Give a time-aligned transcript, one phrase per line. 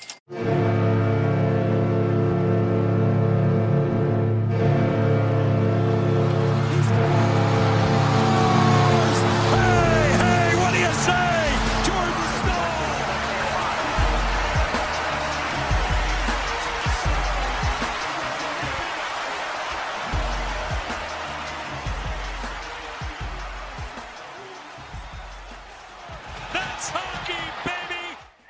[0.00, 0.97] Thank you.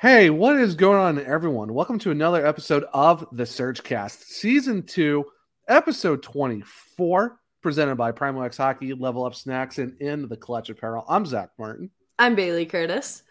[0.01, 1.73] Hey, what is going on, everyone?
[1.73, 5.25] Welcome to another episode of the SurgeCast, Season 2,
[5.67, 11.03] Episode 24, presented by Primo X Hockey, Level Up Snacks, and In the Clutch Apparel.
[11.09, 11.91] I'm Zach Martin.
[12.17, 13.23] I'm Bailey Curtis.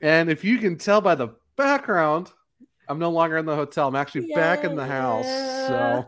[0.00, 2.32] And if you can tell by the background,
[2.88, 3.86] I'm no longer in the hotel.
[3.86, 5.26] I'm actually back in the house.
[5.26, 6.06] So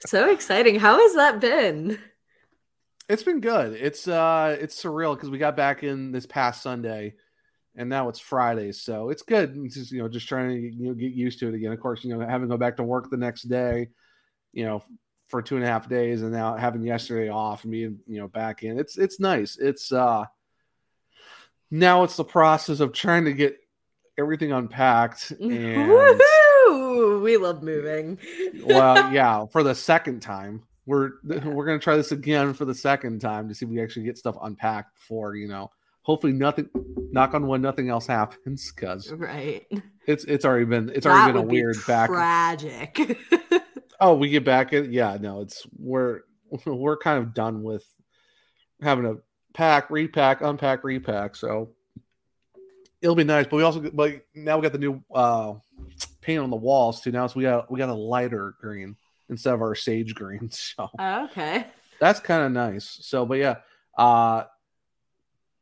[0.06, 0.78] So exciting.
[0.78, 1.98] How has that been?
[3.08, 3.72] it's been good.
[3.72, 7.14] It's uh it's surreal because we got back in this past Sunday
[7.76, 8.72] and now it's Friday.
[8.72, 9.56] So it's good.
[9.58, 11.72] It's just, you know, just trying to you know get used to it again.
[11.72, 13.88] Of course, you know, having to go back to work the next day,
[14.52, 14.82] you know,
[15.28, 18.28] for two and a half days and now having yesterday off and being, you know,
[18.28, 18.78] back in.
[18.78, 19.56] It's it's nice.
[19.58, 20.24] It's uh
[21.70, 23.58] now it's the process of trying to get
[24.18, 27.22] everything unpacked and Woohoo!
[27.22, 28.18] We love moving.
[28.64, 30.62] well, yeah, for the second time.
[30.88, 34.04] We're we're gonna try this again for the second time to see if we actually
[34.04, 35.72] get stuff unpacked before you know.
[36.06, 36.70] Hopefully, nothing.
[37.10, 39.66] Knock on wood, nothing else happens because Right.
[40.06, 42.10] it's it's already been it's That already been a would be weird back.
[42.10, 43.18] Tragic.
[43.98, 44.92] Oh, we get back in.
[44.92, 46.20] Yeah, no, it's we're
[46.66, 47.82] we're kind of done with
[48.82, 49.22] having to
[49.54, 51.34] pack, repack, unpack, repack.
[51.34, 51.70] So
[53.00, 53.46] it'll be nice.
[53.46, 55.54] But we also but now we got the new uh
[56.20, 57.10] paint on the walls too.
[57.10, 58.96] Now so we got we got a lighter green
[59.30, 60.50] instead of our sage green.
[60.52, 61.66] So Oh, okay.
[61.98, 62.98] that's kind of nice.
[63.00, 63.56] So, but yeah,
[63.96, 64.44] uh,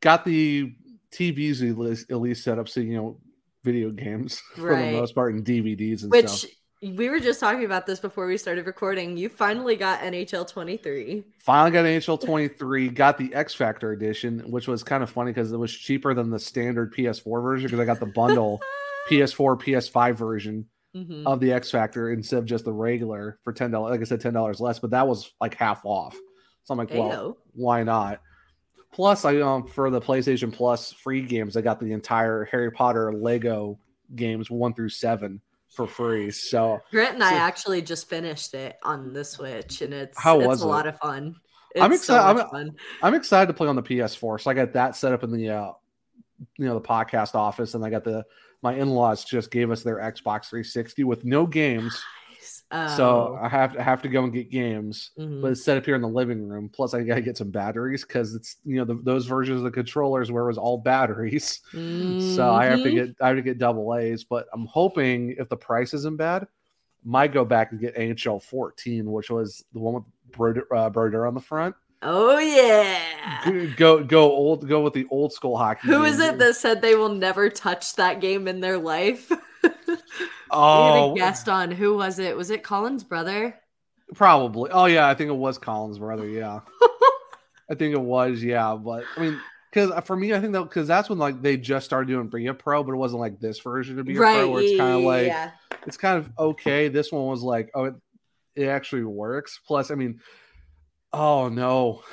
[0.05, 0.73] got the
[1.11, 3.17] TVs at least, at least set up so you know
[3.63, 4.91] video games for Right.
[4.91, 6.51] the most part and DVDs and Which stuff.
[6.81, 9.17] we were just talking about this before we started recording.
[9.17, 11.23] You finally got NHL 23.
[11.39, 12.89] Finally got NHL 23.
[12.89, 16.29] Got the X Factor edition, which was kind of funny because it was cheaper than
[16.29, 18.61] the standard PS4 version because I got the bundle
[19.09, 21.23] PS4 PS5 version Mhm.
[21.25, 23.91] of the X Factor instead of just the regular for ten dollars.
[23.91, 26.15] Like I said, ten dollars less, but that was like half off.
[26.63, 28.21] So I'm like, well, why not?
[28.95, 33.11] Plus, I um for the PlayStation Plus free games, I got the entire Harry Potter
[33.13, 33.77] Lego
[34.15, 36.31] games one through seven for free.
[36.31, 40.47] So Grant and I actually just finished it on the Switch, and it's How it's
[40.47, 40.69] was a it?
[40.69, 41.35] lot of fun.
[41.77, 42.71] I'm It's so excited- much fun.
[43.03, 44.39] I'm excited to play on the PS4.
[44.39, 45.71] So I got that set up in the uh
[46.57, 48.23] you know the podcast office, and I got the
[48.61, 52.01] my in-laws just gave us their Xbox 360 with no games.
[52.45, 53.39] So Oh.
[53.41, 55.11] I have to have to go and get games.
[55.19, 55.41] Mhm.
[55.41, 56.69] but it's set up here in the living room.
[56.73, 59.71] Plus, I gotta get some batteries because it's you know the, those versions of the
[59.71, 61.61] controllers where it was all batteries.
[61.73, 62.93] So I have to Mhm.
[62.93, 64.23] get I have to get double A's.
[64.23, 66.47] But I'm hoping if the price isn't bad,
[67.03, 71.27] might go back and get NHL 14, which was the one with Broder, uh, Broder
[71.27, 71.75] on the front.
[72.01, 73.73] Oh yeah.
[73.77, 75.87] Go go old go with the old school hockey.
[75.87, 76.33] Who is games.
[76.33, 79.31] it that said they will never touch that game in their life?
[80.51, 81.71] Oh, we had a guest on.
[81.71, 82.35] Who was it?
[82.35, 83.59] Was it Colin's brother?
[84.13, 84.69] probably.
[84.71, 86.27] Oh yeah, I think it was Collins' brother.
[86.27, 86.59] Yeah,
[87.69, 88.43] I think it was.
[88.43, 89.39] Yeah, but I mean.
[89.71, 92.47] Because for me, I think that because that's when like they just started doing Be
[92.47, 94.93] a Pro, but it wasn't like this version of Be a Pro where it's kind
[94.93, 95.51] of like yeah.
[95.85, 96.87] it's kind of okay.
[96.87, 97.95] This one was like, oh, it,
[98.55, 99.59] it actually works.
[99.67, 100.21] Plus, I mean,
[101.11, 102.03] oh no,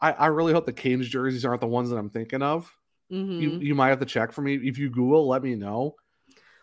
[0.00, 2.68] I, I really hope the Canes jerseys aren't the ones that I'm thinking of.
[3.12, 3.40] Mhm.
[3.40, 5.28] You you might have to check for me if you Google.
[5.28, 5.94] Let me know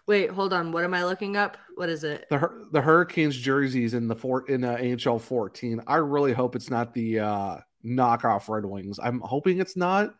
[0.09, 0.71] Wait, hold on.
[0.71, 1.55] What am I looking up?
[1.75, 2.25] What is it?
[2.31, 5.83] the the Hurricanes jerseys in the four in uh, NHL 14.
[5.85, 8.99] I really hope it's not the uh, knockoff Red Wings.
[8.99, 10.15] I'm hoping it's not,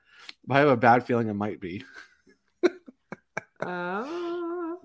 [0.45, 1.83] but I have a bad feeling it might be.
[3.59, 4.06] Uh,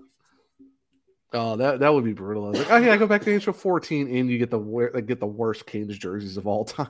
[1.33, 2.51] Oh, that that would be brutal.
[2.53, 5.27] Like, oh yeah, go back to NHL 14, and you get the like, get the
[5.27, 6.89] worst Canes jerseys of all time.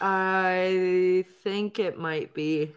[0.00, 2.74] I think it might be.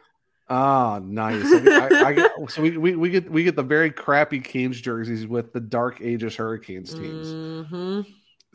[0.50, 1.46] Ah, nice.
[1.46, 4.82] I, I, I get, so we, we, we get we get the very crappy Canes
[4.82, 7.68] jerseys with the Dark Ages Hurricanes teams.
[7.68, 8.02] hmm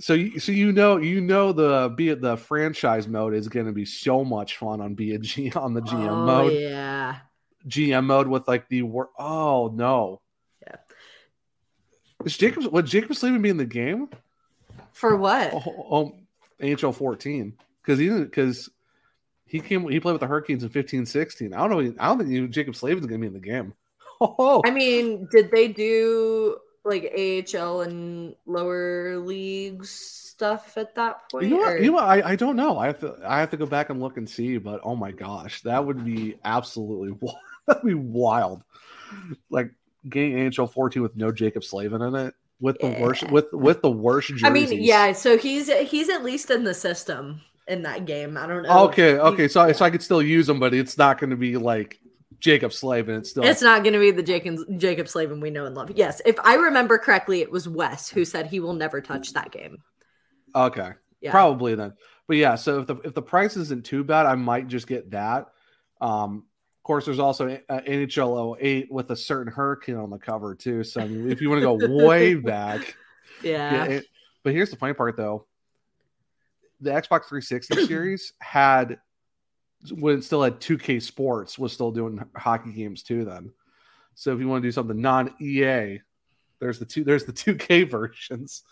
[0.00, 3.67] So you, so you know you know the be it the franchise mode is going
[3.67, 6.52] to be so much fun on be a G on the GM oh, mode.
[6.55, 7.19] Yeah.
[7.69, 10.20] GM mode with like the wor- oh no.
[10.67, 10.76] Yeah.
[12.25, 14.08] Is Jaccob would Jaccob Slavin be in the game?
[14.93, 15.52] For what?
[15.55, 16.12] Oh, oh
[16.61, 18.69] NHL 14 because he didn't because
[19.55, 21.55] he came he played with the Hurricanes in 15 16.
[21.55, 21.95] I don't know.
[22.01, 23.73] I don't think Jaccob Slavin's gonna be in the game.
[24.21, 31.47] Oh, I mean, did they do like AHL and lower leagues stuff at that point?
[31.47, 31.99] you know, or- you know?
[31.99, 32.79] I, I don't know.
[32.79, 34.56] I have to I have to go back and look and see.
[34.59, 37.19] But oh my gosh, that would be absolutely
[37.67, 38.62] that'd be wild.
[39.51, 39.73] Like
[40.09, 43.91] getting AHL 14 with no Jaccob Slavin in it with the worst with with the
[43.91, 44.45] worst jerseys.
[44.45, 45.12] I mean, yeah.
[45.12, 48.37] So he's he's at least in the system in that game.
[48.37, 48.84] I don't know.
[48.88, 49.49] Okay, okay.
[49.49, 51.99] So I so I could still use them, but it's not going to be like
[52.40, 53.16] Jaccob Slavin.
[53.16, 55.90] It's still It's not going to be the Jaccob Jaccob Slavin we know and love.
[55.94, 59.50] Yes, if I remember correctly, it was Wes who said he will never touch that
[59.50, 59.78] game.
[60.55, 60.90] okay.
[61.20, 61.31] Yeah.
[61.31, 61.94] Probably then.
[62.28, 65.10] But yeah, so if the if the price isn't too bad, I might just get
[65.12, 65.46] that.
[66.02, 66.44] Um,
[66.78, 70.84] of course, there's also uh, NHL 08 with a certain hurricane on the cover too.
[70.84, 72.94] So I mean, if you want to go way back,
[73.43, 73.72] Yeah.
[73.72, 73.84] yeah.
[73.84, 74.06] it-
[74.43, 75.46] but here's the funny part though:
[76.81, 78.99] the Xbox 360 series had
[79.91, 83.25] when it still had 2K Sports was still doing hockey games too.
[83.25, 83.53] Then,
[84.15, 86.00] so if you want to do something non EA,
[86.61, 88.62] there's the two there's the 2K versions.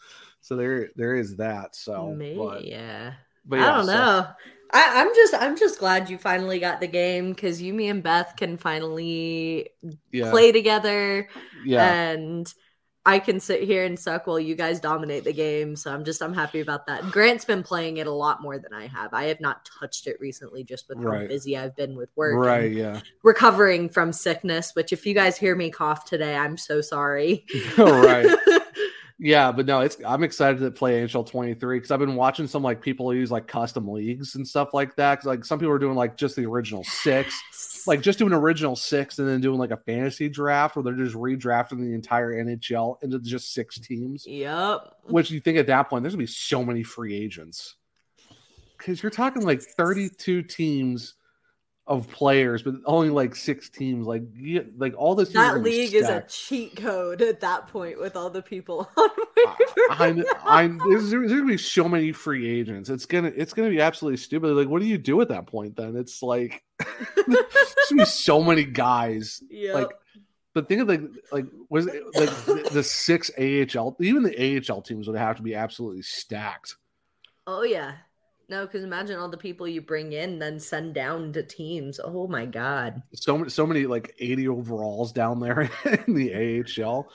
[0.41, 1.77] So there there is that.
[1.77, 3.15] So Me, but, yeah.
[3.45, 4.27] but I don't so- know.
[4.75, 8.03] I, I'm just I'm just glad you finally got the game because you, me, and
[8.03, 9.69] Beth can finally
[10.11, 11.29] yeah, play together,
[11.65, 12.11] yeah.
[12.11, 12.53] and
[13.05, 15.75] I can sit here and suck while you guys dominate the game.
[15.75, 17.03] So I'm just I'm happy about that.
[17.11, 19.13] Grant's been playing it a lot more than I have.
[19.13, 21.29] I have not touched it recently, just with how Right.
[21.29, 23.01] busy I've been with work, right, yeah.
[23.25, 24.75] recovering from sickness.
[24.75, 27.45] Which, if you guys hear me cough today, I'm so sorry.
[27.79, 28.27] right.
[29.25, 32.65] Yeah, but no, it's I'm excited to play NHL 23 because I've been watching some
[32.65, 35.21] like people use like custom leagues and stuff like that.
[35.21, 37.41] Cause like some people are doing like just the original six,
[37.87, 41.15] like just doing original six and then doing like a fantasy draft where they're just
[41.15, 44.27] redrafting the entire NHL into just six teams.
[44.27, 44.97] yep.
[45.05, 47.77] Which you think at that point there's gonna be so many free agents
[48.79, 51.15] because you're talking like 32 teams
[51.93, 54.07] of players, but only like six teams.
[54.07, 54.23] Like
[54.79, 58.41] like all this That league is a cheat code at that point with all the
[58.41, 59.11] people on
[59.91, 62.89] I, I, there's, there's gonna be so many free agents.
[62.89, 64.53] It's gonna, it's gonna be absolutely stupid.
[64.53, 65.77] Like, what do you do at that point?
[65.77, 69.43] Then it's like, there's gonna be so many guys.
[69.51, 69.75] Yep.
[69.75, 69.89] Like,
[70.55, 74.81] but think of like, like was it like the, the six AHL, even the AHL
[74.81, 76.77] teams would have to be absolutely stacked.
[77.47, 77.93] oh yeah.
[78.49, 81.99] No, because imagine all the people you bring in, then send down to teams.
[82.03, 83.03] Oh my god.
[83.15, 85.63] So many, so many like 80 overalls down there
[86.07, 87.09] in the AHL.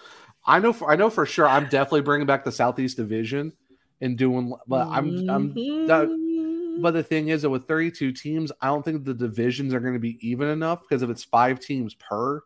[0.45, 1.47] I know, for, I know for sure.
[1.47, 3.53] I'm definitely bringing back the Southeast Division
[4.01, 5.53] and doing, but I'm, I'm
[5.87, 6.81] that- Mhm.
[6.81, 9.95] But the thing is that with 32 teams, I don't think the divisions are going
[9.95, 12.41] to be even enough because if it's five teams per,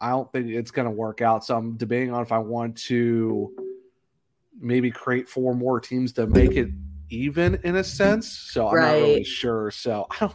[0.00, 1.44] I don't think it's going to work out.
[1.44, 3.54] So I'm debating on if I want to
[4.58, 6.70] maybe create four more teams to make it
[7.10, 8.28] even in a sense.
[8.30, 9.70] So I'm not really sure.
[9.70, 10.34] So I don't.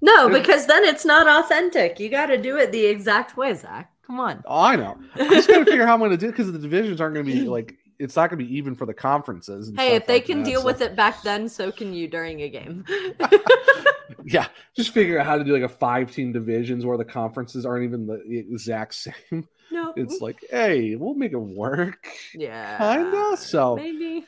[0.00, 1.98] no, because then it's not authentic.
[2.00, 3.92] You got to do it the exact way, Zach.
[4.06, 4.42] Come on.
[4.46, 4.96] Oh, I know.
[5.16, 7.26] I'm just to figure out how I'm to do it because the divisions aren't going
[7.26, 9.68] to be like it's not going to be even for the conferences.
[9.68, 11.92] and Hey, if they like can that, deal so- with it back then, so can
[11.92, 12.84] you during a game.
[14.24, 14.46] yeah,
[14.76, 17.84] just figure out how to do like a five team divisions where the conferences aren't
[17.84, 19.48] even the exact same.
[19.70, 19.92] no.
[19.96, 22.06] It's like, hey, we'll make it work.
[22.34, 22.78] yeah.
[22.78, 23.36] Kinda.
[23.36, 24.24] So Maybe.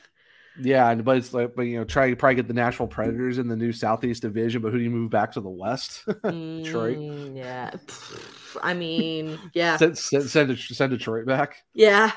[0.59, 3.47] Yeah, but it's like, but you know, try to probably get the Nashville Predators in
[3.47, 4.61] the new Southeast Division.
[4.61, 6.03] But who do you move back to the West?
[6.07, 6.97] Detroit.
[6.97, 7.71] Mm, yeah.
[8.61, 9.77] I mean, yeah.
[9.77, 11.57] send, send, send, send Detroit back.
[11.73, 12.11] Yeah.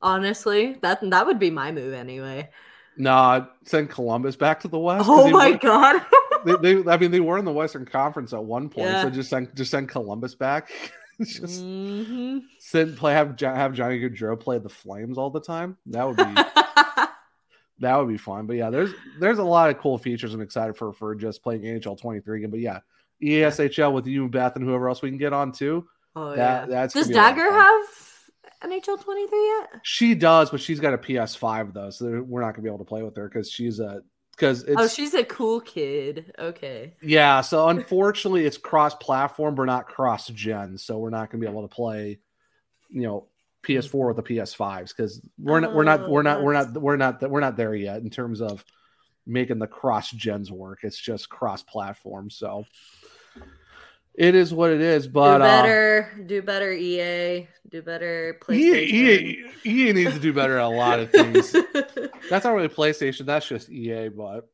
[0.00, 2.50] Honestly, that that would be my move anyway.
[2.96, 5.06] Nah, send Columbus back to the West.
[5.08, 6.02] Oh my were- god.
[6.44, 9.02] They, they, I mean, they were in the Western Conference at one point, Yeah.
[9.02, 10.72] so just send just send Columbus back.
[11.20, 12.40] Just Mhm.
[12.58, 15.76] send play have have Johnny Gaudreau play the Flames all the time.
[15.86, 16.24] That would be
[17.82, 18.46] that would be fun.
[18.46, 21.62] But yeah, there's there's a lot of cool features I'm excited for for just playing
[21.62, 22.50] NHL 23 again.
[22.50, 22.78] But yeah,
[23.22, 25.86] ESHL with you, Beth, and whoever else we can get on too.
[26.16, 26.66] oh That- yeah.
[26.66, 29.70] that's Does gonna be a lot of Dagger have NHL 23 yet?
[29.82, 32.84] She does, but she's got a PS5 though, so we're not gonna be able to
[32.84, 36.32] play with her because she's a because oh, it's oh, she's a cool kid.
[36.38, 36.94] Okay.
[37.02, 37.40] yeah.
[37.42, 40.78] So unfortunately, it's cross platform, but not cross gen.
[40.78, 42.18] So we're not gonna be able to play,
[42.88, 43.26] you know.
[43.62, 46.96] PS4 with the PS5s because we're not we're not Oh, we're not we're not we're
[46.96, 48.64] not we're not there yet in terms of
[49.26, 50.80] making the cross gens work.
[50.82, 52.28] It's just cross platform.
[52.30, 52.64] So
[54.14, 55.06] it is what it is.
[55.08, 56.24] But do uh, better.
[56.26, 57.48] do better, EA.
[57.70, 58.58] Do better, PlayStation.
[58.64, 61.52] EA, EA needs to do better at a lot of things.
[62.30, 63.24] That's not really PlayStation.
[63.24, 64.08] That's just EA.
[64.08, 64.48] But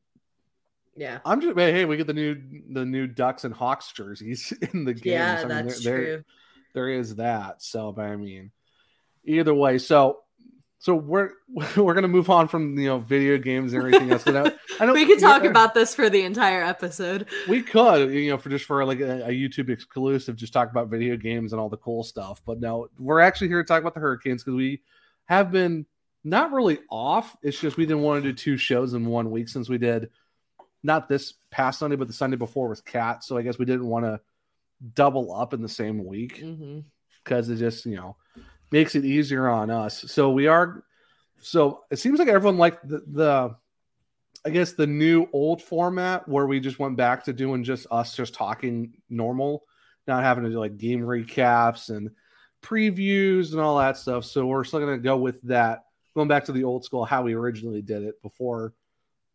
[0.96, 1.18] yeah.
[1.24, 4.94] I'm just hey, we get the new the new Ducks and Hawks jerseys in the
[4.94, 5.14] game.
[5.14, 6.24] Yeah, I mean, that's there- there- true.
[6.74, 7.60] there is that.
[7.62, 8.52] So, but I mean,
[9.28, 9.78] either way.
[9.78, 10.20] So
[10.78, 11.30] so we're
[11.76, 14.26] we're gonna move on from you know video games and everything else.
[14.26, 17.26] I, I know we could talk about this for the entire episode.
[17.48, 20.88] We could, you know, for just for like a, a, YouTube exclusive, just talk about
[20.88, 22.40] video games and all the cool stuff.
[22.44, 24.82] But no, we're actually here to talk about the Hurricanes because we
[25.26, 25.84] have been
[26.22, 27.36] not really off.
[27.42, 30.10] It's just we didn't want to do two shows in one week since we did
[30.84, 33.24] not this past Sunday, but the Sunday before was Cat.
[33.24, 34.20] So I guess we didn't want to
[34.94, 37.52] double up in the same week because mm-hmm.
[37.52, 38.16] it just you know
[38.70, 40.04] makes it easier on us.
[40.10, 40.84] So we are.
[41.40, 43.56] So it seems like everyone liked the, the
[44.44, 48.16] I guess the new old format where we just went back to doing just us
[48.16, 49.64] just talking normal,
[50.06, 52.10] not having to do like game recaps and
[52.62, 54.24] previews and all that stuff.
[54.24, 55.84] So we're still gonna go with that,
[56.14, 58.74] going back to the old school how we originally did it before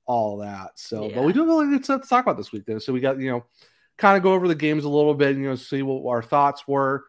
[0.05, 0.71] all that.
[0.75, 1.15] So, yeah.
[1.15, 2.79] but we do have a good stuff to talk about this week then.
[2.79, 3.45] So we got you know,
[3.97, 6.21] kind of go over the games a little bit, and, you know, see what our
[6.21, 7.05] thoughts were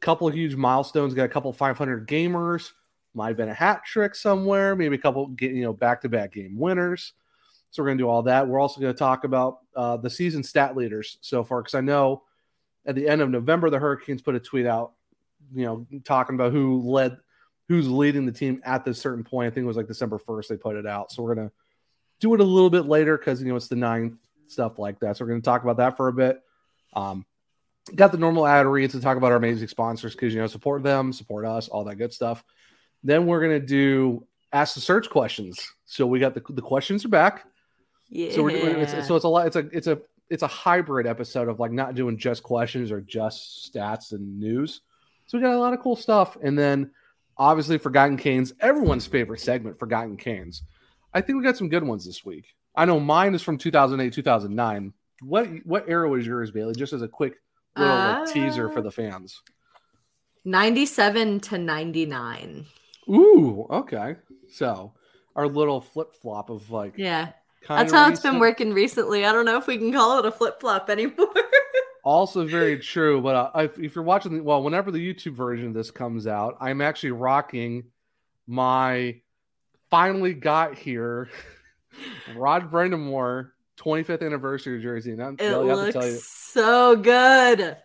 [0.00, 1.14] couple of huge milestones.
[1.14, 2.72] Got a couple 500 gamers.
[3.14, 4.76] Might have been a hat trick somewhere.
[4.76, 7.14] Maybe a couple, you know, back-to-back game winners.
[7.70, 8.46] So we're going to do all that.
[8.46, 11.80] We're also going to talk about uh, the season stat leaders so far because I
[11.80, 12.22] know
[12.86, 14.92] at the end of November the Hurricanes put a tweet out,
[15.54, 17.16] you know, talking about who led,
[17.68, 19.48] who's leading the team at this certain point.
[19.48, 21.10] I think it was like December 1st they put it out.
[21.10, 21.54] So we're going to
[22.20, 24.14] do it a little bit later because you know it's the ninth
[24.46, 25.16] stuff like that.
[25.16, 26.40] So we're going to talk about that for a bit.
[26.94, 27.26] Um,
[27.94, 30.82] got the normal ad reads to talk about our amazing sponsors because you know support
[30.82, 32.44] them, support us, all that good stuff.
[33.02, 35.72] Then we're gonna do ask the Surge questions.
[35.84, 37.46] So we got the the questions are back.
[38.08, 38.32] Yeah.
[38.32, 39.46] So we're it's, so it's a lot.
[39.46, 43.00] It's a it's a it's a hybrid episode of like not doing just questions or
[43.00, 44.80] just stats and news.
[45.26, 46.90] So we got a lot of cool stuff, and then
[47.36, 50.62] obviously Forgotten Canes, everyone's favorite segment, Forgotten Canes.
[51.12, 52.54] I think we got some good ones this week.
[52.74, 54.92] I know mine is from 2008, 2009.
[55.22, 56.74] What what era was yours, Bailey?
[56.74, 57.36] Just as a quick
[57.76, 59.42] little uh, teaser for the fans.
[60.44, 62.66] 97 to 99.
[63.08, 64.16] Ooh, okay.
[64.48, 64.92] So
[65.34, 67.32] our little flip flop of like yeah.
[67.68, 68.12] That's how recent.
[68.12, 69.24] it's been working recently.
[69.24, 71.34] I don't know if we can call it a flip flop anymore.
[72.04, 73.20] also very true.
[73.20, 76.28] But uh, if, if, you're watching, the, well, whenever the YouTube version of this comes
[76.28, 77.84] out, I'm actually rocking
[78.46, 79.20] my
[79.90, 81.28] finally got here
[82.36, 85.12] Rod Brind'Amour 25th anniversary jersey.
[85.12, 87.76] And I'm, it looks so good.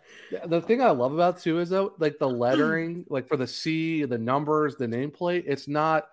[0.46, 4.04] The thing I love about too is though, like the lettering, like for the C,
[4.04, 6.06] the numbers, the nameplate, it's not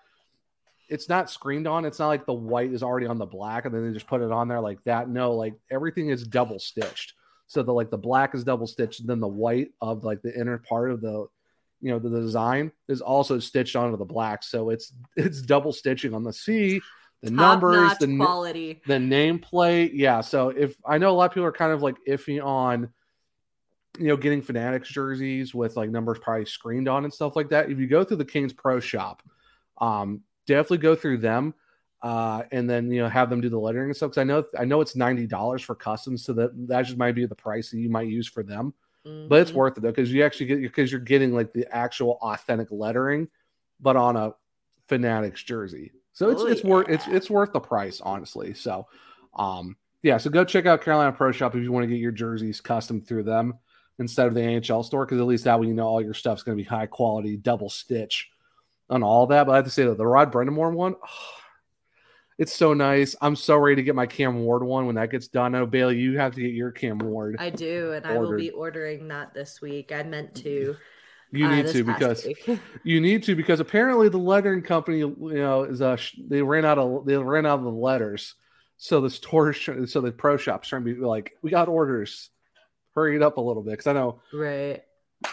[0.90, 1.86] it's not screened on.
[1.86, 4.22] It's not like the white is already on the black and then they just put
[4.22, 5.08] it on there like that.
[5.08, 7.14] No, like everything is double stitched.
[7.48, 10.58] So the like the black is double stitched, then the white of like the inner
[10.58, 11.28] part of the
[11.82, 14.44] you know the design is also stitched onto the black.
[14.44, 16.82] So it's it's double stitching on the C
[17.22, 19.92] the Top numbers, the quality, the nameplate.
[19.94, 20.22] Yeah.
[20.22, 22.90] So if I know a lot of people are kind of like iffy on,
[23.98, 27.70] you know, getting Fanatics jerseys with like numbers probably screened on and stuff like that.
[27.70, 29.22] If you go through the Kings Pro Shop,
[29.80, 31.54] um, definitely go through them.
[32.02, 34.12] Uh, and then you know have them do the lettering and stuff.
[34.12, 37.12] Because I know I know it's ninety dollars for customs, so that that just might
[37.12, 38.74] be the price that you might use for them.
[39.06, 39.28] Mm-hmm.
[39.28, 39.60] But it's mm-hmm.
[39.60, 43.28] worth it though because you actually get because you're getting like the actual authentic lettering,
[43.82, 44.34] but on a
[44.88, 45.92] Fanatics jersey.
[46.20, 46.70] So it's oh, it's yeah.
[46.70, 48.54] worth it's it's worth the price, honestly.
[48.54, 48.88] So
[49.36, 52.12] um yeah, so go check out Carolina Pro Shop if you want to get your
[52.12, 53.54] jerseys custom through them
[54.00, 56.44] instead of the NHL store, because at least that way you know all your stuff's
[56.44, 58.30] gonna be high quality, double stitch
[58.90, 59.46] on all that.
[59.46, 61.36] But I have to say that the Rod Brind'Amour one, oh,
[62.38, 63.16] it's so nice.
[63.22, 65.56] I'm so ready to get my Cam Ward one when that gets done.
[65.56, 67.38] Oh, Bailey, you have to get your Cam Ward.
[67.40, 68.18] I do, and ordered.
[68.18, 69.94] I will be ordering that this week.
[69.94, 70.76] I meant to.
[71.32, 72.28] You uh, need to because
[72.84, 76.78] you need to because apparently the lettering company, you know, is uh they ran out
[76.78, 78.36] of they ran out of the letters.
[78.78, 82.30] So the store, so the pro shops trying to be like, we got orders,
[82.96, 84.22] hurry it up a little bit because I know.
[84.34, 84.84] Right.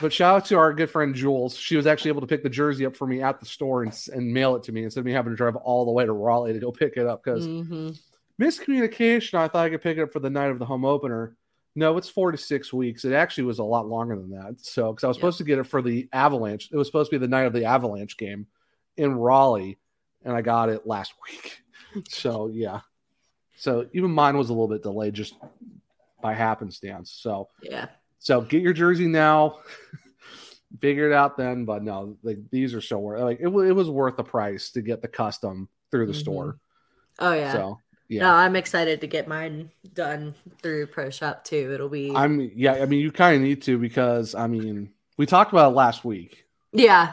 [0.00, 1.56] But shout out to our good friend Jules.
[1.56, 3.96] She was actually able to pick the jersey up for me at the store and,
[4.12, 6.12] and mail it to me instead of me having to drive all the way to
[6.12, 7.90] Raleigh to go pick it up because mm-hmm.
[8.42, 9.34] miscommunication.
[9.34, 11.36] I thought I could pick it up for the night of the home opener
[11.76, 13.04] no, it's four to six weeks.
[13.04, 14.56] It actually was a lot longer than that.
[14.58, 17.18] So, because I was supposed to get it for the Avalanche, it was supposed to
[17.18, 18.46] be the night of the Avalanche game
[18.96, 19.78] in Raleigh,
[20.24, 21.62] and I got it last week.
[22.08, 22.80] so, yeah.
[23.58, 25.34] So, even mine was a little bit delayed just
[26.22, 27.10] by happenstance.
[27.10, 27.88] So, yeah.
[28.20, 29.58] So, get your jersey now.
[30.80, 31.66] Figure it out then.
[31.66, 34.82] But no, like these are so worth like it, it was worth the price to
[34.82, 36.20] get the custom through the mm-hmm.
[36.20, 36.58] store.
[37.18, 37.52] Oh, yeah.
[37.52, 38.22] So, yeah.
[38.22, 41.72] No, I'm excited to get mine done through Pro Shop too.
[41.72, 42.12] It'll be.
[42.14, 42.74] I'm yeah.
[42.74, 46.04] I mean, you kind of need to because I mean, we talked about it last
[46.04, 46.44] week.
[46.72, 47.12] Yeah.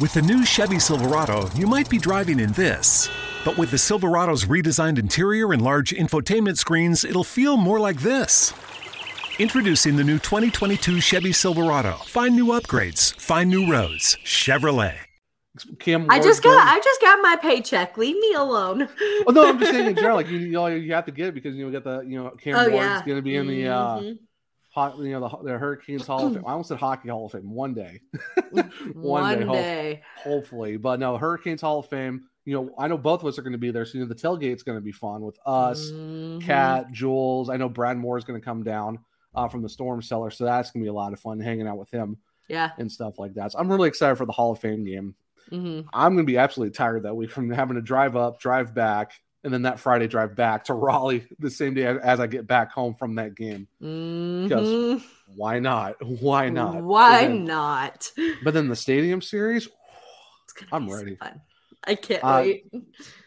[0.00, 3.08] With the new Chevy Silverado, you might be driving in this.
[3.44, 8.52] But with the Silverado's redesigned interior and large infotainment screens, it'll feel more like this.
[9.38, 11.92] Introducing the new 2022 Chevy Silverado.
[12.06, 14.16] Find new upgrades, find new roads.
[14.24, 14.96] Chevrolet.
[15.80, 17.96] Cam I just got I just got my paycheck.
[17.98, 18.88] Leave me alone.
[19.26, 20.16] Oh no, I'm just saying in general.
[20.16, 22.00] Like you, you, know, you have to get it because you know we got the
[22.08, 23.02] you know Cam Oh, Ward's yeah.
[23.04, 24.08] going to be in the uh, Mhm.
[24.08, 24.16] hot,
[24.76, 26.44] you know the, the Hurricanes Hall of Fame.
[26.46, 28.00] I almost said Hockey Hall of Fame one day.
[28.94, 30.02] One, day, hope- day.
[30.16, 30.76] hopefully.
[30.76, 32.24] But no, Hurricanes Hall of Fame.
[32.44, 33.84] You know, I know both of us are going to be there.
[33.84, 36.40] So you know, the tailgate's going to be fun with us, Mhm.
[36.42, 37.50] Cat, Jules.
[37.50, 38.98] I know Brad Moore is going to come down
[39.34, 41.66] uh, from the Storm Cellar, so that's going to be a lot of fun hanging
[41.68, 42.16] out with him
[42.48, 42.70] Yeah.
[42.78, 43.52] and stuff like that.
[43.52, 45.14] So I'm really excited for the Hall of Fame game.
[45.50, 48.74] hmm I'm going to be absolutely tired that week from having to drive up, drive
[48.74, 49.12] back,
[49.48, 52.70] and then that Friday drive back to Raleigh the same day as I get back
[52.70, 53.66] home from that game.
[53.82, 55.02] Mhm.
[55.34, 55.94] Why not?
[56.04, 56.82] Why not?
[56.82, 58.10] Why then- not?
[58.44, 59.66] But then the Stadium Series,
[60.70, 61.16] I'm so ready.
[61.16, 61.40] fun.
[61.86, 62.64] I can't Uh, wait.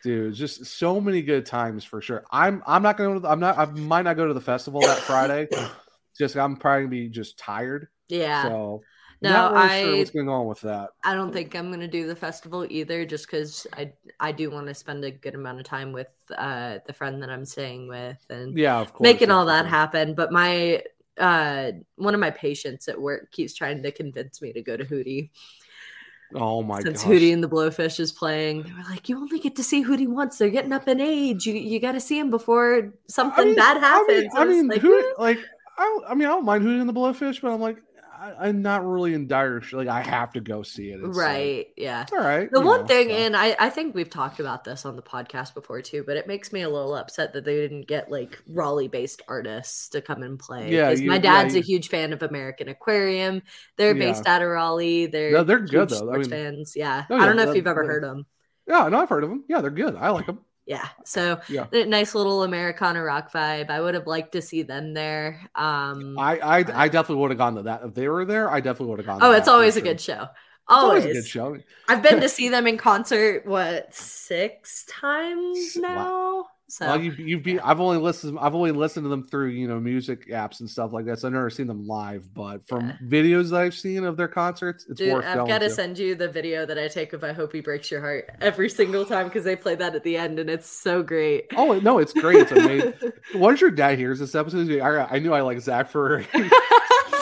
[0.03, 3.65] dude just so many good times for sure i'm i'm not gonna i'm not i
[3.65, 5.47] might not go to the festival that friday
[6.19, 8.43] just i'm probably gonna be just tired Yeah.
[8.43, 8.81] so
[9.23, 11.87] No, not really sure I- what's going on with that I don't think I'm gonna
[11.87, 15.59] do the festival either, just because I I do want to spend a good amount
[15.59, 19.29] of time with uh the friend that I'm staying with and yeah of course making
[19.31, 20.15] all that happen.
[20.15, 20.83] But my
[21.19, 24.85] uh one of my patients at work keeps trying to convince me to go to
[24.85, 25.29] Hootie
[26.33, 26.83] oh my god.
[26.83, 28.63] since gosh Hootie and the Blowfish is playing.
[28.63, 30.37] They were like, "You only get to see Hootie once.
[30.37, 31.45] They're getting up in age.
[31.45, 34.41] You you got to see him before something I mean, bad I happens." mean, I
[34.41, 35.39] I mean like, who like
[35.77, 37.77] I, don't- I mean i don't mind Hootie and the Blowfish but i'm like
[38.21, 41.17] I, i'm not really in dire sh- like i have to go see it It's
[41.17, 41.67] like, right?
[41.75, 42.03] Yeah.
[42.03, 43.15] it's all right The one know, thing, so.
[43.15, 46.27] and I, I think we've talked about this on the podcast before too, but it
[46.27, 50.21] makes me a little upset that they didn't get like Raleigh based artists to come
[50.21, 50.71] and play.
[50.71, 53.41] Yeah, you- my yeah, dad's you- a huge fan of American Aquarium.
[53.77, 54.11] They're Yeah.
[54.11, 55.07] based out of Raleigh.
[55.07, 56.13] They're No, they're good, though.
[56.13, 57.05] I mean- fans, yeah.
[57.09, 58.25] Oh, I don't know if you've ever heard them.
[58.67, 61.65] yeah no i've heard of them yeah they're good i like them Yeah, so Yeah.
[61.71, 63.69] nice little Americana rock vibe.
[63.69, 65.41] I would have liked to see them there.
[65.55, 68.49] Um, I I, I definitely would have gone to that if they were there.
[68.49, 69.19] I definitely would have gone.
[69.21, 69.83] oh, it's always a sure.
[69.83, 70.27] good show.
[70.71, 71.57] Always, always a good show.
[71.87, 75.81] I've been to see them in concert what six times Wow.
[75.93, 76.45] now.
[76.67, 77.59] So Well, you you've been.
[77.59, 78.39] I've only listened.
[78.39, 81.19] I've only listened to them through you know music apps and stuff like that.
[81.19, 82.95] So I've never seen them live, but from Yeah.
[83.03, 85.69] videos that I've seen of their concerts, it's Dude, worth I've got to to.
[85.75, 88.69] send you the video that I take of "I Hope He Breaks Your Heart" every
[88.69, 91.47] single time because they play that at the end, and it's so great.
[91.57, 92.39] Oh no, it's great.
[92.39, 92.93] It's amazing.
[93.35, 96.23] Once your dad hears this episode, I, I knew I like Zach for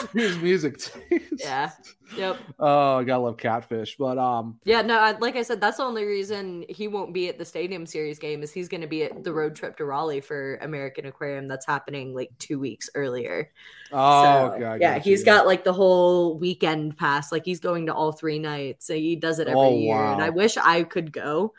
[0.12, 1.32] his music taste.
[1.38, 1.70] yeah.
[2.16, 2.44] Yep.
[2.58, 4.82] Oh, I gotta love Catfish, but um, Yeah.
[4.82, 4.98] No.
[4.98, 8.18] I, like I said, that's the only reason he won't be at the Stadium Series
[8.18, 11.48] game is he's going to be at the road trip to Raleigh for American Aquarium
[11.48, 13.50] that's happening like two weeks earlier.
[13.92, 17.32] oh So, okay, yeah, you, he's got like the whole weekend pass.
[17.32, 18.86] Like he's going to all three nights.
[18.86, 21.54] So he does it every Oh, year, and I wish I could go.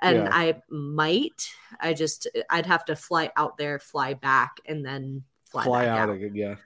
[0.00, 0.28] And Yeah.
[0.30, 1.50] I might.
[1.80, 6.08] I just I'd have to fly out there, fly back, and then fly, fly out
[6.08, 6.10] out.
[6.10, 6.34] again.
[6.34, 6.56] Yeah,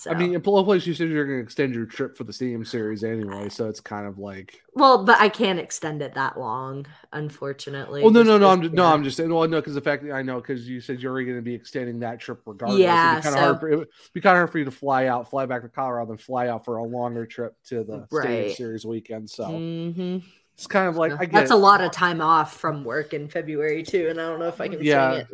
[0.00, 0.10] So.
[0.10, 3.04] I mean, in place you said you're gonna extend your trip for the Stadium Series
[3.04, 4.62] anyway, so it's kind of like.
[4.74, 8.00] well, but I can't extend it that long, unfortunately.
[8.02, 8.86] Well, no, no, no, I'm just, no.
[8.86, 9.30] I'm just saying.
[9.32, 11.52] Well, no, because the fact that I know because you said you're going to be
[11.52, 12.80] extending that trip regardless.
[12.80, 13.60] Yeah, it'd be kind so- of hard.
[13.60, 15.68] For, it would be kind of hard for you to fly out, fly back to
[15.68, 19.28] Colorado, then fly out for a longer trip to the Stadium Series weekend.
[19.28, 20.22] So Mhm.
[20.54, 21.54] it's kind of like I get That's it.
[21.54, 24.62] a lot of time off from work in February too, and I don't know if
[24.62, 25.24] I can Yeah.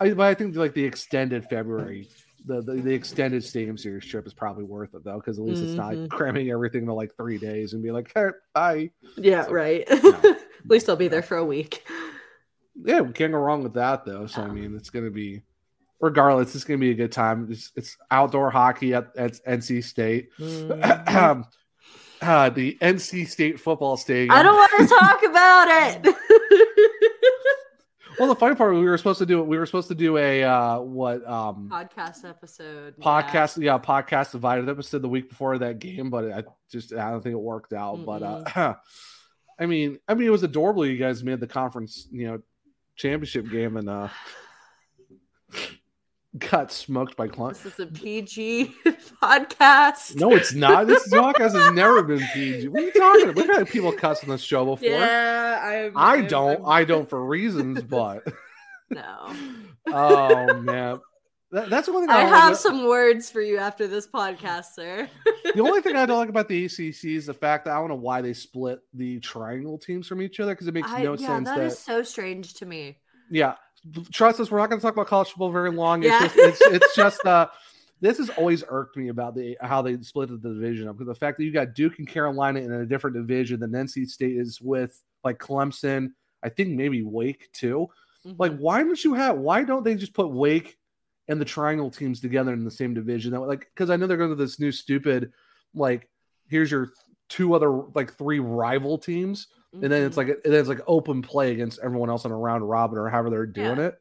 [0.00, 2.08] I, but I think like the extended February,
[2.46, 5.62] the, the the extended Stadium Series trip is probably worth it though, because at least
[5.62, 6.08] it's not Mhm.
[6.10, 8.90] cramming everything to like three days and be like, hey, bye.
[9.16, 9.86] Yeah, So, right.
[9.90, 10.20] no.
[10.64, 11.84] At least I'll be there for a week.
[12.82, 14.26] Yeah, we can't go wrong with that though.
[14.26, 15.42] So I mean, it's going to be.
[16.02, 17.48] Regardless, it's going to be a good time.
[17.50, 20.30] It's, it's outdoor hockey at, at NC State.
[20.38, 21.44] Mhm.
[22.22, 24.30] uh, the NC State football stadium.
[24.34, 26.16] I don't want to talk about it.
[28.20, 30.44] Well, the funny part we were supposed to do we were supposed to do a
[30.44, 32.98] uh, what um Podcast episode.
[32.98, 37.22] podcast yeah podcast divided episode the week before that game, but I just I don't
[37.22, 38.04] think it worked out.
[38.04, 38.74] But uh,
[39.58, 40.84] I mean, I mean it was adorable.
[40.84, 42.42] You guys made the conference you know
[42.94, 44.08] championship game and uh
[46.38, 47.62] got smoked by Clemson.
[47.62, 48.72] This is a PG
[49.22, 50.16] podcast.
[50.16, 50.86] No, it's not.
[50.86, 52.68] This podcast has never been PG.
[52.68, 53.34] What are you talking about?
[53.36, 54.88] We've had people cuss on this show before.
[54.88, 56.50] Yeah, I'm, I I'm- don't.
[56.60, 58.22] I'm- I don't for reasons, but
[58.90, 59.34] no.
[59.88, 61.00] oh man,
[61.50, 64.06] That- that's the one thing I I, like have some words for you after this
[64.06, 65.08] podcast, sir.
[65.54, 67.88] The only thing I don't like about the ACC is the fact that I don't
[67.88, 71.14] know why they split the triangle teams from each other because it makes I, no
[71.14, 72.98] yeah, sense that that is so strange to me.
[73.32, 73.54] yeah
[74.12, 76.24] trust us we're not going to talk about college football very long Yeah.
[76.24, 77.48] it's, just, it's, it's just uh
[78.02, 81.14] this has always irked me about the how they split the division up because the
[81.18, 84.60] fact that you got duke and carolina in a different division than nc state is
[84.60, 86.08] with like clemson
[86.42, 87.88] i think maybe wake too
[88.38, 88.58] like Mhm.
[88.58, 90.76] why don't you have why don't they just put wake
[91.28, 94.16] and the triangle teams together in the same division that like because i know they're
[94.18, 95.32] going to this new stupid
[95.74, 96.06] like
[96.48, 96.90] here's your
[97.30, 100.18] two other like three rival teams and then it's Mhm.
[100.18, 103.08] like and then it's like open play against everyone else in a round robin or
[103.08, 103.86] however they're doing Yeah.
[103.88, 104.00] it.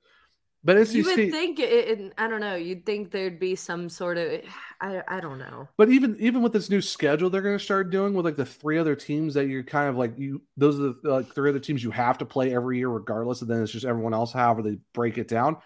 [0.61, 2.55] But NC you would think it, it- I don't know.
[2.55, 4.41] You'd think there'd be some sort of
[4.81, 5.69] I I don't know.
[5.77, 8.45] but even even with this new schedule, they're going to start doing with like the
[8.45, 10.41] three other teams that you're kind of like you.
[10.57, 13.49] Those are the like three other teams you have to play every year regardless, and
[13.49, 14.33] then it's just everyone else.
[14.33, 15.57] However, they break it down.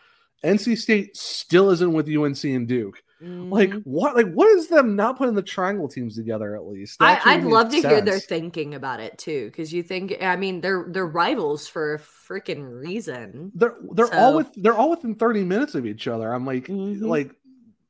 [0.44, 3.02] NC State still isn't with UNC and Duke.
[3.24, 3.82] Like Mhm.
[3.86, 4.16] what?
[4.16, 6.98] Like what is them not putting the triangle teams together at least?
[7.02, 10.60] I, I'd love to hear their thinking about it too, because you think I mean
[10.62, 13.52] they're they're rivals for a freaking reason.
[13.56, 16.34] They're they're all with they're all within 30 minutes of each other.
[16.34, 17.02] I'm like Mhm.
[17.02, 17.32] like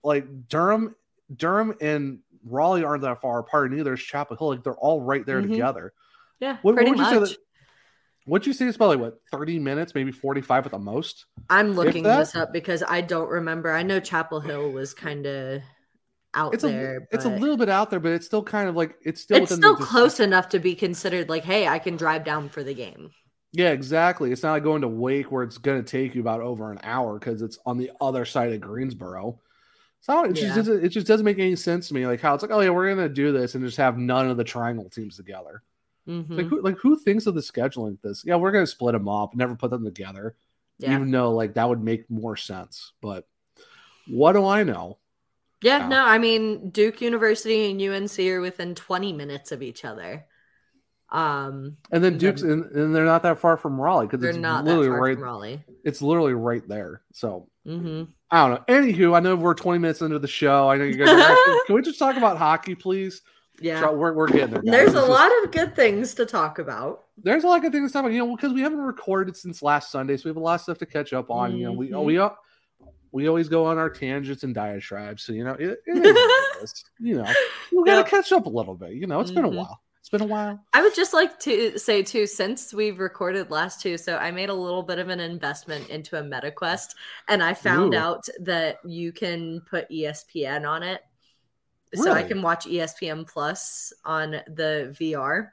[0.04, 0.96] like Durham
[1.36, 4.50] Durham and Raleigh aren't that far apart, and neither is Chapel Hill.
[4.50, 5.50] Like they're all right there Mhm.
[5.50, 5.93] together.
[6.39, 7.19] Yeah, What, what pretty would you say?
[7.19, 7.30] much.
[7.30, 7.38] That,
[8.26, 8.66] what'd you say?
[8.66, 11.26] It's probably what 30 minutes, maybe 45 at the most.
[11.50, 13.72] I'm looking this up because I don't remember.
[13.72, 15.62] I know Chapel Hill was kind of
[16.34, 17.08] out It's a there.
[17.12, 19.54] it's a little bit out there, but it's still kind of like it's still It's
[19.54, 23.12] still close enough to be considered like, hey, I can drive down for the game.
[23.52, 24.32] Yeah, exactly.
[24.32, 26.80] It's not like going to Wake where it's going to take you about over an
[26.82, 29.40] hour because it's on the other side of Greensboro.
[30.02, 32.06] So it just doesn't it just doesn't make any sense to me.
[32.06, 34.36] Like how it's like, oh yeah, we're gonna do this and just have none of
[34.36, 35.64] the triangle teams together.
[36.08, 36.30] Mhm.
[36.38, 38.24] Like who like who thinks of the scheduling this?
[38.26, 40.36] Yeah, we're gonna split them up, never put them together.
[40.80, 40.94] Yeah.
[40.96, 42.92] Even though like that would make more sense.
[43.02, 43.28] But
[44.08, 45.00] what do I know?
[45.62, 45.88] Yeah, Yeah.
[45.88, 50.26] no, I mean Duke University and UNC are within 20 minutes of each other.
[51.10, 54.39] Um, And then Duke's and, and they're not that far from Raleigh because they're it's
[54.39, 55.13] not that literally far right.
[55.16, 55.63] from Raleigh.
[55.84, 57.04] It's literally right there.
[57.13, 58.76] So hmm I don't know.
[58.76, 60.68] Anywho, I know we're 20 minutes into the show.
[60.68, 63.22] I know you guys are can we just talk about hockey, please?
[63.62, 64.62] Yeah, We're, we're getting there.
[64.62, 64.72] guys.
[64.72, 67.06] there's It's a just- lot of good things to talk about.
[67.18, 69.62] there's a lot of things to talk about, you know, because we haven't recorded since
[69.62, 71.56] last Sunday, so we have a lot of stuff to catch up on.
[71.56, 72.04] You know, we Mhm.
[72.06, 72.20] we
[73.12, 76.06] we always go on our tangents and diatribes, so you know, it, it
[76.63, 76.84] is.
[77.00, 77.32] You know,
[77.72, 78.08] we got to Yep.
[78.08, 78.94] catch up a little bit.
[78.94, 79.58] You know, it's been a Mhm.
[79.58, 79.80] while.
[80.00, 80.60] It's been a while.
[80.74, 84.50] I would just like to say too, since we've recorded last two, so I made
[84.50, 86.96] a little bit of an investment into a MetaQuest,
[87.30, 87.98] and I found Ooh.
[87.98, 91.02] out that you can put ESPN on it,
[91.95, 95.49] so I can watch ESPN Plus on the VR.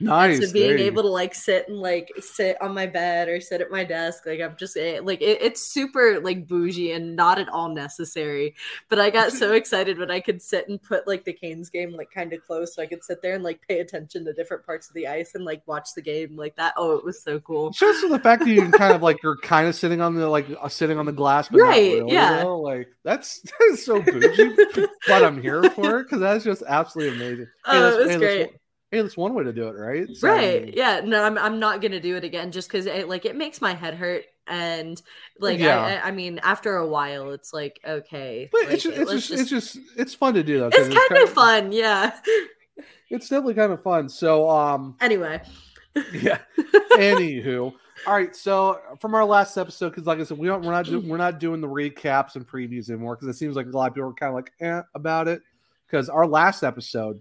[0.00, 0.46] Nice.
[0.46, 3.70] so being able to like sit and like sit on my bed or sit at
[3.70, 7.48] my desk like i'm just eh, like it, it's super like bougie and not at
[7.48, 8.54] all necessary
[8.88, 11.92] but i got so excited when i could sit and put like the canes game
[11.92, 14.64] like kind of close so i could sit there and like pay attention to different
[14.64, 17.40] parts of the ice and like watch the game like that oh it was so
[17.40, 20.00] cool Just for the fact that you can kind of like you're kind of sitting
[20.00, 22.42] on the like uh, sitting on the glass, but Right, Not really, yeah.
[22.42, 22.60] though.
[22.60, 24.54] Like that's that is so bougie,
[25.06, 27.46] but I'm here for it because that's just absolutely amazing.
[27.64, 28.50] Oh, that's, it was that's great.
[28.94, 30.08] Hey, that's one way to do it, right?
[30.16, 32.86] So, I right mean, yeah no i'm, I'm not gonna do it again just because
[32.86, 35.00] it like it makes my head hurt and
[35.40, 35.80] like Yeah.
[35.80, 39.10] I, I i mean after a while it's like okay But like, it's just, it's
[39.10, 40.74] let's just, it's just it's fun to do that.
[40.74, 42.12] it's kind kinda- of fun yeah
[43.10, 44.08] It's definitely kind of fun.
[44.08, 45.40] So um anyway
[46.12, 46.38] yeah.
[46.92, 47.72] Anywho,
[48.06, 48.34] all right.
[48.34, 51.16] So from our last episode, because like I said, we don't we're not do, we're
[51.18, 54.08] not doing the recaps and previews anymore because it seems like a lot of people
[54.08, 55.42] are kind of like eh, about it.
[55.86, 57.20] Because our last episode,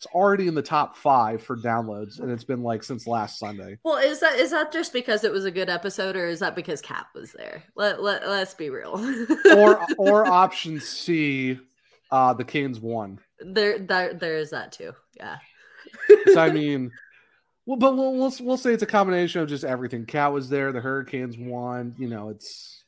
[0.00, 3.76] it's already in the top five for downloads, and it's been like since last Sunday.
[3.84, 6.56] well is that is that just because it was a good episode or is that
[6.56, 8.94] because Cat was there let, let, let's be real
[9.54, 11.58] Or or option C,
[12.10, 13.20] uh, the Canes won.
[13.40, 15.36] there, there there is that too yeah
[16.32, 16.90] So I mean,
[17.66, 20.06] well, but we'll, we'll we'll say it's a combination of just everything.
[20.06, 21.94] Cat was there, the Hurricanes won.
[21.98, 22.79] You know, it's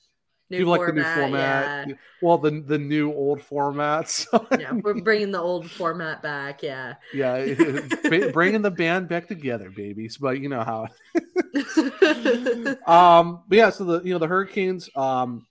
[0.53, 1.99] new people like the new format, format.
[2.21, 4.27] Well, the the new old formats.
[4.53, 4.59] Yeah.
[4.59, 7.55] yeah we're bringing the old format back yeah yeah,
[8.33, 10.19] bringing the band back together, babies.
[10.19, 10.89] But you know how.
[12.87, 15.47] um, but yeah, so the you know the Hurricanes, um,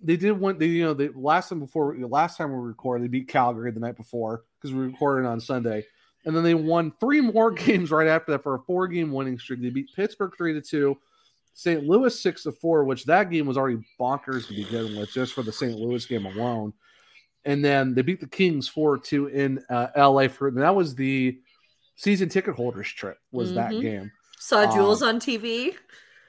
[0.00, 0.58] they did one.
[0.58, 3.80] They you know the last time before last time we recorded, they beat Calgary the
[3.80, 5.84] night before because we recorded on Sunday,
[6.24, 9.38] and then they won three more games right after that for a four game winning
[9.38, 9.60] streak.
[9.60, 10.96] They beat Pittsburgh three to two,
[11.54, 11.84] St.
[11.84, 15.42] Louis six to four, which that game was already bonkers to begin with, just for
[15.42, 15.78] the St.
[15.78, 16.72] Louis game alone.
[17.44, 20.28] And then they beat the Kings four two in uh, L.A.
[20.28, 21.38] for and that was the
[21.96, 23.18] season ticket holders trip.
[23.32, 23.80] Was that Mhm.
[23.82, 24.12] game?
[24.38, 25.74] Saw Jules Um, on TV.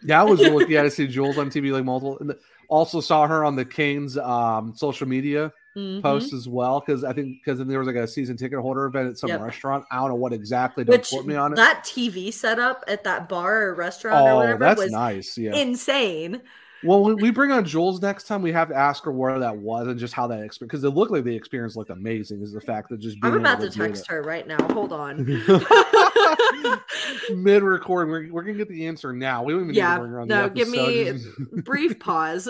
[0.04, 2.18] Yeah, I was looking at to see Jules on TV like multiple.
[2.20, 2.36] And
[2.70, 6.02] also saw her on the Canes um, social media Mhm.
[6.02, 8.86] post as well because I think because then there was like a season ticket holder
[8.86, 9.42] event at some Yep.
[9.42, 9.86] restaurant.
[9.92, 10.84] I don't know what exactly.
[10.86, 11.56] Don't Which quote me on it.
[11.58, 15.38] that TV setup at that bar or restaurant or oh, whatever that's was nice.
[15.38, 15.54] Yeah.
[15.56, 16.42] insane.
[16.84, 19.58] well, when we bring on Jules next time, we have to ask her where that
[19.58, 22.42] was and just how that experience because it looked like the experience looked amazing.
[22.42, 24.58] Is the fact that just being I'm about to do text her right now.
[24.72, 25.26] Hold on.
[27.34, 28.12] mid recording.
[28.12, 29.44] We're, we're gonna get the answer now.
[29.44, 31.12] We don't even Yeah, need to bring her on the no, give me
[31.64, 32.48] brief pause.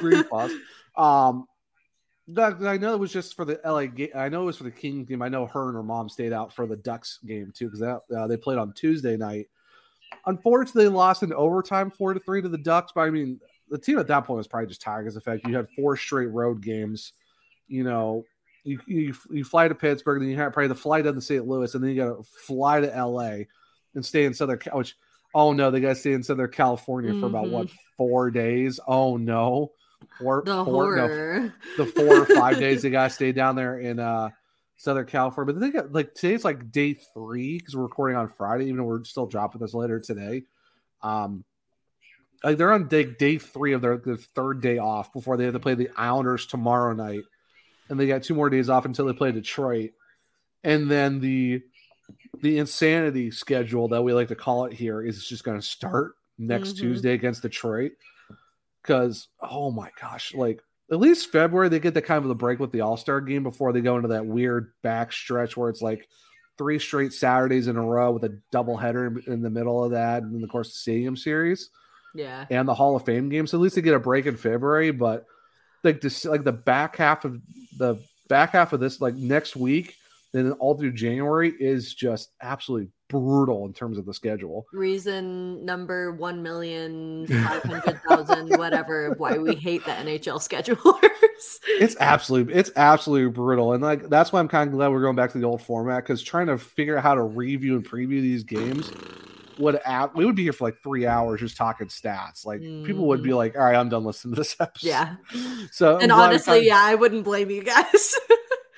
[0.00, 0.52] brief pause.
[0.94, 1.46] Um,
[2.38, 4.10] I know it was just for the LA game.
[4.14, 5.22] I know it was for the Kings game.
[5.22, 8.26] I know her and her mom stayed out for the Ducks game too because uh,
[8.26, 9.48] they played on Tuesday night.
[10.26, 12.92] Unfortunately, they lost in overtime four to three to the Ducks.
[12.94, 15.46] But I mean, the team at that point was probably just tired because the fact
[15.46, 17.12] you had four straight road games.
[17.66, 18.24] You know,
[18.64, 21.46] you you, you fly to Pittsburgh, then you have probably the flight down to St.
[21.46, 23.44] Louis, and then you got to fly to LA
[23.94, 24.78] and stay in Southern Cal.
[24.78, 24.96] Which,
[25.34, 28.78] oh no, they got to stay in Southern California for about what four days?
[28.86, 29.72] Oh no,
[30.18, 31.54] four, the four, no, horror.
[31.76, 34.30] the four or five days they got stayed down there in uh
[34.76, 35.52] Southern California.
[35.54, 38.84] But they got like today's like day three because we're recording on Friday, even though
[38.84, 40.42] we're still dropping this later today.
[41.02, 41.44] Um,
[42.44, 45.52] like they're on day day three of their, their third day off before they have
[45.54, 47.22] to play the Islanders tomorrow night,
[47.88, 49.90] and they got two more days off until they play Detroit,
[50.64, 51.62] and then the
[52.40, 56.14] the insanity schedule that we like to call it here is just going to start
[56.38, 56.78] next Mhm.
[56.78, 57.92] Tuesday against Detroit.
[58.82, 62.58] Because oh my gosh, like at least February they get the kind of the break
[62.58, 65.82] with the All Star game before they go into that weird back stretch where it's
[65.82, 66.08] like
[66.58, 69.92] three straight Saturdays in a row with a double header in, in the middle of
[69.92, 71.70] that, and then of course the Stadium Series
[72.14, 72.44] Yeah.
[72.50, 73.46] and the Hall of Fame game.
[73.46, 74.90] So at least they get a break in February.
[74.90, 75.24] But
[75.82, 77.40] like this, like the back half of
[77.78, 77.96] the
[78.28, 79.96] back half of this, like next week,
[80.32, 84.66] then all through January is just absolutely brutal in terms of the schedule.
[84.72, 91.10] Reason number one million five hundred thousand, whatever, why we hate the NHL schedulers.
[91.66, 95.16] It's absolutely, it's absolutely brutal, and like that's why I'm kind of glad we're going
[95.16, 98.20] back to the old format because trying to figure out how to review and preview
[98.20, 98.92] these games
[99.58, 102.44] would app we would be here for like three hours just talking stats.
[102.46, 103.36] Like people would be mm.
[103.36, 105.16] like, "All right, I'm done listening to this episode." Yeah.
[105.70, 108.14] So and honestly, yeah, I wouldn't blame you guys.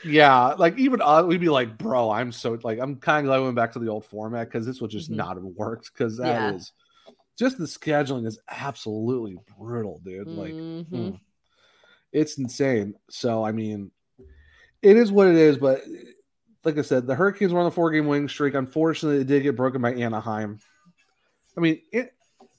[0.05, 3.39] Yeah, like even uh, we'd be like, bro, I'm so like I'm kind of glad
[3.39, 5.17] we went back to the old format because this would just Mhm.
[5.17, 6.73] not have worked because that is
[7.07, 7.13] Yeah.
[7.39, 10.29] just the scheduling is absolutely brutal, dude.
[10.29, 10.87] Like Mhm.
[10.91, 11.21] mm,
[12.13, 12.95] it's insane.
[13.11, 13.91] So I mean,
[14.83, 15.57] it is what it is.
[15.59, 15.83] But
[16.65, 18.55] like I said, the Hurricanes were on a four game winning streak.
[18.55, 20.59] Unfortunately, it did get broken by Anaheim.
[21.57, 22.11] I mean, it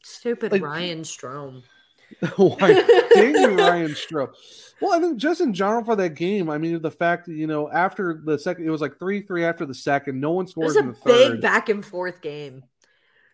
[0.04, 1.64] Stupid Like- Ryan Strome.
[2.38, 2.74] Why,
[3.14, 4.34] dang you, Ryan Strome.
[4.82, 7.48] Well, I mean, just in general for that game, I mean, the fact that you
[7.48, 10.76] know after the second, it was like three three after the second, no one scored.
[10.76, 12.64] It was a big back and forth game.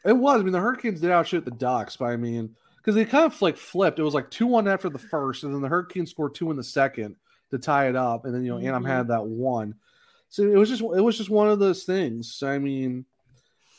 [0.06, 0.40] It was.
[0.40, 3.40] I mean, the Hurricanes did outshoot the Ducks, but I mean, because they kind of
[3.42, 4.00] like flipped.
[4.00, 6.58] It was like two one after the first, and then the Hurricanes scored two in
[6.58, 7.16] the second
[7.52, 8.88] to tie it up, and then you know Anaheim Mhm.
[8.88, 9.76] had that one.
[10.30, 12.42] So it was just it was just one of those things.
[12.44, 13.06] I mean,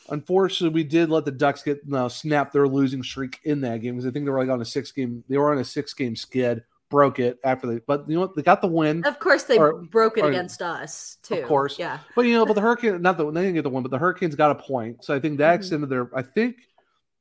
[0.08, 3.80] unfortunately, we did let the Ducks get you know, snap their losing streak in that
[3.80, 5.24] game because I think they were like on a six game.
[5.28, 7.80] They were on a six game skid, broke it after they.
[7.86, 8.36] But you know what?
[8.36, 9.04] They got the win.
[9.04, 11.34] Of course, they Or- broke it or- against us too.
[11.36, 11.78] Of course.
[11.78, 11.98] yeah.
[12.14, 13.98] But you know, but the Hurricane not the they didn't get the win, but the
[13.98, 15.04] Hurricanes got a point.
[15.04, 15.56] So I think that Mhm.
[15.56, 16.10] extended their.
[16.14, 16.56] I think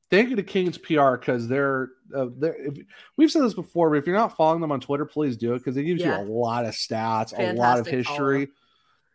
[0.10, 2.56] thank you to Canes PR because they're uh, they're.
[2.68, 2.78] If,
[3.18, 5.60] we've said this before, but if you're not following them on Twitter, please do it
[5.60, 6.22] because it gives Yeah.
[6.22, 8.48] you a lot of stats, a lot of Fantastic history.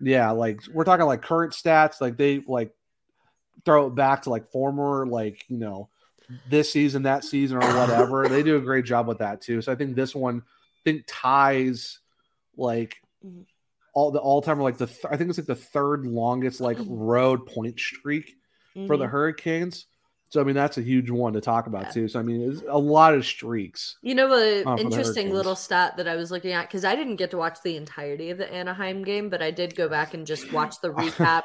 [0.01, 2.71] Yeah, like we're talking like current stats, like they like
[3.65, 5.89] throw it back to like former, like you know,
[6.49, 8.29] this season, that season, or whatever.
[8.29, 9.63] they do a great job with that too.
[9.63, 12.01] So I think this one, I think ties
[12.57, 12.97] like
[13.93, 16.79] all the all time like the th- I think it's like the third longest like
[16.87, 18.35] road point streak
[18.87, 19.11] for the Mhm.
[19.11, 19.87] Hurricanes.
[20.29, 21.91] So I mean that's a huge one to talk about Yeah.
[21.93, 22.09] too.
[22.09, 23.97] So I mean it's a lot of streaks.
[24.03, 27.17] You know, a the interesting little stat that I was looking at because I didn't
[27.17, 30.27] get to watch the entirety of the Anaheim game, but I did go back and
[30.27, 31.45] just watch the recap.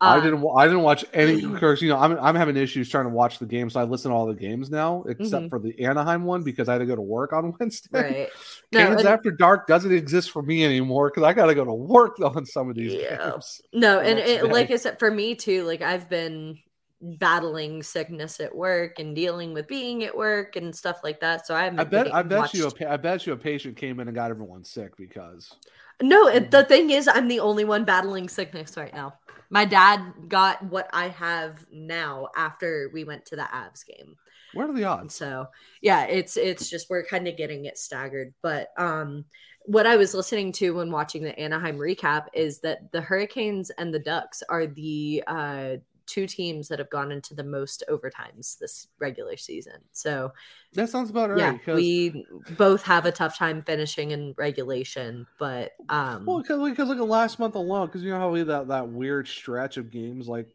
[0.00, 3.04] I Um, didn't I didn't watch any because you know I'm I'm having issues trying
[3.04, 5.50] to watch the game, so I listen to all the games now except Mhm.
[5.50, 7.88] for the Anaheim one because I had to go to work on Wednesday.
[7.92, 8.28] Right.
[8.72, 11.64] No, Canes and- After Dark doesn't exist for me anymore because I got to go
[11.64, 13.30] to work on some of these Yeah.
[13.30, 13.60] games.
[13.72, 14.70] No, and it, like.
[14.72, 16.58] I said, for me too, like I've been
[17.00, 21.46] battling sickness at work and dealing with being at work and stuff like that.
[21.46, 21.66] So I.
[21.66, 24.14] I bet I bet you a watched- I bet you a patient came in and
[24.14, 25.54] got everyone sick because
[26.02, 29.14] No, it, the thing is, I'm the only one battling sickness right now.
[29.50, 34.16] My dad got what I have now after we went to the Avs game.
[34.54, 35.14] What are the odds?
[35.14, 35.46] So
[35.82, 38.32] yeah, it's it's just we're kind of getting it staggered.
[38.42, 39.24] But um
[39.66, 43.92] what I was listening to when watching the Anaheim recap is that the Hurricanes and
[43.92, 48.88] the Ducks are the uh two teams that have gone into the most overtimes this
[48.98, 49.80] regular season.
[49.92, 50.32] So
[50.74, 51.38] That sounds about right.
[51.38, 52.24] yeah, 'cause- we
[52.56, 57.54] both have a tough time finishing in regulation, but um Well, because at last month
[57.54, 60.48] alone, because you know how we had that that weird stretch of games like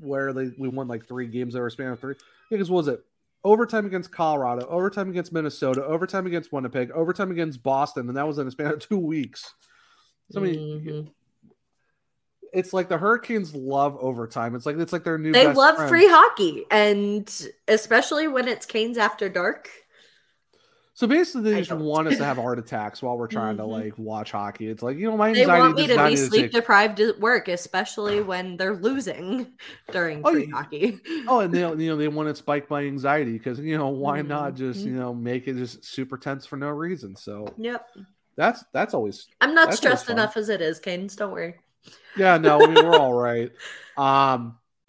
[0.00, 2.14] where they we won like three games that were span of three.
[2.50, 3.04] Because what was it
[3.44, 8.38] overtime against Colorado, overtime against Minnesota, overtime against Winnipeg, overtime against Boston, and that was
[8.38, 9.54] in a span of two weeks.
[10.30, 11.12] So I mean, mhm.
[12.58, 14.54] It's like the Hurricanes love overtime.
[14.54, 15.32] It's like it's like their new.
[15.32, 15.88] they love friend.
[15.88, 19.68] free hockey and especially when it's Canes after dark.
[20.94, 23.58] So basically, they just want us to have heart attacks while we're trying Mhm.
[23.58, 24.66] to like watch hockey.
[24.66, 25.46] It's like you know my anxiety.
[25.52, 29.52] They want me to be sleep take- deprived at work, especially when they're losing
[29.92, 30.98] during Oh, free y- hockey.
[31.28, 34.22] Oh, and they you know they want to spike my anxiety because you know why
[34.22, 37.14] not just you know make it just super tense for no reason.
[37.14, 37.86] So Yep.
[38.34, 41.14] that's that's always I'm not stressed enough as it is, Canes.
[41.14, 41.54] Don't worry.
[42.16, 43.50] Yeah no we're all right.
[43.98, 44.56] Um,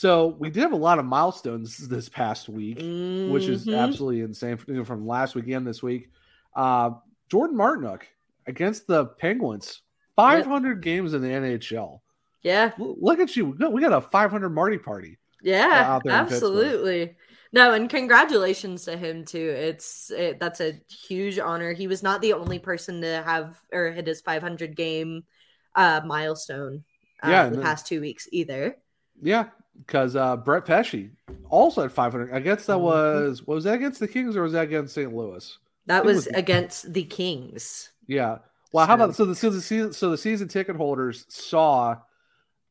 [0.00, 3.78] so we did have a lot of milestones this past week, which is Mhm.
[3.78, 6.08] absolutely insane know, from last week and this week.
[6.56, 6.92] Uh,
[7.28, 8.02] Jordan Martinook
[8.46, 9.82] against the Penguins,
[10.16, 12.00] 500 games in the NHL.
[12.42, 12.72] Yeah.
[12.80, 15.18] L- Look at you, we got, a 500 Marty party.
[15.42, 17.16] Yeah, out there absolutely.
[17.52, 19.50] No, and congratulations to him too.
[19.50, 21.74] It's it, that's a huge honor.
[21.74, 25.24] He was not the only person to have or hit his 500 game
[25.74, 26.84] uh, milestone.
[27.22, 28.76] Uh, Yeah, the past two weeks either.
[29.20, 29.48] Yeah,
[29.84, 31.10] because uh, Brett Pesce
[31.48, 32.32] also had 500.
[32.32, 32.80] I guess that Mhm.
[32.82, 35.12] was was that against the Kings or was that against St.
[35.14, 35.58] Louis?
[35.86, 37.90] That was was- against the Kings.
[38.06, 38.38] Yeah.
[38.72, 41.96] Well, how about so the so the season so the season ticket holders saw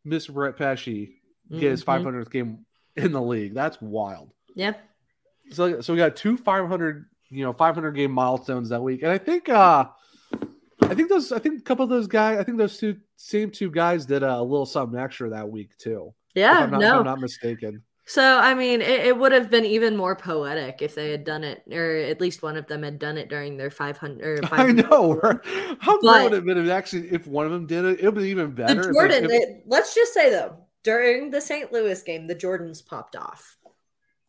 [0.06, 0.34] Mr.
[0.34, 1.10] Brett Pesce
[1.52, 1.86] get his Mhm.
[1.86, 3.54] 500th game in the league.
[3.54, 4.32] That's wild.
[4.56, 4.74] Yeah.
[5.52, 9.17] So so we got two 500 you know 500 game milestones that week, and I
[9.17, 9.88] think uh
[10.82, 13.52] I think those I think a couple of those guys I think those two same
[13.52, 16.13] two guys did a little something extra that week too.
[16.36, 17.00] If Yeah, I'm not, if no.
[17.00, 17.84] I'm not mistaken.
[18.06, 21.44] So I mean, it, it would have been even more poetic if they had done
[21.44, 24.39] it, or at least one of them had done it during their 500.
[24.46, 25.20] Or I know.
[25.80, 28.00] How great would it have been if actually if one of them did it?
[28.00, 28.82] It would be even better.
[28.82, 31.72] The Jordan, if- it- let's just say though, during the St.
[31.72, 33.58] Louis game, the Jordans popped off.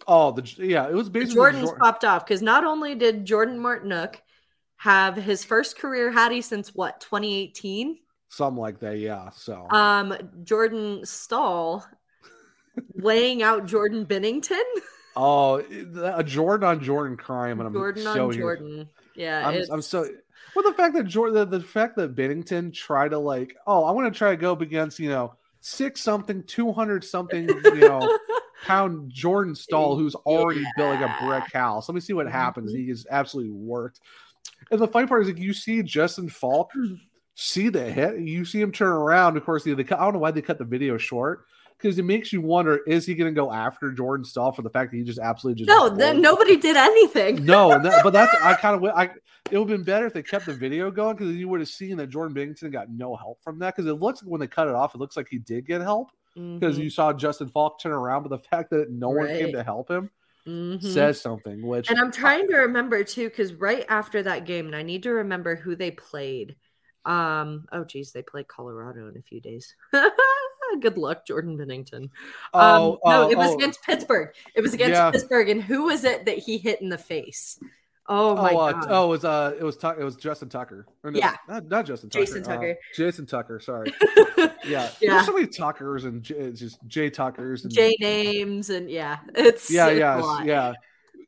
[0.06, 3.24] oh, the yeah, it was The basically Jordans Jor- popped off because not only did
[3.24, 4.16] Jordan Martinook
[4.76, 7.98] have his first career Hattie since what 2018,
[8.30, 8.98] something like that.
[8.98, 9.28] Yeah.
[9.30, 11.84] So um, Jordan Staal
[12.94, 14.62] laying out Jordan Binnington,
[15.16, 15.62] oh,
[16.02, 18.88] a Jordan on Jordan crime, and I'm Jordan so on here- Jordan.
[19.14, 20.08] Yeah, I'm, I'm so
[20.54, 23.90] well the fact that Jordan the, the fact that Binnington tried to like oh I
[23.90, 27.74] want to try to go up against you know six something two hundred something you
[27.80, 28.18] know
[28.64, 31.88] pound Jordan Staal who's already built like a brick house.
[31.88, 32.72] Let me see what happens.
[32.72, 32.84] Mm-hmm.
[32.84, 34.00] He is absolutely worked.
[34.70, 36.70] And the funny part is like you see Justin Faulk
[37.40, 39.36] see the hit, you see him turn around.
[39.36, 41.46] Of course, they, they cut, I don't know why they cut the video short
[41.78, 44.70] because it makes you wonder: is he going to go after Jordan Staal for the
[44.70, 47.44] fact that he just absolutely just no, nobody did anything.
[47.44, 49.10] No, that, but that's I kind of I.
[49.50, 51.68] It would have been better if they kept the video going because you would have
[51.68, 53.74] seen that Jordan Binnington got no help from that.
[53.74, 55.80] Because it looks like when they cut it off, it looks like he did get
[55.80, 59.26] help because Mhm, you saw Justin Faulk turn around, but the fact that no one
[59.26, 60.10] came to help him
[60.46, 60.82] mhm.
[60.82, 61.66] says something.
[61.66, 65.02] Which And I'm trying to remember too, because right after that game, and I need
[65.04, 66.54] to remember who they played.
[67.04, 69.74] Um, oh geez, they play Colorado in a few days.
[70.80, 72.10] Good luck, Jordan Binnington.
[72.54, 73.54] Oh, um, no, oh, it was oh.
[73.54, 74.30] against Pittsburgh.
[74.54, 75.10] It was against Yeah.
[75.10, 77.58] Pittsburgh, and who was it that he hit in the face?
[78.12, 78.86] Oh my oh, uh, god.
[78.88, 80.84] oh, it was uh, it was it was Justin Tucker.
[81.04, 81.36] Or no, Yeah.
[81.48, 82.24] not, not Justin Tucker.
[82.24, 82.76] Jason uh, Tucker.
[82.96, 83.60] Jason Tucker.
[83.60, 83.92] Sorry.
[84.38, 84.90] yeah, Yeah.
[85.00, 87.62] There's so many Tuckers and J, just Jay Tuckers.
[87.62, 90.72] And, J names and yeah, it's Yeah, it's yeah, yeah.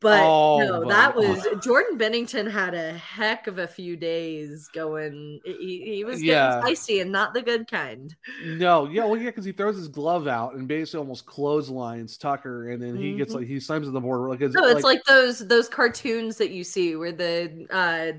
[0.02, 5.40] But Oh, no, that was Jordan Binnington had a heck of a few days going.
[5.44, 6.60] He, he was getting Yeah.
[6.60, 8.14] spicy and not the good kind.
[8.44, 12.70] No, yeah, well, yeah, because he throws his glove out and basically almost clotheslines Tucker,
[12.70, 13.36] and then he gets Mhm.
[13.36, 14.28] like he slams at the board.
[14.28, 18.12] Like, it's, No, it's like, those those cartoons that you see where the uh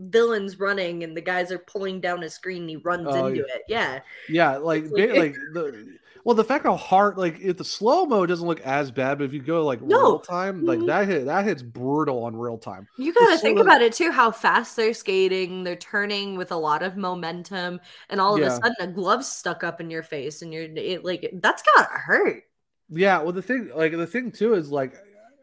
[0.00, 3.40] villain's running and the guys are pulling down a screen and he runs Oh, into
[3.40, 3.54] yeah.
[3.54, 3.62] it.
[3.68, 4.00] Yeah.
[4.28, 8.26] yeah, like like- like the well, the fact how hard like if the slow mo
[8.26, 9.96] doesn't look as bad, but if you go like No.
[9.96, 10.86] real time, like Mhm.
[10.88, 12.86] that hit that hits brutal on real time.
[12.98, 15.64] You got to slow- think about it too how fast they're skating.
[15.64, 19.64] They're turning with a lot of momentum, and all of a sudden a glove's stuck
[19.64, 22.42] up in your face, and you're it, like, that's got to hurt.
[22.90, 24.92] Yeah, well, the thing, like the thing too, is like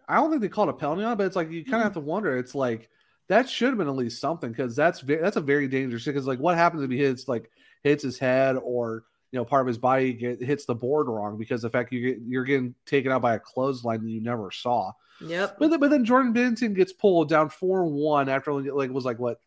[0.07, 1.79] I don't think they called it a penalty on, but it's like you kind of
[1.79, 1.83] Mm-hmm.
[1.85, 2.37] have to wonder.
[2.37, 2.89] It's like
[3.27, 6.27] that should have been at least something because that's ve- that's a very dangerous because
[6.27, 7.49] like what happens if he hits like
[7.83, 11.37] hits his head or you know part of his body get, hits the board wrong
[11.37, 14.51] because the fact you get you're getting taken out by a clothesline that you never
[14.51, 14.91] saw.
[15.21, 15.57] Yep.
[15.59, 19.05] But then, but then Jordan Binnington gets pulled down four one after only, like was
[19.05, 19.39] like what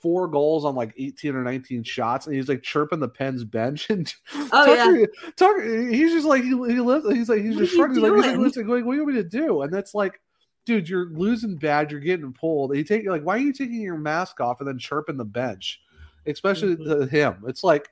[0.00, 3.90] four goals on like 18 or 19 shots and he's like chirping the Pens bench
[3.90, 7.74] and Oh, Tucker, Tucker he's just like he, he lives he's like he's What just
[7.74, 8.66] shrugging he's like, he's like?
[8.66, 10.18] What do you want me to do and that's like
[10.64, 13.98] dude you're losing bad you're getting pulled you take like why are you taking your
[13.98, 15.80] mask off and then chirping the bench
[16.26, 17.00] especially Mm-hmm.
[17.00, 17.90] to him it's like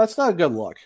[0.00, 0.76] that's not a good look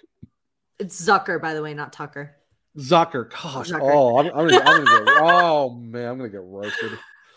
[0.79, 2.37] It's Zucker, by the way, not Tucker.
[2.79, 3.81] Zucker gosh Zucker.
[3.83, 6.93] oh I'm, I'm, gonna, I'm gonna get oh man I'm gonna get roasted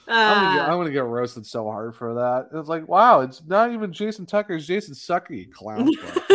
[0.09, 0.71] I'm gonna, get, Ah.
[0.71, 2.47] I'm gonna get roasted so hard for that.
[2.57, 5.85] It's like, wow, it's not even Jason Tucker, it's Jason Sucky, clown.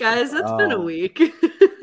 [0.00, 0.80] Guys, it's been a Oh.
[0.80, 1.20] week.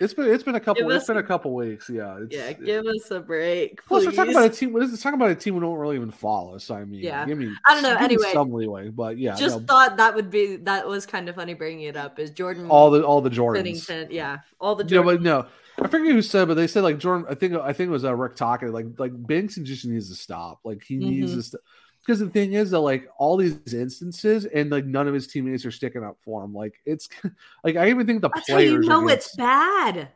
[0.00, 2.18] it's been it's been a couple it's been a a- couple weeks, yeah.
[2.20, 4.06] It's, yeah, give us a break, Plus, please.
[4.08, 4.74] we're talking about a team.
[4.74, 6.58] Let's talk about a team we don't really even follow.
[6.58, 7.24] So I mean, Yeah.
[7.26, 7.52] give me.
[7.66, 10.86] I don't know, anyway, some leeway, but yeah, Just no, thought that would be that
[10.86, 12.18] was kind of funny bringing it up.
[12.18, 14.06] Is Jordan all the all the Jordans.
[14.10, 15.16] Yeah, all the Yeah, Jordan.
[15.16, 15.46] but no,
[15.82, 17.26] I forget who said, but they said like Jordan.
[17.28, 20.14] I think I think it was uh, Rick talking like like Bankston just needs to
[20.16, 20.60] stop.
[20.64, 21.36] Like he needs Mhm.
[21.36, 21.60] to stop.
[22.06, 25.66] Because the thing is that like all these instances and like none of his teammates
[25.66, 26.54] are sticking up for him.
[26.54, 27.08] Like it's
[27.64, 30.08] like I even think the That's how you players know it's bad.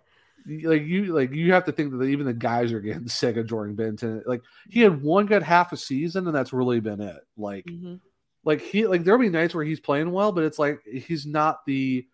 [0.62, 3.46] like you like you have to think that even the guys are getting sick of
[3.46, 4.22] Jordan Binnington.
[4.26, 7.26] Like he had one good half a season and that's really been it.
[7.36, 7.98] Like Mhm.
[8.44, 11.64] like he like there'll be nights where he's playing well, but it's like he's not
[11.66, 12.06] the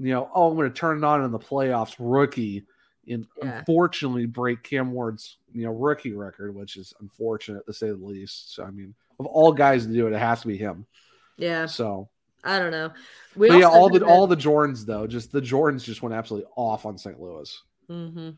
[0.00, 2.64] you know, oh I'm gonna turn it on in the playoffs rookie
[3.08, 3.58] and Yeah.
[3.58, 8.54] unfortunately break Cam Ward's you know rookie record, which is unfortunate to say the least.
[8.54, 10.86] So I mean of all guys to do it, it has to be him.
[11.36, 12.08] Yeah, So
[12.44, 12.92] I don't know.
[13.36, 16.14] We but yeah, all the had all the Jordans though, just the Jordans just went
[16.14, 17.20] absolutely off on St.
[17.20, 17.62] Louis.
[17.88, 18.30] hmm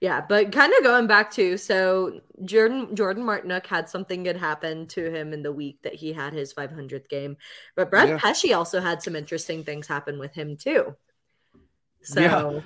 [0.00, 4.86] Yeah, but kind of going back to so Jordan Jordan Martinook had something good happen
[4.88, 7.36] to him in the week that he had his 500th game,
[7.74, 8.18] but Brad Yeah.
[8.18, 10.94] Pesce also had some interesting things happen with him too.
[12.02, 12.60] So Yeah.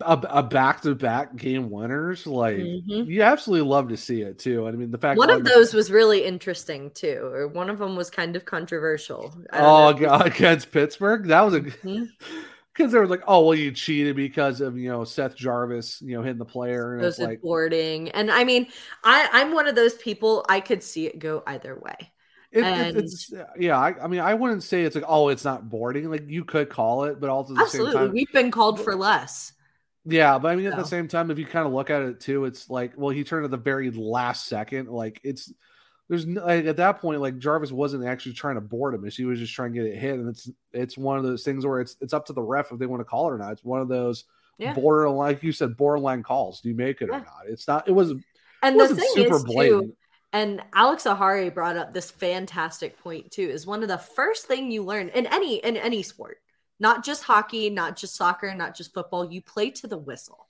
[0.00, 3.04] A, a back-to-back game winners, like Mhm.
[3.04, 4.66] you absolutely love to see it too.
[4.66, 7.96] I mean, the fact one of those was really interesting too, or one of them
[7.96, 9.34] was kind of controversial.
[9.52, 11.82] Oh, know God, against Pittsburgh, that was a because
[12.92, 16.22] they were like, oh well, you cheated because of you know Seth Jarvis, you know,
[16.22, 18.68] hitting the player, and like, boarding, and I mean,
[19.02, 20.44] I I'm one of those people.
[20.48, 22.12] I could see it go either way.
[22.52, 23.78] it, it- and- it's yeah.
[23.78, 26.10] I, I mean, I wouldn't say it's like, oh, it's not boarding.
[26.10, 28.80] Like you could call it, but also at the same Absolutely, time, we've been called
[28.80, 29.52] for less.
[30.04, 30.38] Yeah.
[30.38, 32.44] But I mean, at the same time, if you kind of look at it too,
[32.44, 34.88] it's like, well, he turned at the very last second.
[34.88, 35.52] Like it's
[36.08, 39.24] there's no, like, at that point, like Jarvis wasn't actually trying to board him; he
[39.24, 40.14] was just trying to get it hit.
[40.18, 42.78] And it's it's one of those things where it's it's up to the ref if
[42.78, 43.52] they want to call it or not.
[43.52, 44.24] It's one of those
[44.58, 44.74] Yeah.
[44.74, 46.60] borderline, like you said, borderline calls.
[46.60, 47.16] Do you make it Yeah.
[47.16, 47.42] or not?
[47.48, 47.88] It's not.
[47.88, 48.22] It wasn't.
[48.62, 49.86] And it the wasn't thing super is, blatant.
[49.86, 49.96] too,
[50.34, 53.48] and Alex Ahari brought up this fantastic point too.
[53.48, 56.38] Is one of the first thing you learn in any in any sport,
[56.84, 59.32] not just hockey, not just soccer, not just football.
[59.32, 60.48] You play to the whistle.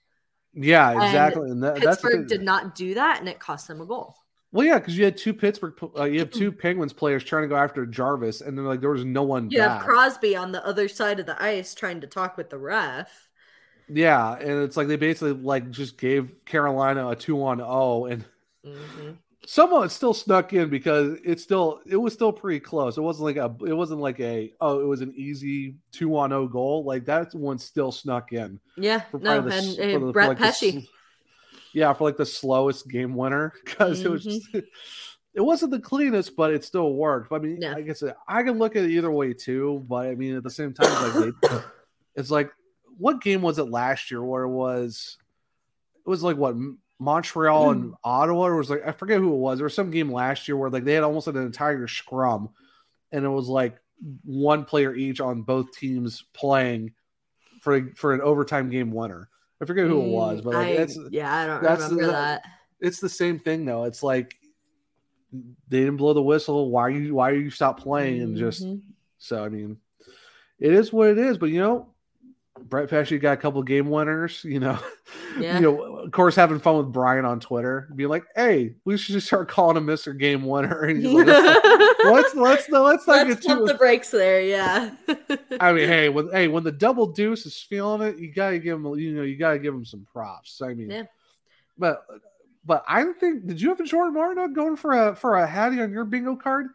[0.53, 1.49] Yeah, exactly.
[1.49, 4.17] And, that, Pittsburgh did not do that, and it cost them a goal.
[4.51, 7.49] Well, yeah, because you had two Pittsburgh, uh, you have two Penguins players trying to
[7.49, 9.83] go after Jarvis, and then like there was no one You have.
[9.83, 13.29] Crosby on the other side of the ice trying to talk with the ref.
[13.89, 18.25] yeah, and it's like they basically like just gave Carolina a two on zero, and
[18.67, 19.19] Mhm.
[19.47, 22.97] Somehow it still snuck in because it's still it was still pretty close.
[22.97, 26.31] It wasn't like a it wasn't like a oh it was an easy two on
[26.31, 28.59] zero goal like that one still snuck in.
[28.77, 30.59] Yeah, no, the and uh, the- Brett like, Pesce.
[30.73, 30.79] sl-
[31.73, 34.31] yeah, for like the slowest game winner because it was Mhm.
[34.53, 34.67] just
[35.35, 37.33] it wasn't the cleanest, but it still worked.
[37.33, 37.75] I mean, Yeah.
[37.77, 40.51] I guess I can look at it either way too, but I mean at the
[40.51, 41.49] same time, like they,
[42.15, 42.51] it's like
[42.97, 45.19] what game was it last year where it was
[46.07, 46.55] it was like what
[46.99, 47.95] Montreal and Mm.
[48.05, 48.47] Ottawa.
[48.47, 49.59] It was like I forget who it was.
[49.59, 52.51] There was some game last year where like they had almost an entire scrum,
[53.13, 53.77] and it was like
[54.25, 56.93] one player each on both teams playing
[57.61, 59.29] for for an overtime game winner.
[59.61, 62.07] I forget who it was, but like, Mm, I- that's yeah, I don't that's remember
[62.07, 62.43] the- that.
[62.81, 63.85] it's the same thing though.
[63.85, 64.37] It's like
[65.69, 66.71] they didn't blow the whistle.
[66.71, 68.83] Why you why are you stop playing and just Mhm.
[69.19, 69.79] so I mean,
[70.59, 71.39] it is what it is.
[71.39, 71.94] But you know,
[72.61, 74.43] Brett Pesce got a couple game winners.
[74.45, 74.79] You know,
[75.39, 75.57] Yeah.
[75.57, 79.13] you know, of course, having fun with Brian on Twitter, being like, "Hey, we should
[79.15, 83.27] just start calling him Mister Game Winner." And he's like, "Let's let's let's, let's not
[83.29, 84.95] Let's get too." the brakes there, yeah.
[85.61, 88.77] I mean, hey, when hey when the double deuce is feeling it, you gotta give
[88.79, 90.63] him you know you gotta give him some props.
[90.63, 91.03] I mean, Yeah.
[91.77, 92.07] but
[92.65, 95.83] but I think did you have a Jordan Martin going for a for a Hattie
[95.83, 96.67] on your bingo card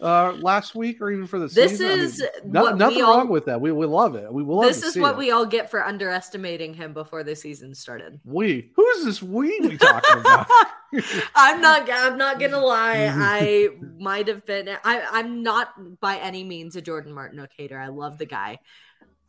[0.00, 1.86] uh last week or even for the This season?
[1.86, 3.60] I mean, is no- nothing all- wrong with that.
[3.60, 4.32] We we love it.
[4.32, 5.18] We love this is what it.
[5.18, 8.20] we all get for underestimating him before the season started.
[8.24, 10.46] we who's this we we talking about?
[11.34, 11.88] I'm not.
[11.92, 13.06] I'm not gonna lie.
[13.14, 13.68] I
[13.98, 14.68] might have been.
[14.84, 15.02] I.
[15.10, 17.78] I'm not by any means a Jordan Martinook hater.
[17.78, 18.58] I love the guy.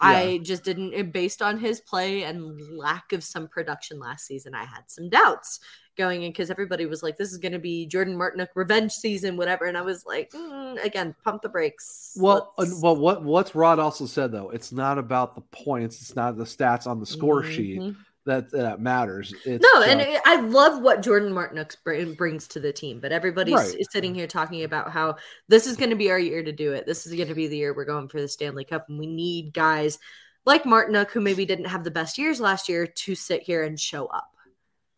[0.02, 4.64] I just didn't, based on his play and lack of some production last season, I
[4.64, 5.60] had some doubts
[6.00, 9.38] going in because everybody was like, "This is going to be Jordan Martinook revenge season,
[9.38, 13.54] whatever," and I was like, mm, "Again, pump the brakes." Well, uh, well, what what's
[13.54, 14.50] Rod also said though?
[14.50, 16.02] It's not about the points.
[16.02, 17.96] It's not the stats on the score sheet Mhm.
[18.26, 19.34] that that matters.
[19.46, 23.12] It's no, and it- I love what Jordan Martinook br- brings to the team, but
[23.12, 23.92] everybody's Right.
[23.92, 25.18] sitting here talking about how
[25.50, 26.86] this is going to be our year to do it.
[26.86, 29.08] This is going to be the year we're going for the Stanley Cup, and we
[29.08, 30.00] need guys
[30.46, 33.78] like Martinook who maybe didn't have the best years last year to sit here and
[33.80, 34.32] show up.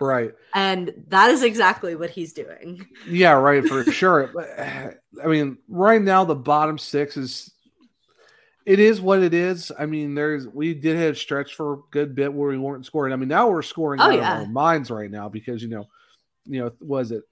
[0.02, 0.32] Right.
[0.54, 2.86] And that is exactly what he's doing.
[3.08, 4.32] Yeah, right, for sure.
[5.24, 7.52] I mean, right now the bottom six is
[8.66, 9.72] it is what it is.
[9.78, 12.86] I mean, there's we did have a stretch for a good bit where we weren't
[12.86, 13.12] scoring.
[13.14, 14.34] I mean, now we're scoring Oh, out yeah.
[14.42, 15.88] of our minds right now because you know,
[16.46, 17.24] you know, was it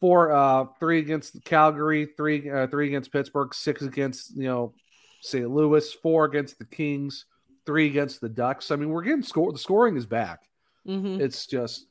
[0.00, 4.72] four uh three against Calgary, three uh, three against Pittsburgh, six against you know
[5.20, 5.50] St.
[5.50, 7.24] Louis, four against the Kings,
[7.66, 8.70] three against the Ducks.
[8.70, 10.42] I mean, we're getting score the scoring is back.
[10.86, 11.20] Mhm.
[11.20, 11.87] It's just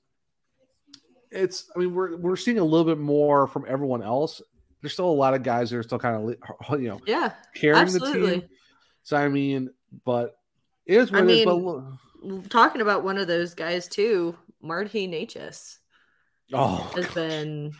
[1.31, 4.41] it's I mean we're we're seeing a little bit more from everyone else.
[4.81, 6.35] There's still a lot of guys that are still kind
[6.69, 8.39] of you know Yeah, carrying the absolutely.
[8.41, 8.49] team.
[9.03, 9.69] So I mean,
[10.05, 10.37] but
[10.85, 11.45] it is what I it is.
[11.45, 15.77] But mean, look- talking about one of those guys too, Marty Necas
[16.53, 17.71] oh, has been.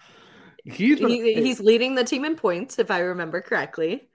[0.66, 4.10] he's been, He, he's leading the team in points, if I remember correctly.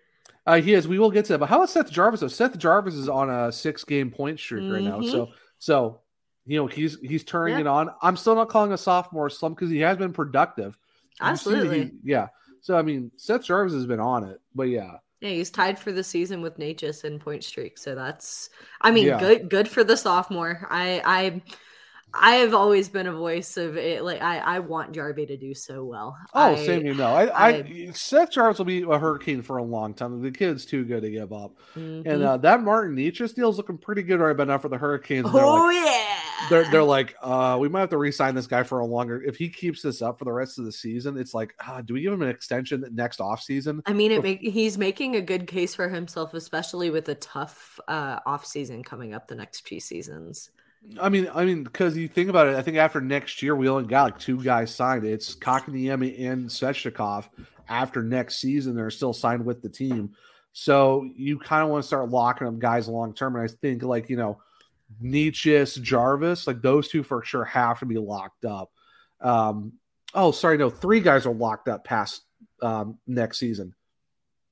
[0.46, 0.86] uh, he is.
[0.86, 1.38] We will get to that.
[1.38, 2.20] But how about Seth Jarvis?
[2.20, 5.00] Though Seth Jarvis is on a six game point streak right now.
[5.02, 5.28] So
[5.58, 6.01] so
[6.47, 7.61] you know he's he's turning Yeah.
[7.61, 7.90] it on.
[8.03, 10.76] I'm still not calling a sophomore slump because he has been productive.
[11.20, 11.93] That he- Absolutely.
[12.03, 12.28] yeah.
[12.61, 14.97] So I mean, Seth Jarvis has been on it, but yeah.
[15.20, 17.78] Yeah, he's tied for the season with Necas in point streak.
[17.78, 19.20] So that's I mean, Yeah.
[19.20, 20.66] good good for the sophomore.
[20.70, 21.43] I I
[22.14, 24.04] I have always been a voice of it.
[24.04, 26.16] Like I I want Jarvie to do so well.
[26.34, 26.84] Oh, I- same.
[26.84, 30.20] You know, I, I, I- Seth Jarvis will be a hurricane for a long time.
[30.20, 31.56] The kid's too good to give up.
[31.74, 32.24] And Mhm.
[32.24, 35.26] uh, that Martin Necas deal is looking pretty good right now for the Hurricanes.
[35.32, 36.18] Oh like, yeah.
[36.50, 39.22] they're, they're like, uh, we might have to re-sign this guy for a longer.
[39.22, 41.94] If he keeps this up for the rest of the season, it's like, ah, do
[41.94, 43.82] we give him an extension next off season?
[43.86, 47.80] I mean, it make, he's making a good case for himself, especially with a tough
[47.88, 50.50] uh, off season coming up the next few seasons.
[51.00, 53.68] I mean, I mean, because you think about it, I think after next year we
[53.68, 55.04] only got like two guys signed.
[55.04, 57.28] It's Kotkaniemi and Svechnikov.
[57.68, 60.14] After next season, they're still signed with the team.
[60.52, 63.36] So you kind of want to start locking up guys long term.
[63.36, 64.40] And I think like you know,
[65.02, 68.70] Necas, Jarvis, like those two for sure have to be locked up.
[69.20, 69.74] Um,
[70.14, 72.22] oh, sorry, no, three guys are locked up past
[72.60, 73.74] um, next season.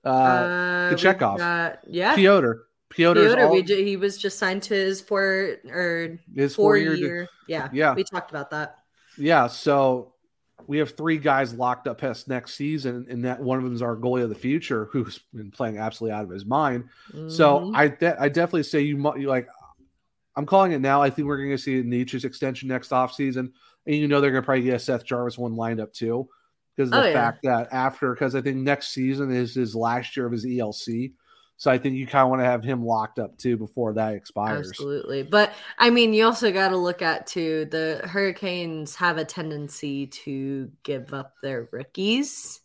[0.04, 1.76] Uh, Uh, Kochetkov.
[1.86, 6.54] yeah, Piotr, Piotr, all, we ju- he was just signed to his four or his
[6.54, 7.28] four four-year de- year.
[7.48, 7.94] Yeah, Yeah.
[7.94, 8.78] we talked about that.
[9.16, 10.14] Yeah, so
[10.66, 13.82] we have three guys locked up past next season, and that one of them is
[13.82, 16.84] our goalie of the future, who's been playing absolutely out of his mind.
[17.28, 17.72] So Mhm.
[17.76, 19.48] I de- I definitely say you mu- you like.
[20.36, 21.02] I'm calling it now.
[21.02, 23.52] I think we're going to see Necas's extension next offseason.
[23.86, 26.28] and you know they're going to probably get Seth Jarvis one lined up too,
[26.76, 27.12] because of the Oh, yeah.
[27.14, 31.14] fact that after because I think next season is his last year of his ELC,
[31.60, 34.14] so I think you kind of want to have him locked up too before that
[34.14, 34.70] expires.
[34.70, 35.22] Absolutely.
[35.22, 40.06] But I mean, you also got to look at too the Hurricanes have a tendency
[40.06, 42.60] to give up their rookies.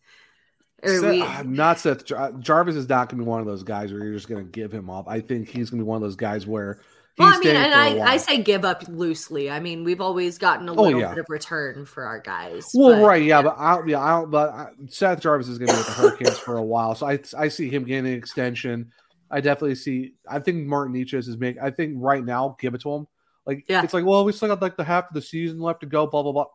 [0.82, 3.92] Seth- we, not Seth Jar- Jarvis is not going to be one of those guys
[3.92, 5.10] where you're just going to give him up.
[5.10, 6.80] I think he's going to be one of those guys where
[7.18, 9.50] well, I mean, and I, I say give up loosely.
[9.50, 11.10] I mean, we've always gotten a Oh, little yeah.
[11.10, 12.70] bit of return for our guys.
[12.74, 14.30] Well, but- right, yeah, but I, yeah, I don't.
[14.32, 17.08] But I, Seth Jarvis is going to be with the Hurricanes for a while, so
[17.08, 18.92] I I see him getting an extension.
[19.32, 20.14] I definitely see.
[20.30, 21.62] I think Martin Necas is making.
[21.62, 23.08] I think right now, give it to him.
[23.46, 23.84] Like Yeah.
[23.84, 26.08] it's like, well, we still got like the half of the season left to go.
[26.08, 26.46] Blah blah blah.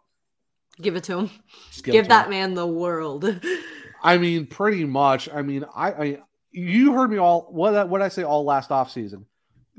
[0.80, 1.30] Give it to him.
[1.70, 2.30] Just Give, it to that him.
[2.30, 3.24] man the world.
[4.02, 5.28] I mean, pretty much.
[5.28, 6.18] I mean, I, I
[6.52, 9.26] you heard me all what what I say all last off season.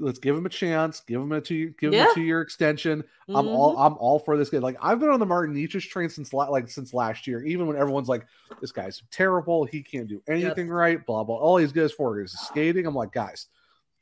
[0.01, 0.99] Let's give him a chance.
[1.01, 1.69] Give him a two.
[1.79, 2.11] Give him Yeah.
[2.11, 3.03] a two year extension.
[3.29, 3.85] I'm all Mhm.
[3.85, 4.61] I'm all for this kid.
[4.63, 7.43] Like I've been on the Martin Necas train since like since last year.
[7.45, 8.25] Even when everyone's like,
[8.59, 9.63] "This guy's terrible.
[9.65, 11.35] He can't do anything right." Blah blah.
[11.37, 12.85] All he's good is for is skating.
[12.87, 13.47] I'm like, guys,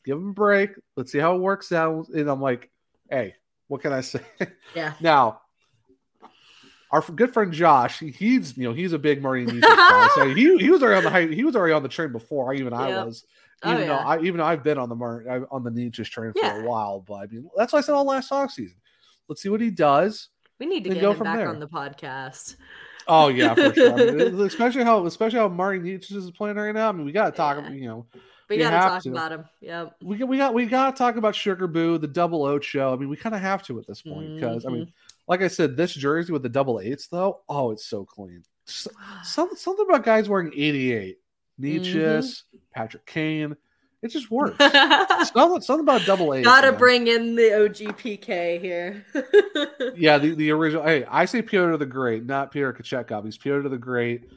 [0.05, 0.71] give him a break.
[0.95, 2.07] Let's see how it works out.
[2.09, 2.71] And I'm like,
[3.09, 3.35] hey,
[3.67, 4.21] what can I say?
[4.73, 4.93] Yeah.
[5.01, 5.41] now,
[6.91, 10.07] our good friend Josh, he's you know he's a big Martin Necas guy.
[10.15, 11.35] So he, he was already on the.
[11.35, 13.07] He was already on the train before even I Yep.
[13.63, 13.95] Oh, Even though.
[13.95, 16.61] I even though I've been on the mar- on the Necas train for Yeah.
[16.61, 18.77] a while, but I mean that's why I said all last off season.
[19.27, 20.29] Let's see what he does.
[20.59, 21.49] We need to get go him from back there.
[21.49, 22.55] on the podcast.
[23.07, 23.93] Oh yeah, for sure.
[23.93, 26.89] I mean, especially how especially how Martin Necas is playing right now.
[26.89, 27.57] I mean, we got to talk.
[27.57, 27.69] Yeah.
[27.71, 28.05] You know,
[28.49, 29.09] We You gotta talk to.
[29.09, 29.45] about him.
[29.61, 32.63] Yeah, we got we got we got to talk about Sugar Boo, the double oat
[32.63, 32.93] show.
[32.93, 34.77] I mean, we kind of have to at this point because I Mm-hmm.
[34.79, 34.93] mean,
[35.27, 38.43] like I said, this jersey with the double eights though, oh, it's so clean.
[38.67, 38.87] S-
[39.23, 41.17] Something something about guys wearing eighty eight,
[41.59, 42.57] Necas, Mm-hmm.
[42.73, 43.55] Patrick Kane,
[44.01, 44.57] it just works.
[45.29, 46.43] something, something about double eight.
[46.43, 49.05] Gotta bring in the OG PK here.
[49.95, 50.83] yeah, the, the original.
[50.83, 53.25] Hey, I say Piotr the Great, not Peter Kochetkov.
[53.25, 54.29] He's Piotr the Great.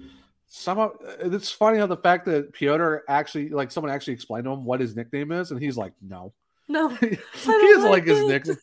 [0.49, 4.64] Somehow, it's funny how the fact that Piotr actually, like, someone actually explained to him
[4.64, 6.35] what his nickname is, and he's like, "No,
[6.68, 7.16] no, he
[7.47, 8.57] doesn't like his nickname."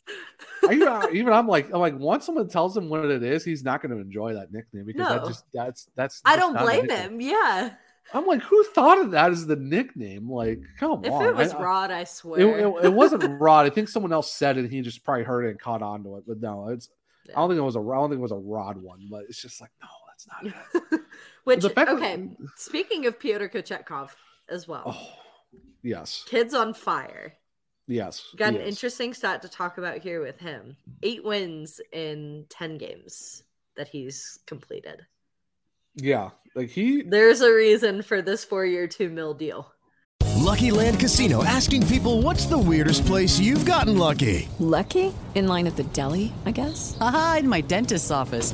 [0.69, 3.81] Even, even I'm like, I'm like, once someone tells him what it is, he's not
[3.81, 6.21] going to enjoy that nickname because that just that's that's.
[6.25, 7.21] I don't blame him.
[7.21, 7.71] Yeah.
[8.13, 10.29] I'm like, who thought of that as the nickname?
[10.29, 11.25] Like, come If on.
[11.25, 12.39] it was I- Rod, I swear.
[12.59, 13.65] it, it wasn't Rod.
[13.65, 14.61] I think someone else said it.
[14.61, 16.23] and He just probably heard it and caught on to it.
[16.27, 16.89] But no, it's.
[17.29, 17.79] I don't think it was a.
[17.79, 19.07] I don't think it was a Rod one.
[19.11, 21.01] But it's just like, no, that's not it.
[21.43, 22.29] Which fact that- okay.
[22.55, 24.09] Speaking of Pyotr Kochetkov
[24.49, 27.33] as well, Oh, yes, kids on fire.
[27.87, 28.23] yes.
[28.35, 28.69] Got an is.
[28.75, 33.43] interesting stat to talk about here with him: eight wins in ten games
[33.75, 35.05] that he's completed.
[36.01, 37.01] Yeah, like he.
[37.03, 39.71] There's a reason for this four-year, two mil deal.
[40.37, 44.47] Lucky Land Casino asking people what's the weirdest place you've gotten lucky?
[44.59, 45.13] Lucky?
[45.35, 46.97] In line at the deli, I guess?
[46.99, 48.53] Aha, in my dentist's office.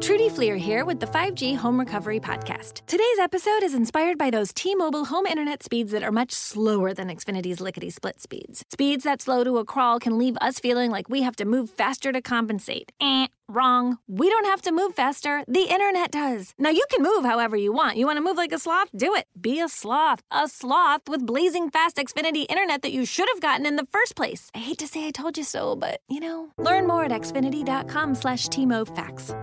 [0.00, 2.86] Trudy Fleer here with the 5G Home Recovery Podcast.
[2.86, 6.94] Today's episode is inspired by those T Mobile home internet speeds that are much slower
[6.94, 8.64] than Xfinity's lickety split speeds.
[8.72, 11.68] Speeds that slow to a crawl can leave us feeling like we have to move
[11.68, 12.92] faster to compensate.
[12.98, 13.98] Eh, wrong.
[14.08, 16.54] We don't have to move faster, the internet does.
[16.58, 17.98] Now you can move however you want.
[17.98, 18.88] You want to move like a sloth?
[18.96, 19.26] Do it.
[19.38, 20.22] Be a sloth.
[20.30, 24.16] A sloth with blazing fast Xfinity internet that you should have gotten in the first
[24.16, 24.50] place.
[24.54, 26.52] I hate to say I told you so, but you know.
[26.56, 28.48] Learn more at xfinity.com slash
[28.94, 29.34] facts.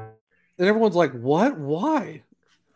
[0.58, 1.58] And everyone's like, "What?
[1.58, 2.24] Why?"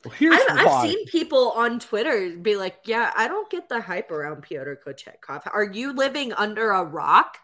[0.04, 0.72] Well, here's I've, why.
[0.72, 4.80] I've seen people on Twitter be like, "Yeah, I don't get the hype around Pyotr
[4.86, 5.44] Kochetkov.
[5.52, 7.38] Are you living under a rock?"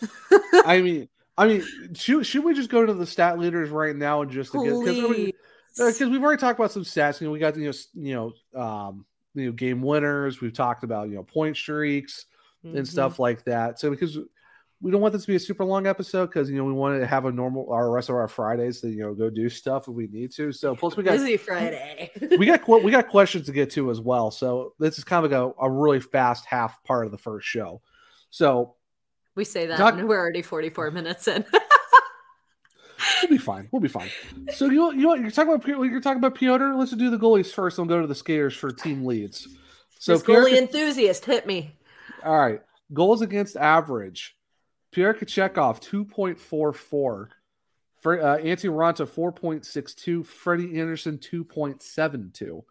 [0.64, 4.22] I mean, I mean, should, should we just go to the stat leaders right now
[4.22, 4.62] and just get
[5.76, 7.20] because we've already talked about some stats.
[7.20, 10.40] You know, we got you know you know um, you know game winners.
[10.40, 12.26] We've talked about you know point streaks
[12.64, 12.78] Mhm.
[12.78, 13.78] and stuff like that.
[13.78, 14.18] So because
[14.84, 17.00] we don't want this to be a super long episode because you know we want
[17.00, 19.88] to have a normal our rest of our Fridays to you know go do stuff
[19.88, 20.52] if we need to.
[20.52, 22.10] So plus we got Busy Friday.
[22.38, 24.30] we got we got questions to get to as well.
[24.30, 27.48] So this is kind of like a, a really fast half part of the first
[27.48, 27.80] show.
[28.28, 28.74] So
[29.34, 31.46] we say that, we're already forty-four minutes in.
[33.22, 33.70] we'll be fine.
[33.72, 34.10] We'll be fine.
[34.52, 35.66] So you you know, you're talking about?
[35.66, 36.74] You're talking about Piotr.
[36.74, 37.78] Let's do the goalies first.
[37.78, 39.48] and we'll go to the skaters for team leads.
[39.98, 41.74] So this goalie Ka- enthusiast hit me.
[42.22, 42.60] all right,
[42.92, 44.36] goals against average.
[44.94, 47.30] Pierre Kochetkov two point four four.
[48.00, 50.22] For uh, Antti Raanta four point six two.
[50.22, 52.64] Freddie Andersen two point seven two.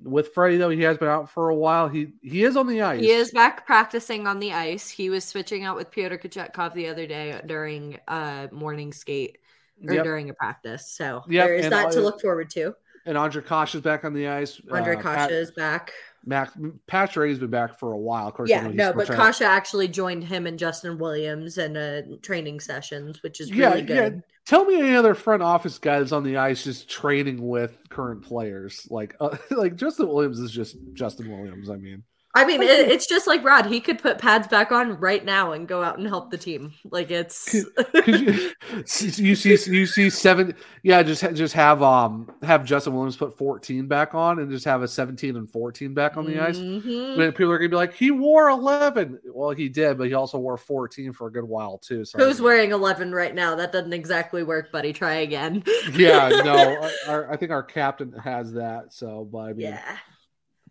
[0.00, 1.88] With Freddie though, he has been out for a while.
[1.88, 3.00] He he is on the ice.
[3.00, 4.88] He is back practicing on the ice.
[4.88, 9.38] He was switching out with Pyotr Kochetkov the other day during a morning skate
[9.86, 10.04] or Yep.
[10.04, 10.88] during a practice.
[10.92, 12.74] So Yep, there is and that to look forward to.
[13.04, 14.60] and Ondrej Kase is back on the ice.
[14.70, 15.92] Andre Uh, Kasha Pat- is back.
[16.24, 16.52] Mac
[16.86, 18.28] Patch Rady's been back for a while.
[18.28, 22.60] Of course, Yeah, no, but Kase actually joined him and Justin Williams in uh, training
[22.60, 23.86] sessions, which is yeah, really yeah.
[23.86, 24.22] good.
[24.44, 28.22] Tell me any other front office guy that's on the ice just training with current
[28.22, 28.86] players.
[28.90, 31.70] Like, uh, like Justin Williams is just Justin Williams.
[31.70, 32.02] I mean,
[32.34, 33.66] I mean, it, it's just like Rod.
[33.66, 36.72] He could put pads back on right now and go out and help the team.
[36.90, 37.52] Like it's
[38.06, 38.50] you,
[38.86, 43.86] you see you see seven yeah just just have um have Justin Williams put 14
[43.86, 46.56] back on and just have a 17 and 14 back on the ice.
[46.56, 47.16] Mhm.
[47.18, 49.20] But people are gonna be like he wore 11.
[49.26, 52.04] Well, he did, but he also wore 14 for a good while too.
[52.04, 53.54] So who's wearing 11 right now.
[53.54, 54.94] That doesn't exactly work, buddy.
[54.94, 55.62] Try again.
[55.92, 58.92] yeah, no, our, I think our captain has that.
[58.94, 59.96] So, but I mean, Yeah.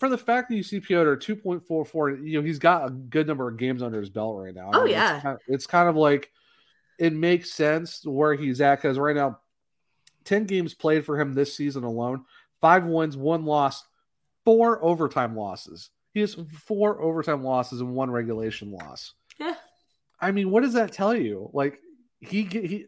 [0.02, 3.48] For the fact that you see Piotr 2.44, you know, he's got a good number
[3.48, 4.72] of games under his belt right now.
[4.74, 5.14] Oh, I mean, yeah.
[5.14, 6.32] It's kind, of, it's kind of like
[6.98, 9.42] it makes sense where he's at because right now,
[10.24, 12.26] 10 games played for him this season alone,
[12.62, 13.84] five wins, one loss,
[14.44, 15.92] four overtime losses.
[16.16, 16.52] He has mm-hmm.
[16.52, 19.14] four overtime losses and one regulation loss.
[19.40, 19.54] Yeah.
[20.20, 21.52] I mean, what does that tell you?
[21.54, 21.80] Like
[22.22, 22.86] he he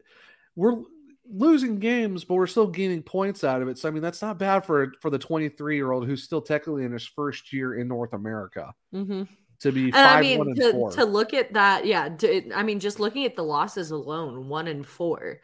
[0.56, 0.82] we're
[1.30, 3.78] losing games, but we're still gaining points out of it.
[3.78, 6.84] So I mean, that's not bad for for the 23 year old who's still technically
[6.86, 9.24] in his first year in North America Mm-hmm.
[9.60, 10.92] to be And five I mean, one and to, four.
[10.92, 12.10] to look at that, yeah.
[12.10, 15.40] To, I mean, just looking at the losses alone, one and four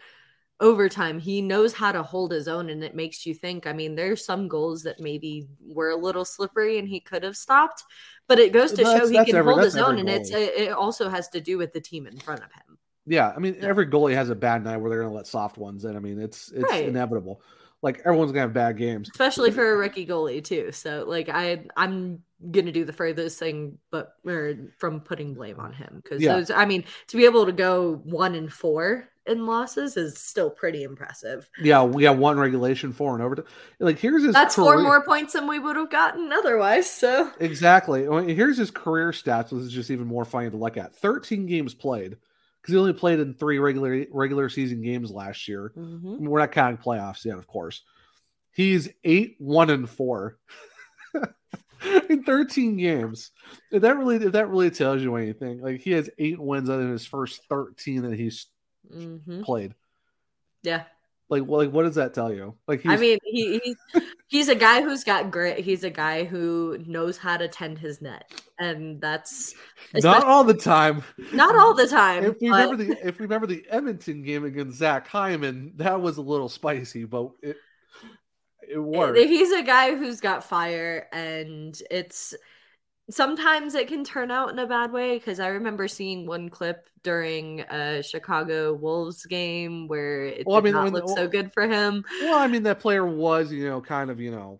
[0.61, 3.65] overtime, he knows how to hold his own, and it makes you think.
[3.65, 7.37] I mean, there's some goals that maybe were a little slippery, and he could have
[7.37, 7.83] stopped,
[8.27, 10.31] but it goes to That's- show he can every- hold his own, every and it's
[10.31, 12.68] it it also has to do with the team in front of him.
[13.09, 15.57] Yeah, I mean, every goalie has a bad night where they're going to let soft
[15.57, 15.95] ones in.
[15.95, 16.85] I mean, it's it's Right.
[16.87, 17.41] inevitable.
[17.81, 19.09] Like everyone's going to have bad games.
[19.11, 20.71] especially for a rookie goalie too.
[20.71, 25.73] So like I I'm gonna do the furthest thing, but or from putting blame on
[25.73, 26.35] him because Yeah.
[26.35, 30.49] those I mean to be able to go one and four in losses is still
[30.49, 31.49] pretty impressive.
[31.61, 33.45] Yeah, we got one regulation, four and overtime.
[33.79, 36.89] Like here's his That's four more points than we would have gotten otherwise.
[36.89, 38.03] So Exactly.
[38.33, 40.93] Here's his career stats, which is just even more funny to look at.
[40.95, 42.17] 13 games played
[42.61, 45.71] because he only played in three regular regular season games last year.
[45.77, 46.19] Mhm.
[46.19, 47.83] We're not counting playoffs yet, of course.
[48.51, 50.37] He's eight, one, and four
[52.09, 53.31] in 13 games.
[53.71, 56.81] If that really, if that really tells you anything, like he has eight wins out
[56.81, 58.47] of his first 13 that he's
[58.93, 59.43] Mhm.
[59.43, 59.75] played.
[60.63, 60.85] yeah.
[61.29, 62.55] Like, well, like what does that tell you?
[62.67, 65.59] Like, he's, I mean, he, he's he's a guy who's got grit.
[65.59, 69.53] He's a guy who knows how to tend his net, and that's
[69.93, 71.03] not all the time.
[71.31, 72.25] not all the time.
[72.25, 76.01] If we but- remember the if we remember the Edmonton game against Zach Hyman, that
[76.01, 77.57] was a little spicy, but it
[78.67, 79.19] it worked.
[79.19, 82.33] He's a guy who's got fire, and it's
[83.09, 85.17] sometimes it can turn out in a bad way.
[85.17, 90.59] Because I remember seeing one clip during a Chicago Wolves game where it Well, I
[90.59, 92.03] did mean, not when- look so good for him.
[92.21, 94.59] Well, I mean, that player was, you know, kind of, you know,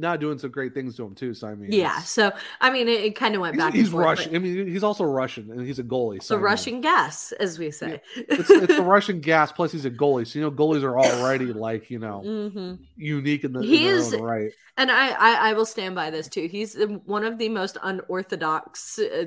[0.00, 1.34] not doing some great things to him too.
[1.34, 3.74] So I mean, Yeah, so I mean, it, it kind of went he's, back.
[3.74, 4.34] he's and forth, Russian.
[4.34, 6.22] I mean, he's also Russian, and he's a goalie.
[6.22, 8.00] So The I mean, Russian gas, as we say.
[8.16, 9.52] it's, it's the Russian gas.
[9.52, 10.26] Plus, he's a goalie.
[10.26, 12.78] So you know, goalies are already like you know Mhm.
[12.96, 14.50] unique in the He in is- right.
[14.76, 16.46] And I, I, I will stand by this too.
[16.50, 16.74] He's
[17.04, 19.24] one of the most unorthodox uh,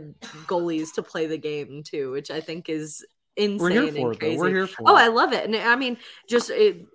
[0.48, 3.06] goalies to play the game too, which I think is
[3.36, 4.38] insane We're here and for it, crazy.
[4.38, 5.00] We're here for oh, it.
[5.02, 5.98] I love it, and I mean,
[6.28, 6.86] just it,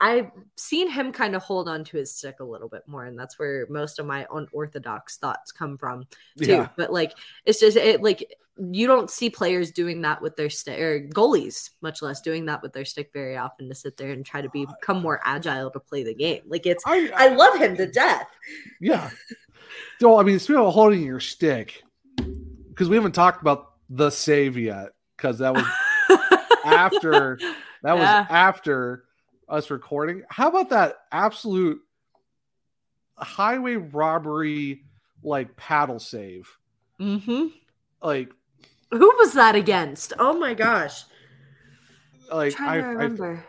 [0.00, 3.18] I've seen him kind of hold on to his stick a little bit more, and
[3.18, 6.06] that's where most of my unorthodox thoughts come from
[6.38, 6.46] too.
[6.52, 6.68] Yeah.
[6.76, 7.12] But like,
[7.44, 8.34] it's just it like
[8.72, 12.62] you don't see players doing that with their stick or goalies, much less doing that
[12.62, 15.70] with their stick very often to sit there and try to be, become more agile
[15.70, 16.42] to play the game.
[16.46, 18.28] Like it's, I, I love him to death.
[18.80, 19.08] Yeah.
[19.98, 21.82] So I mean, speaking of holding your stick,
[22.68, 25.64] because we haven't talked about the save yet, because that was
[26.64, 27.38] after
[27.82, 28.26] that was Yeah.
[28.28, 29.04] after
[29.50, 30.22] us recording.
[30.30, 31.80] How about that absolute
[33.16, 34.84] highway robbery
[35.22, 36.48] like paddle save?
[37.00, 37.48] Mm-hmm.
[38.02, 38.30] Like
[38.90, 40.12] Who was that against?
[40.18, 41.04] Oh my gosh.
[42.32, 43.44] like trying I, to I remember.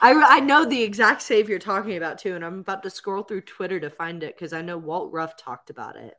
[0.00, 3.22] I, I know the exact save you're talking about too, and I'm about to scroll
[3.22, 6.14] through Twitter to find it because I know Walt Ruff talked about it.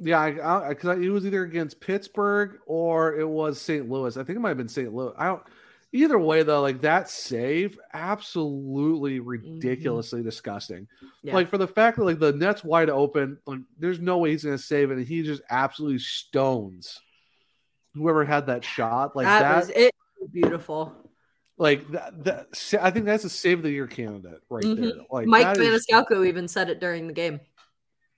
[0.00, 3.88] yeah, I because it was either against Pittsburgh or it was St.
[3.90, 4.16] Louis.
[4.16, 4.92] I think it might have been St.
[4.94, 5.12] Louis.
[5.18, 5.42] I don't.
[5.92, 10.86] Either way, though, like that save, absolutely ridiculously disgusting.
[11.22, 11.34] Yeah.
[11.34, 14.44] Like for the fact that like the net's wide open, like there's no way he's
[14.44, 17.00] gonna save it, and he just absolutely stones
[17.94, 19.16] whoever had that shot.
[19.16, 19.94] Like that, that, was it.
[20.30, 20.92] Beautiful.
[21.56, 22.78] like that, that.
[22.82, 24.74] I think that's a save of the year candidate right there.
[24.74, 25.06] Mhm.
[25.10, 27.40] Like Mike that is- Maniscalco even said it during the game.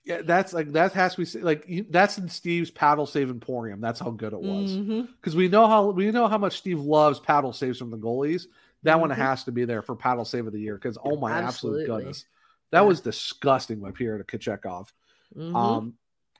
[0.03, 3.79] Yeah, that's like that has to be like that's in Steve's paddle save emporium.
[3.81, 4.75] That's how good it was.
[4.75, 8.47] Because we know how we know how much Steve loves paddle saves from the goalies.
[8.83, 9.15] That one Mhm.
[9.17, 11.83] has to be there for paddle save of the year because oh my Absolutely.
[11.83, 12.25] absolute goodness,
[12.71, 14.87] that was disgusting by Pierre to Kochetkov.
[15.37, 15.55] Mhm.
[15.55, 15.93] Um,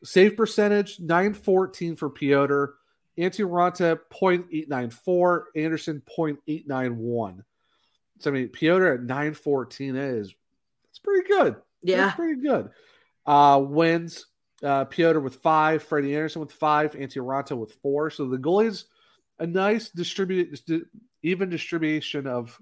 [0.03, 2.65] save percentage nine fourteen for Piotr,
[3.15, 7.43] Antti Raanta 0.894, Andersen 0.891.
[8.19, 10.33] So I mean Piotr at nine fourteen is
[10.89, 11.57] it's pretty good.
[11.83, 11.97] Yeah.
[12.05, 12.69] That's pretty good.
[13.25, 14.25] Uh, wins
[14.63, 18.09] uh, Piotr with five, Freddie Andersen with five, Antti Raanta with four.
[18.09, 18.85] So the goalies,
[19.39, 20.59] a nice distribute,
[21.23, 22.59] even distribution of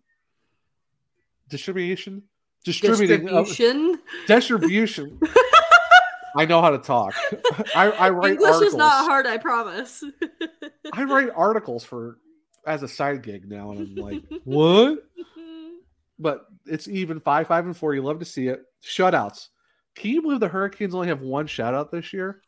[1.49, 2.23] distribution,
[2.63, 3.93] distributing Distribution.
[3.93, 5.19] Of, distribution.
[6.35, 7.15] I know how to talk.
[7.75, 8.73] I, I write English articles.
[8.73, 10.03] is not hard, I promise.
[10.93, 12.17] I write articles for
[12.65, 14.99] as a side gig now, and I'm like, what?
[16.21, 17.95] But it's even five, five, and four.
[17.95, 18.61] You love to see it.
[18.83, 19.47] Shutouts.
[19.95, 22.41] Can you believe the Hurricanes only have one shutout this year?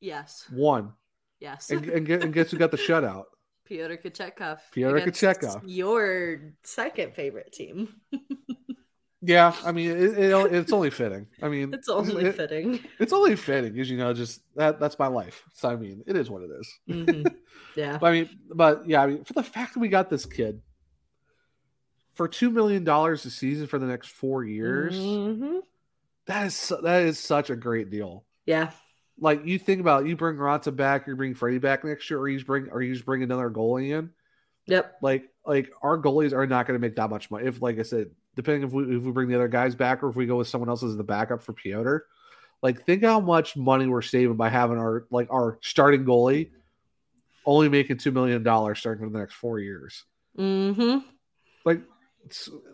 [0.00, 0.44] yes.
[0.52, 0.92] One.
[1.40, 1.70] Yes.
[1.70, 3.24] And, and, and guess who got the shutout?
[3.66, 4.58] Pyotr Kochetkov.
[4.72, 5.62] Pyotr Kochetkov.
[5.66, 7.88] Your second favorite team.
[9.22, 11.26] Yeah, I mean, it, it, it's only fitting.
[11.42, 12.78] I mean, It's only it- fitting.
[13.00, 15.42] It's only fitting because you know, just that that's my life.
[15.54, 16.78] So I mean, it is what it is.
[16.88, 17.34] Mhm.
[17.76, 17.98] Yeah.
[17.98, 20.60] But I mean, but yeah, I mean, for the fact that we got this kid
[22.14, 25.60] for two million dollars a season for the next four years, Mhm.
[26.26, 28.24] That is that is such a great deal.
[28.46, 28.70] Yeah.
[29.18, 32.18] Like you think about, it, you bring Raanta back, you bring Freddie back next year,
[32.18, 34.10] or you just bring, or you just bring another goalie in.
[34.66, 34.96] Yep.
[35.00, 37.46] Like, like our goalies are not going to make that much money.
[37.46, 40.10] If, like I said, depending if we if we bring the other guys back or
[40.10, 41.98] if we go with someone else as the backup for Piotr,
[42.62, 46.50] like think how much money we're saving by having our like our starting goalie
[47.46, 50.04] only making two million dollars starting for the next four years.
[50.36, 50.98] Mm-hmm.
[51.64, 51.82] Like,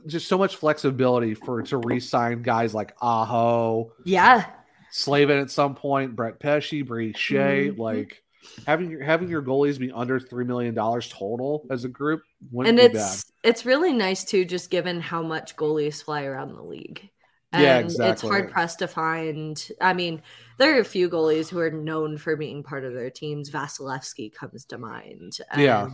[0.06, 4.46] just so much flexibility for to re-sign guys like Aho, Yeah.
[4.90, 7.78] Slavin at some point, Brett Pesce, Bree Shea, Mhm.
[7.78, 8.22] like
[8.66, 12.78] having your having your goalies be under three million dollars total as a group wouldn't
[12.80, 16.62] and be it's it's really nice too, just given how much goalies fly around the
[16.62, 17.08] league.
[17.54, 19.62] And Yeah, It's hard pressed to find.
[19.80, 20.22] I mean,
[20.58, 23.50] there are a few goalies who are known for being part of their teams.
[23.50, 25.38] Vasilevskiy comes to mind.
[25.56, 25.86] Yeah.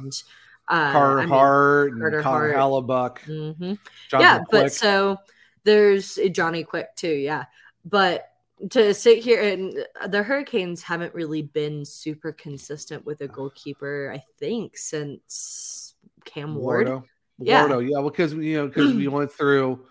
[0.68, 3.20] Uh, Carter I mean, Hart and Carter Connor Hart.
[3.26, 3.78] Mhm.
[4.08, 5.18] Jonathan yeah, but so
[5.64, 7.12] there's Johnny Quick too.
[7.12, 7.44] Yeah,
[7.84, 8.30] but
[8.70, 14.12] to sit here and the Hurricanes haven't really been super consistent with a goalkeeper.
[14.14, 15.94] I think since
[16.24, 16.88] Cam Ward.
[16.88, 17.04] Wardo.
[17.38, 17.66] Yeah.
[17.66, 19.84] Wardo, yeah, because you know because we went through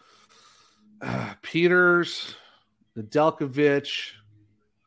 [1.02, 2.36] uh, Peters,
[2.98, 4.12] Nedeljkovic,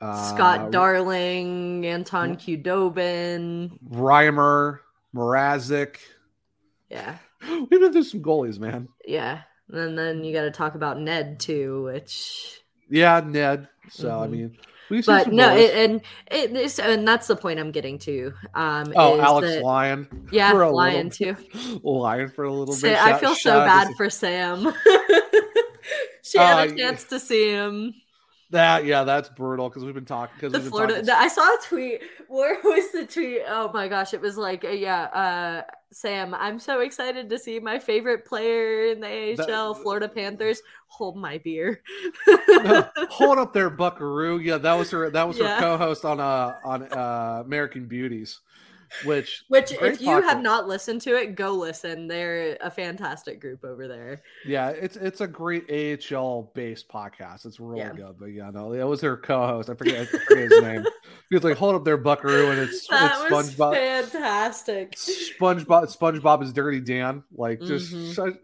[0.01, 3.79] uh, Scott Darling, Anton Khudobin.
[3.91, 4.81] Reimer,
[5.15, 5.97] Mrazek.
[6.89, 7.19] Yeah.
[7.49, 8.89] We've been through some goalies, man.
[9.07, 9.43] Yeah.
[9.73, 13.69] And then you got to talk about Ned too, which Yeah, Ned.
[13.91, 14.31] So I Mhm.
[14.31, 14.57] mean,
[14.91, 16.01] we've seen but no, it, and
[16.31, 18.33] it, this, and that's the point I'm getting to.
[18.55, 20.29] Um, oh, is Alex that- Lyon.
[20.33, 21.81] Yeah, for Lyon little, too.
[21.85, 22.99] Lyon for a little Sa- bit.
[23.01, 24.73] I Shout- feel so bad for Sam.
[26.23, 27.95] she had Uh, a chance to see him.
[28.51, 30.93] That yeah, that's brutal because we've been talking because The we've been Florida.
[30.95, 31.07] talking.
[31.07, 32.03] the- I saw a tweet.
[32.29, 33.43] Where was the tweet?
[33.49, 34.13] Oh my gosh!
[34.13, 36.35] It was like, uh, yeah, uh, Sam.
[36.35, 40.63] I'm so excited to see my favorite player in the AHL, Florida Panthers.
[40.89, 41.81] Hold my beer.
[42.27, 44.39] Hold up there, Buckaroo.
[44.39, 45.11] Yeah, that was her.
[45.11, 45.55] That was Yeah.
[45.57, 48.41] her co-host on uh on uh American Beauties,
[49.05, 52.09] which Which, if you have not listened to it, go listen.
[52.09, 54.23] They're a fantastic group over there.
[54.47, 57.47] yeah, it's it's a great AHL based podcast.
[57.47, 57.93] It's really Yeah.
[57.93, 58.17] good.
[58.19, 59.71] But yeah, no, that was her co-host.
[59.71, 60.85] I forget, I forget his name.
[61.31, 63.75] He was like, "Hold up there, Buckaroo," and it's That it's was SpongeBob.
[63.75, 64.97] fantastic.
[64.97, 67.23] SpongeBob SpongeBob is Dirty Dan.
[67.33, 68.39] Like just Mhm.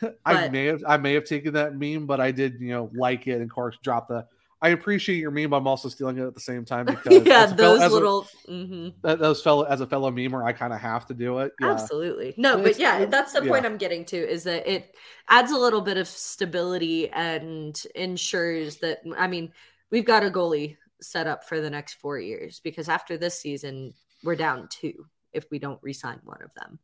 [0.24, 2.90] I, I may have I may have taken that meme, but I did you know
[2.94, 4.26] like it and of course drop the.
[4.60, 7.44] I appreciate your meme, but I'm also stealing it at the same time because yeah,
[7.44, 8.28] a fellow- those as a- little.
[8.48, 8.92] mhm.
[9.02, 11.52] those fellow as a fellow memer, I kind of have to do it.
[11.60, 11.70] Yeah.
[11.70, 12.34] Absolutely.
[12.36, 13.64] No, But but yeah, that's the point.
[13.64, 14.96] I'm getting to is that it
[15.28, 19.52] adds a little bit of stability and ensures that I mean,
[19.90, 23.94] we've got a goalie set up for the next 4 years because after this season
[24.24, 26.80] we're down two if we don't re-sign one of them.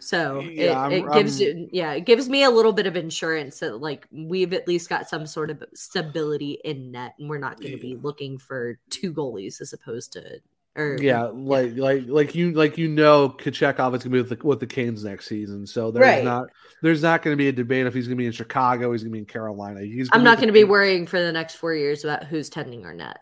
[0.00, 3.60] So Yeah, it, it gives you yeah, it gives me a little bit of insurance
[3.60, 7.60] that like we've at least got some sort of stability in net and we're not
[7.60, 10.40] going to be looking for two goalies as opposed to
[10.76, 14.46] or Yeah, like like like you like you know Kochetkov is gonna be with the
[14.46, 15.66] with the Canes next season.
[15.66, 16.24] So there's Right.
[16.24, 16.44] not
[16.82, 19.18] there's not gonna be a debate if he's gonna be in Chicago, he's gonna be
[19.18, 19.80] in Carolina.
[19.80, 20.70] He's I'm not going to be Canes.
[20.70, 23.18] worrying for the next four years about who's tending our net.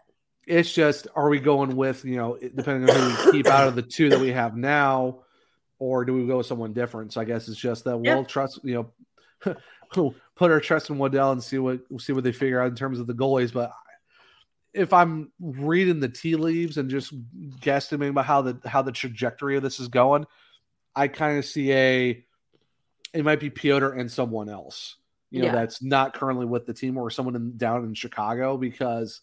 [0.47, 3.75] It's just are we going with, you know, depending on who we keep out of
[3.75, 5.21] the two that we have now,
[5.79, 7.13] or do we go with someone different?
[7.13, 8.15] So I guess it's just that Yeah.
[8.15, 8.91] we'll trust, you
[9.45, 9.55] know,
[10.37, 12.99] put our trust in Waddell and see what see what they figure out in terms
[13.01, 13.53] of the goalies.
[13.53, 13.73] But
[14.75, 17.13] if I'm reading the tea leaves and just
[17.61, 20.27] guesstimating about how the how the trajectory of this is going,
[20.95, 22.25] I kind of see a
[23.15, 24.97] it might be Piotr and someone else,
[25.31, 25.53] you know, Yeah.
[25.53, 29.23] that's not currently with the team or someone in, down in Chicago because,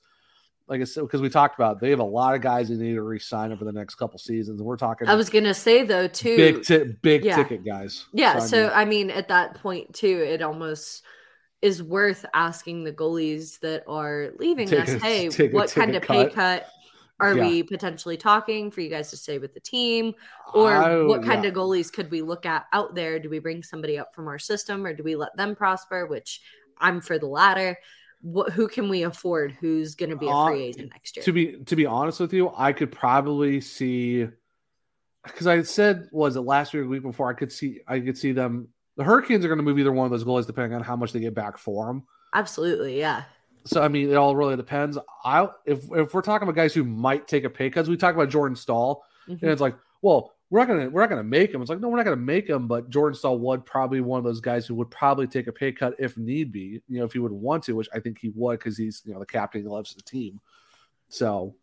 [0.67, 2.95] like I said, because we talked about they have a lot of guys they need
[2.95, 6.35] to re-sign over the next couple seasons, we're talking I was to say though too.
[6.37, 7.35] big ti- big yeah.
[7.35, 8.05] ticket guys.
[8.13, 11.03] Yeah, I so mean- I mean, at that point too, it almost
[11.61, 15.95] is worth asking the goalies that are leaving us, a- hey, take what take kind
[15.95, 16.69] of pay cut." cut
[17.19, 17.47] are Yeah.
[17.47, 20.13] we potentially talking for you guys to stay with the team?
[20.53, 21.49] Or I- what kind yeah.
[21.49, 23.19] of goalies could we look at out there?
[23.19, 26.07] Do we bring somebody up from our system or do we let them prosper?
[26.07, 26.41] Which
[26.77, 27.77] I'm for the latter.
[28.25, 29.51] What, who can we afford?
[29.61, 31.23] Who's going to be a free agent next year?
[31.25, 34.27] To be to be honest with you, I could probably see
[35.23, 37.99] because I said was it last week or the week before I could see I
[37.99, 38.69] could see them.
[38.97, 41.11] The Hurricanes are going to move either one of those goalies depending on how much
[41.11, 42.03] they get back for them.
[42.33, 43.25] Absolutely, yeah.
[43.65, 44.97] So I mean, it all really depends.
[45.23, 48.15] I if if we're talking about guys who might take a pay cut, we talk
[48.15, 49.41] about Jordan Staal, Mhm.
[49.43, 51.61] and it's like, well, we're not gonna we're not gonna make him.
[51.61, 52.67] It's like, no, we're not gonna make him.
[52.67, 55.71] But Jordan Staal would probably one of those guys who would probably take a pay
[55.71, 56.81] cut if need be.
[56.87, 59.13] You know, if he would want to, which I think he would because he's you
[59.13, 60.39] know the captain, he loves the team.
[61.09, 61.55] So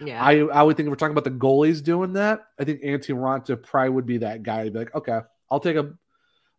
[0.00, 0.22] Yeah.
[0.22, 3.14] I I would think if we're talking about the goalies doing that, I think Antti
[3.14, 4.64] Raanta probably would be that guy.
[4.64, 5.20] To be like, okay,
[5.50, 5.94] I'll take a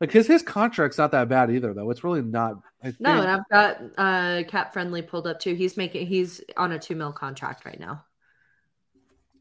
[0.01, 1.89] like his his contract's not that bad either though.
[1.91, 2.55] It's really not.
[2.83, 5.53] I No, and I've got uh Cap Friendly pulled up too.
[5.53, 8.05] He's making he's on a two mil contract right now.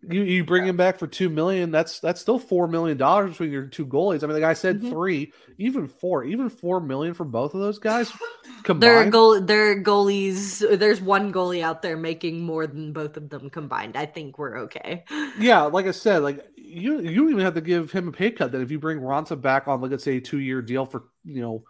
[0.09, 1.71] You you bring him back for two million.
[1.73, 4.23] That's that's still four million dollars between your two goalies.
[4.23, 4.91] I mean, the guy said Mm-hmm.
[4.91, 8.13] three, even four, even four million for both of those guys
[8.63, 8.83] combined.
[8.83, 13.51] Their goal their goalies there's one goalie out there making more than both of them
[13.51, 13.97] combined.
[13.97, 15.05] I think we're okay.
[15.39, 18.31] yeah, like I said, like you you don't even have to give him a pay
[18.31, 18.53] cut.
[18.53, 21.05] That if you bring Raanta back on, like let's say a two year deal for
[21.25, 21.65] you know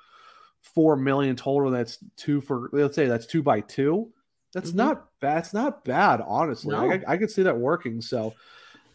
[0.60, 4.12] four million total, that's two for let's say that's two by two.
[4.54, 4.76] That's Mhm.
[4.76, 5.38] not bad.
[5.38, 6.74] It's not bad, honestly.
[6.74, 6.86] No.
[6.86, 8.00] Like, I, I could see that working.
[8.00, 8.34] So,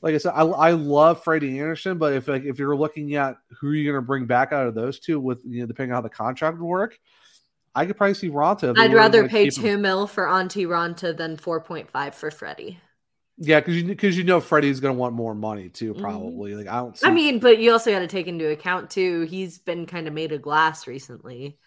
[0.01, 3.38] like I said, I, I love Freddie Andersen, but if like if you're looking at
[3.60, 5.97] who you're going to bring back out of those two, with you know depending on
[5.97, 6.99] how the contract would work,
[7.76, 8.78] I could probably see Raanta.
[8.78, 9.64] I'd rather pay keep him.
[9.64, 12.80] two mil for Antti Raanta than four point five for Freddie.
[13.38, 15.93] Yeah, because you because you know Freddie's going to want more money too.
[15.93, 16.01] Mhm.
[16.01, 16.56] Probably.
[16.56, 16.97] Like I don't.
[16.97, 19.22] See, I mean, but you also got to take into account too.
[19.22, 21.58] He's been kind of made of glass recently.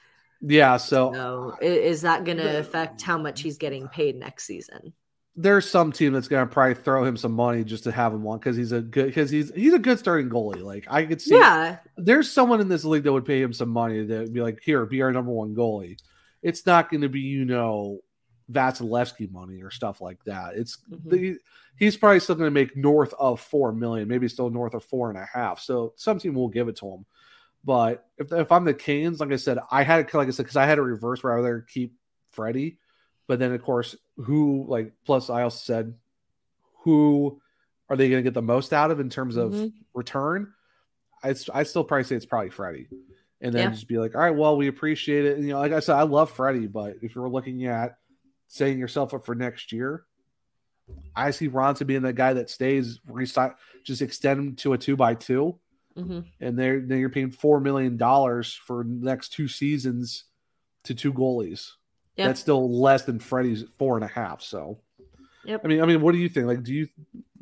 [0.40, 0.76] Yeah.
[0.76, 4.92] So So is that going to affect how much he's getting paid next season?
[5.38, 8.26] there's some team that's going to probably throw him some money just to have him
[8.26, 10.62] on because he's a good because he's he's a good starting goalie.
[10.62, 11.34] Like I could see.
[11.34, 11.76] Yeah.
[11.98, 14.86] There's someone in this league that would pay him some money to be like, here,
[14.86, 15.98] be our number one goalie.
[16.42, 17.98] It's not going to be you know
[18.50, 20.54] Vasilevskiy money or stuff like that.
[20.56, 21.10] It's Mhm.
[21.10, 21.36] the,
[21.76, 25.10] he's probably still going to make north of four million, maybe still north of four
[25.10, 25.60] and a half.
[25.60, 27.04] So some team will give it to him.
[27.66, 30.44] But if, if I'm the Canes, like I said, I had it like I said
[30.44, 31.94] because I had a reverse where I rather keep
[32.30, 32.78] Freddie,
[33.26, 35.94] but then of course who like plus I also said
[36.84, 37.40] who
[37.90, 39.72] are they going to get the most out of in terms of Mhm.
[39.94, 40.52] return?
[41.24, 42.88] I I still probably say it's probably Freddie,
[43.40, 43.70] and then Yeah.
[43.70, 45.36] just be like, all right, well we appreciate it.
[45.36, 47.98] And, you know, like I said, I love Freddie, but if you're looking at
[48.46, 50.04] setting yourself up for next year,
[51.16, 53.00] I see Ronson being the guy that stays,
[53.82, 55.58] just extend him to a two by two
[55.96, 60.24] hmm and they're then you're paying four million dollars for the next two seasons
[60.84, 61.72] to two goalies.
[62.16, 62.28] Yeah.
[62.28, 64.42] That's still less than Freddie's four and a half.
[64.42, 64.78] So,
[65.44, 65.60] Yep.
[65.64, 66.46] I mean, I mean, what do you think?
[66.46, 66.88] Like, do you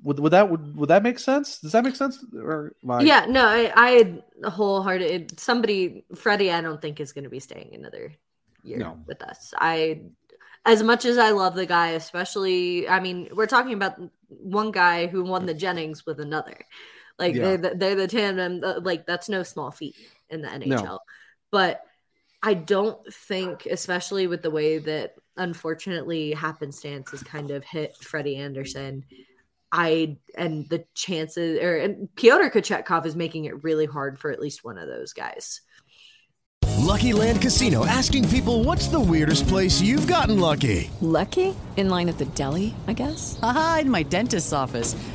[0.02, 1.58] would, would that would, would that make sense?
[1.60, 2.22] Does that make sense?
[2.34, 5.38] Or I- yeah, no, I, I wholehearted.
[5.40, 8.12] Somebody, Freddie, I don't think is going to be staying another
[8.62, 8.98] year No.
[9.06, 9.54] with us.
[9.58, 10.02] I,
[10.66, 13.94] as much as I love the guy, especially, I mean, we're talking about
[14.28, 16.56] one guy who won the Jennings with another.
[17.18, 17.42] Like Yeah.
[17.42, 18.62] they're the, they're the tandem.
[18.64, 19.96] uh, Like that's no small feat
[20.30, 20.98] in the NHL.
[21.50, 21.82] But
[22.42, 28.36] I don't think, especially with the way that unfortunately happenstance has kind of hit Freddie
[28.36, 29.04] Andersen.
[29.72, 34.40] I and the chances or and Pyotr Kochetkov is making it really hard for at
[34.40, 35.60] least one of those guys.
[36.78, 40.90] Lucky Land Casino asking people what's the weirdest place you've gotten lucky?
[41.00, 41.56] Lucky?
[41.76, 43.36] In line at the deli, I guess?
[43.40, 44.94] Haha, in my dentist's office.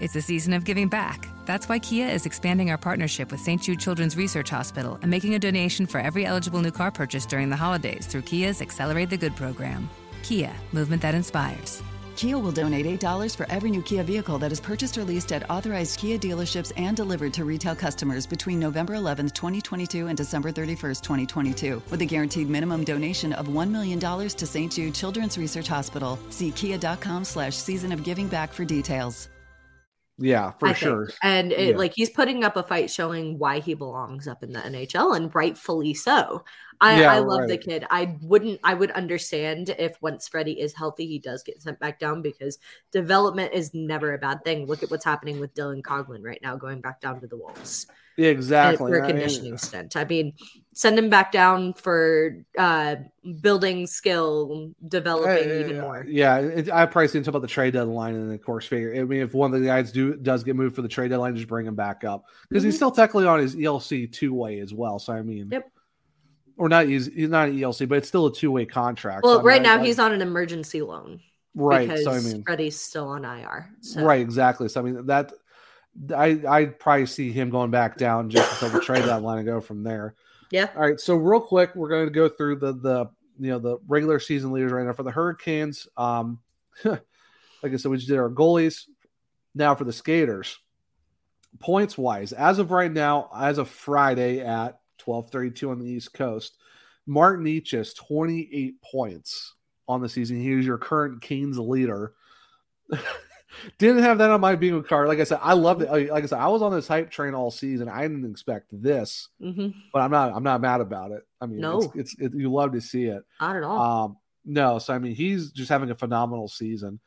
[0.00, 1.28] It's a season of giving back.
[1.44, 3.60] That's why Kia is expanding our partnership with St.
[3.60, 7.50] Jude Children's Research Hospital and making a donation for every eligible new car purchase during
[7.50, 9.90] the holidays through Kia's Accelerate the Good program.
[10.22, 11.82] Kia, movement that inspires.
[12.16, 15.48] Kia will donate $8 for every new Kia vehicle that is purchased or leased at
[15.50, 21.02] authorized Kia dealerships and delivered to retail customers between November 11th, 2022 and December 31st,
[21.02, 24.72] 2022, with a guaranteed minimum donation of $1 million to St.
[24.72, 26.18] Jude Children's Research Hospital.
[26.30, 29.28] See kia.com slash season of giving back for details.
[30.22, 30.78] Yeah, for I think.
[30.78, 31.08] sure.
[31.22, 31.76] And it, Yeah.
[31.76, 35.34] like he's putting up a fight showing why he belongs up in the NHL and
[35.34, 36.44] rightfully so.
[36.82, 37.86] I, Yeah, I love the kid.
[37.90, 38.60] I wouldn't.
[38.62, 42.58] I would understand if once Freddie is healthy, he does get sent back down because
[42.92, 44.66] development is never a bad thing.
[44.66, 47.86] Look at what's happening with Dylan Coghlan right now, going back down to the Wolves.
[48.16, 48.90] Yeah, exactly.
[48.92, 49.96] for a I mean- conditioning stint.
[49.96, 50.34] I mean,
[50.72, 52.96] send him back down for uh
[53.40, 56.04] building skill, developing even more.
[56.08, 58.94] Yeah, it, I probably seen talk about the trade deadline, and of course, figure.
[58.96, 61.34] I mean, if one of the guys do does get moved for the trade deadline,
[61.36, 62.76] just bring him back up because he's Mhm.
[62.76, 64.98] still technically on his ELC two way as well.
[64.98, 65.70] So I mean, Yep.
[66.56, 69.24] or not he's he's not an ELC, but it's still a two way contract.
[69.24, 71.20] Well, So, right now I- he's on an emergency loan.
[71.56, 73.68] Right, Because so I mean- Freddie's still on IR.
[73.80, 74.04] So.
[74.04, 74.68] right exactly.
[74.68, 75.32] So I mean that
[76.14, 79.60] I I probably see him going back down just until the trade deadline and go
[79.60, 80.14] from there.
[80.50, 80.68] Yeah.
[80.74, 83.06] All right, so real quick, we're going to go through the the
[83.38, 85.88] you know the regular season leaders right now for the Hurricanes.
[85.96, 86.40] Um,
[86.84, 87.02] like
[87.64, 88.84] I said, we just did our goalies.
[89.54, 90.58] Now for the skaters,
[91.58, 95.90] points wise, as of right now, as of Friday at twelve thirty two on the
[95.90, 96.56] East Coast,
[97.06, 99.54] Martin Necas twenty eight points
[99.88, 100.40] on the season.
[100.40, 102.14] He is your current Canes leader.
[103.78, 105.08] Didn't have that on my bingo card.
[105.08, 105.90] Like I said, I loved it.
[105.90, 107.88] Like I said, I was on this hype train all season.
[107.88, 109.74] I didn't expect this, Mhm.
[109.92, 110.32] but I'm not.
[110.34, 111.26] I'm not mad about it.
[111.40, 111.80] I mean, No.
[111.80, 113.22] it's, it's it, you love to see it.
[113.40, 114.04] Not at all.
[114.04, 117.00] Um, no, so I mean, he's just having a phenomenal season.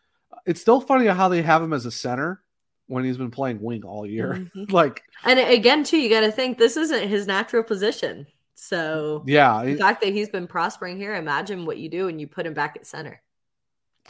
[0.46, 2.42] It's still funny how they have him as a center
[2.88, 4.34] when he's been playing wing all year.
[4.56, 4.72] Mhm.
[4.72, 8.28] like, And again, too, you got to think this isn't his natural position.
[8.56, 12.28] So yeah, the fact that he's been prospering here, imagine what you do and you
[12.28, 13.22] put him back at center.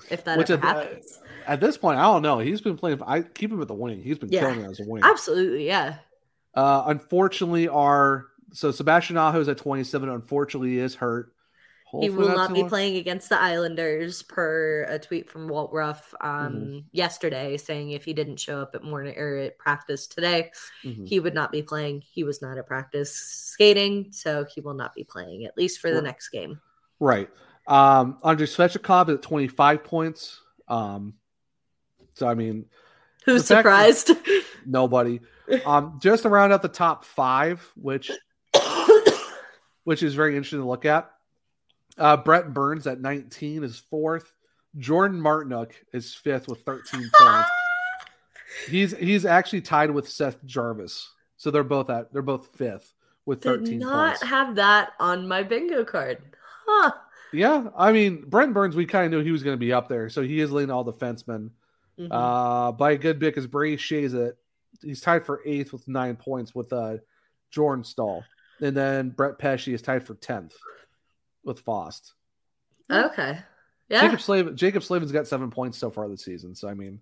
[0.09, 1.19] If that at, happens.
[1.47, 2.39] At this point, I don't know.
[2.39, 3.01] He's been playing.
[3.05, 4.01] I keep him at the wing.
[4.01, 4.41] He's been Yeah.
[4.41, 5.03] killing it as a wing.
[5.03, 5.97] Absolutely, yeah.
[6.55, 10.09] Uh, unfortunately, our so Sebastian Aho is at 27.
[10.09, 11.29] Unfortunately, he is hurt.
[12.01, 12.69] he will not not be long.
[12.69, 16.77] playing against the Islanders, per a tweet from Walt Ruff um, Mm-hmm.
[16.91, 20.51] yesterday, saying if he didn't show up at morning or at practice today,
[20.83, 21.07] Mhm.
[21.07, 22.01] he would not be playing.
[22.01, 25.89] He was not at practice skating, so he will not be playing at least for
[25.91, 26.03] the Right.
[26.05, 26.59] next game.
[26.99, 27.29] Right.
[27.67, 30.39] Um, Andrei Svechnikov is at 25 points.
[30.67, 31.13] Um,
[32.13, 32.65] so I mean,
[33.25, 34.11] Who's the fact that- surprised?
[34.65, 35.19] nobody.
[35.65, 38.11] Um, just to round out the top five, which
[39.83, 41.09] which is very interesting to look at.
[41.97, 44.33] Uh, Brent Burns at 19 is fourth.
[44.77, 47.49] Jordan Martinook is fifth with 13 points.
[48.69, 51.11] He's he's actually tied with Seth Jarvis.
[51.37, 52.93] So they're both at they're both fifth
[53.25, 54.23] with Did 13 not points.
[54.23, 56.19] have that on my bingo card.
[56.65, 56.91] Huh.
[57.31, 59.87] Yeah, I mean Brent Burns, we kind of knew he was going to be up
[59.89, 61.49] there, so he is leading all the defensemen
[61.99, 62.07] Mhm.
[62.11, 63.33] uh, by a good bit.
[63.33, 64.35] Because Brady Skjei's at
[64.81, 66.97] he's tied for eighth with nine points with uh,
[67.51, 68.23] Jordan Staal,
[68.61, 70.55] and then Brett Pesce is tied for tenth
[71.43, 72.13] with Fast.
[72.91, 73.39] Okay.
[73.89, 74.01] Yeah.
[74.09, 76.55] Jaccob Slavin, Jaccob Slavin's got seven points so far this season.
[76.55, 76.99] So I mean,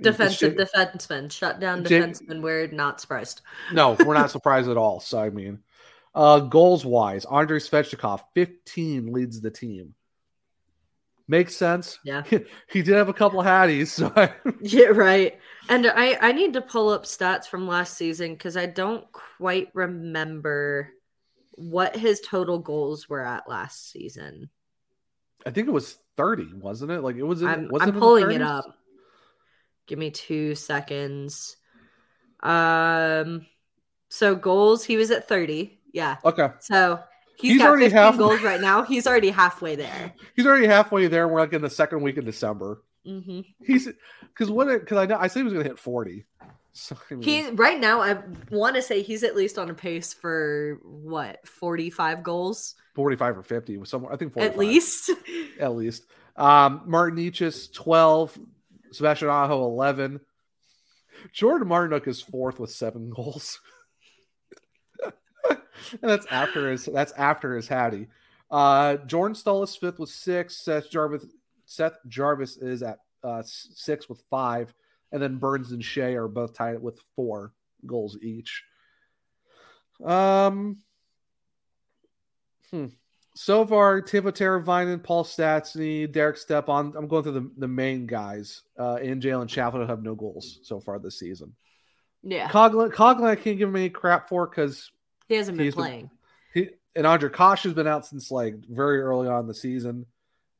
[0.00, 1.30] Defensive it's- defenseman.
[1.32, 2.42] Shut down defenseman.
[2.42, 3.40] We're not surprised.
[3.72, 5.00] No, we're not surprised at all.
[5.00, 5.60] So I mean,
[6.14, 9.94] uh, goals wise, Andrei Svechnikov, 15 leads the team.
[11.28, 11.98] Makes sense.
[12.04, 12.22] Yeah.
[12.70, 15.38] he did have a couple hatties, so I, Yeah, right.
[15.68, 19.68] And I I need to pull up stats from last season because I don't quite
[19.74, 20.92] remember
[21.52, 24.50] what his total goals were at last season.
[25.44, 27.00] I think it was 30, wasn't it?
[27.00, 27.42] Like it was.
[27.42, 28.64] In, I'm, was I'm it pulling it up.
[29.86, 31.56] Give me two seconds.
[32.42, 33.46] Um,
[34.08, 35.78] so goals, he was at 30.
[35.92, 36.16] Yeah.
[36.24, 36.48] Okay.
[36.60, 37.00] So
[37.38, 38.82] he's, already 15 half- goals right now.
[38.82, 40.12] He's already halfway there.
[40.34, 41.28] He's already halfway there.
[41.28, 42.82] We're like in the second week of December.
[43.04, 43.88] hmm He's
[44.20, 44.68] because what?
[44.68, 46.24] Because I know I said he was going to hit 40.
[46.72, 48.18] So, I mean, He right now, I
[48.50, 53.42] want to say he's at least on a pace for what 45 goals 45 or
[53.42, 54.12] 50 was somewhere.
[54.12, 54.52] I think 45.
[54.52, 55.10] at least.
[55.60, 56.04] at least.
[56.36, 58.38] Um, Martin Necas's 12,
[58.92, 60.20] Sebastian Aho 11.
[61.32, 63.58] Jordan Martinook is fourth with seven goals.
[66.02, 68.08] and that's after his that's after his Hattie.
[68.50, 70.56] Uh, Jordan Staal is fifth with six.
[70.56, 71.26] Seth Jarvis
[71.64, 74.72] Seth Jarvis is at uh, six with five,
[75.12, 77.52] and then Burns and Skjei are both tied with four
[77.86, 78.64] goals each.
[80.04, 80.78] Um,
[82.70, 82.86] hmm.
[83.34, 86.94] So far, Teuvo Teravainen, Paul Stastny, Derek Stepan.
[86.96, 88.62] I'm going through the, the main guys.
[88.78, 91.54] Uh, and Jalen Chatfield have no goals so far this season.
[92.22, 92.48] Yeah.
[92.48, 94.90] Coghlan, Coghlan, I can't give him any crap for because
[95.28, 96.10] He hasn't been he's been- playing.
[96.54, 100.06] he and Ondrej Kase has been out since like very early on in the season.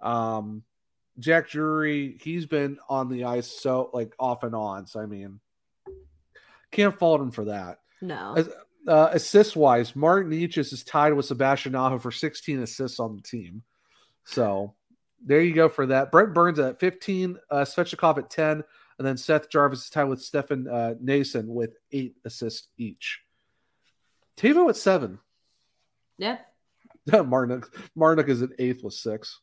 [0.01, 0.62] Um,
[1.19, 4.86] Jack Drury, he's been on the ice so like off and on.
[4.86, 5.40] So I mean,
[6.70, 7.78] can't fault him for that.
[8.03, 8.35] No.
[8.36, 8.49] As,
[8.86, 13.23] uh, assist wise, Martin Necas is tied with Sebastian Aho for 16 assists on the
[13.23, 13.62] team.
[14.24, 14.74] So
[15.24, 16.12] there you go for that.
[16.12, 18.62] Brent Burns at 15, uh, Svechnikov at 10,
[18.99, 23.20] and then Seth Jarvis is tied with Stefan uh, Noesen with eight assists each.
[24.37, 25.19] Tavo at seven.
[26.19, 26.39] Yeah.
[27.09, 29.41] Martinook Martinook is at eighth with six.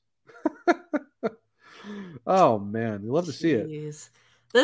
[2.28, 3.68] oh man, you love to see it.
[3.68, 4.10] This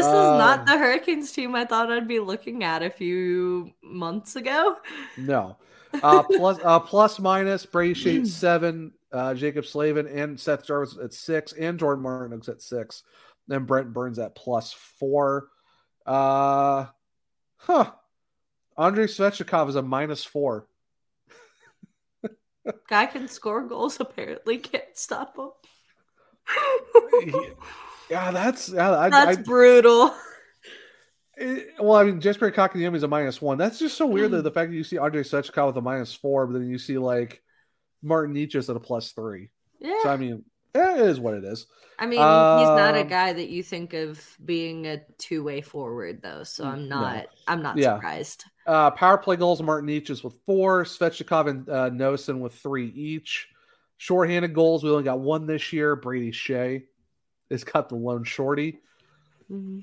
[0.01, 4.35] is Uh, not the Hurricanes team I thought I'd be looking at a few months
[4.35, 4.77] ago.
[5.17, 5.57] No.
[6.03, 11.13] Uh, plus uh, plus minus Brady Skjei seven, uh, Jaccob Slavin and Seth Jarvis at
[11.13, 13.03] six, and Jordan Martin's at six.
[13.47, 15.47] Then Brent Burns at plus four.
[16.05, 16.85] Uh
[17.57, 17.91] huh.
[18.79, 20.67] Andrei Svechnikov is a minus four.
[22.87, 25.49] Guy can score goals, apparently can't stop him.
[28.09, 30.13] Yeah, that's yeah, I, That's I, brutal.
[31.37, 33.57] it- well, I mean, Jesper Kotkaniemi is a minus one.
[33.57, 34.43] That's just so weird that mm.
[34.43, 36.97] the fact that you see Andrei Svechnikov with a minus four, but then you see
[36.97, 37.41] like
[38.01, 39.51] Martin Necas's at a plus three.
[39.79, 39.93] Yeah.
[40.01, 40.43] So I mean,
[40.75, 41.67] it is what it is.
[41.97, 45.61] I mean, he's not a Um, guy that you think of being a two way
[45.61, 46.43] forward, though.
[46.43, 46.99] So I'm No.
[47.01, 47.27] not.
[47.47, 47.95] I'm not Yeah.
[47.95, 48.45] surprised.
[48.65, 53.49] Uh, power play goals, Martin Necas's with four, Svechnikov and uh, Noesen with three each.
[53.97, 55.95] Shorthanded goals, we only got one this year.
[55.97, 56.83] Brady Skjei
[57.51, 58.79] has got the lone shorty.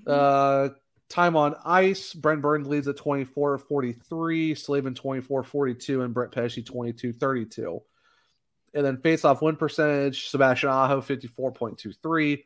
[0.07, 0.71] Uh,
[1.09, 6.63] time on ice, Brent Burns leads at 24 43, Slavin 24 42, and Brett Pesce
[6.65, 7.83] 22 32.
[8.75, 12.45] And then face off win percentage, Sebastian Aho 54.23,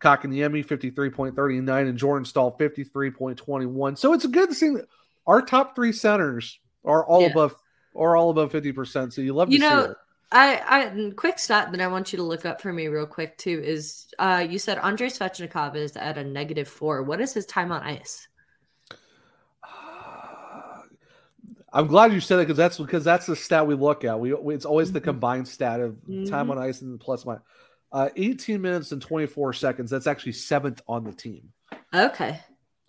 [0.00, 3.96] Kotkaniemi 53.39, and Jordan Staal 53.21.
[3.98, 4.86] So it's a good thing that
[5.26, 7.30] our top three centers are all Yeah.
[7.30, 7.56] above
[7.96, 9.12] are all above 50%.
[9.12, 9.96] So you love You to see know, it.
[10.32, 13.38] I, I quick stat that I want you to look up for me real quick
[13.38, 17.04] too is uh you said Andrei Svechnikov is at a negative four.
[17.04, 18.26] What is his time on ice?
[21.74, 24.18] I'm glad you said it because that's because that's the stat we look at.
[24.18, 25.04] We, we- it's always the Mm-hmm.
[25.10, 25.96] combined stat of
[26.30, 26.50] time Mhm.
[26.52, 27.42] on ice and the plus minus.
[27.92, 29.90] Uh, 18 minutes and 24 seconds.
[29.90, 31.52] That's actually seventh on the team.
[31.92, 32.40] Okay.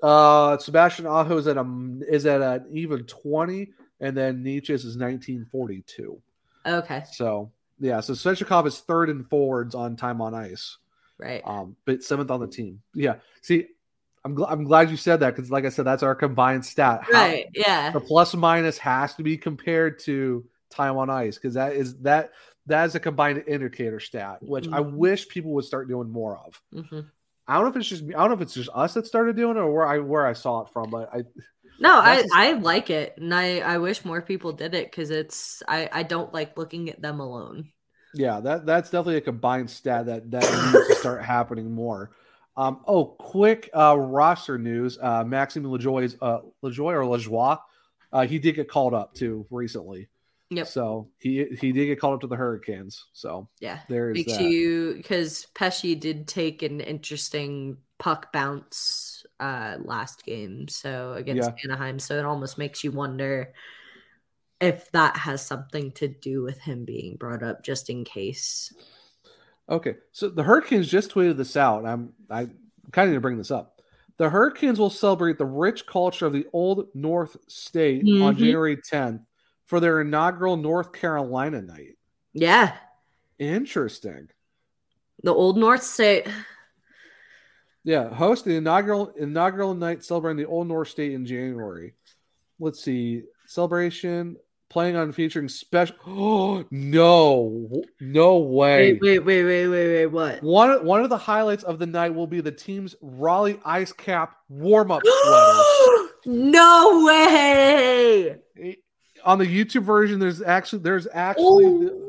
[0.01, 1.65] Uh, Sebastian Aho is at a
[2.07, 6.21] is at an even 20, and then Necas's is 1942.
[6.65, 7.03] Okay.
[7.11, 10.77] So yeah, so Svechnikov is third in forwards on time on ice.
[11.17, 11.41] Right.
[11.45, 12.81] Um, but seventh on the team.
[12.93, 13.15] Yeah.
[13.41, 13.67] See,
[14.25, 17.01] I'm gl- I'm glad you said that because, like I said, that's our combined stat.
[17.03, 17.45] How- Right.
[17.53, 17.91] Yeah.
[17.91, 22.31] the plus minus has to be compared to time on ice because that is that
[22.65, 24.93] that is a combined indicator stat, which I Mhm.
[24.93, 26.59] wish people would start doing more of.
[26.73, 27.01] hmm
[27.47, 29.35] I don't know if it's just I don't know if it's just us that started
[29.35, 31.23] doing it or where I where I saw it from, but I
[31.79, 35.61] No, I, I like it, and I, I wish more people did it because it's
[35.67, 37.69] I, I don't like looking at them alone.
[38.15, 40.41] yeah that that's definitely a combined stat that that
[40.73, 42.09] needs to start happening more.
[42.57, 47.59] Um, oh, quick uh, roster news: uh, Maxime Lajoie's uh, Lajoie or Lajoie,
[48.13, 50.07] uh, he did get called up too recently.
[50.51, 50.67] Yep.
[50.67, 53.05] So he he did get called up to the Hurricanes.
[53.13, 54.41] So Yeah, there is makes that.
[54.43, 61.55] you because Pesce did take an interesting puck bounce uh last game, so against Yeah.
[61.65, 61.99] Anaheim.
[61.99, 63.53] So it almost makes you wonder
[64.61, 68.73] if that has something to do with him being brought up, just in case.
[69.69, 71.79] Okay, so the Hurricanes just tweeted this out.
[71.79, 72.45] and I'm I
[72.91, 73.81] kind of need to bring this up.
[74.17, 78.37] The Hurricanes will celebrate the rich culture of the Old North State on Mhm.
[78.37, 79.25] January 10th
[79.65, 81.97] for their inaugural North Carolina night.
[82.33, 82.77] Yeah,
[83.39, 84.29] Interesting.
[85.23, 86.27] the Old North State.
[87.83, 91.93] Yeah, host the inaugural inaugural night celebrating the Old North State in January.
[92.59, 94.37] Let's see, celebration
[94.69, 95.95] playing on featuring special.
[96.07, 97.69] Oh no,
[97.99, 98.93] no way!
[98.93, 100.05] Wait, wait, wait, wait, wait, wait.
[100.07, 100.43] What?
[100.43, 104.37] One one of the highlights of the night will be the team's Raleigh Ice Cap
[104.49, 106.09] warm up sweaters.
[106.25, 108.37] no way!
[108.61, 108.73] Eh,
[109.25, 112.05] on the YouTube version, there's actually there's actually the-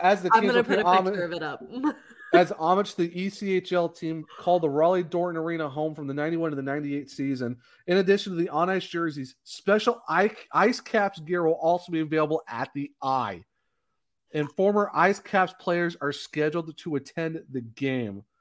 [0.00, 1.60] as the I'm gonna put a picture of it up.
[2.34, 6.50] as homage to the ECHL team called the Raleigh Dorton Arena home from the 91
[6.50, 7.56] to the 98 season.
[7.86, 12.42] In addition to the on ice jerseys, special ice caps gear will also be available
[12.48, 13.44] at the eye.
[14.32, 18.24] And former ice caps players are scheduled to attend the game.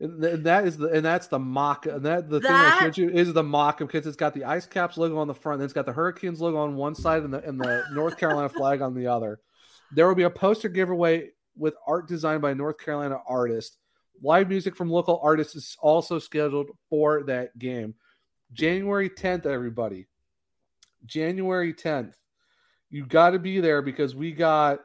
[0.00, 2.96] And th- that is the and that's the mock and that the thing I showed
[2.96, 5.66] you is the mock because it's got the ice caps logo on the front, then
[5.66, 8.80] it's got the Hurricanes logo on one side and the and the North Carolina flag
[8.80, 9.40] on the other.
[9.92, 13.76] There will be a poster giveaway with art designed by North Carolina artist.
[14.22, 17.94] Live music from local artists is also scheduled for that game.
[18.52, 20.06] January 10th, everybody.
[21.06, 22.14] January 10th.
[22.90, 24.80] You got to be there because we got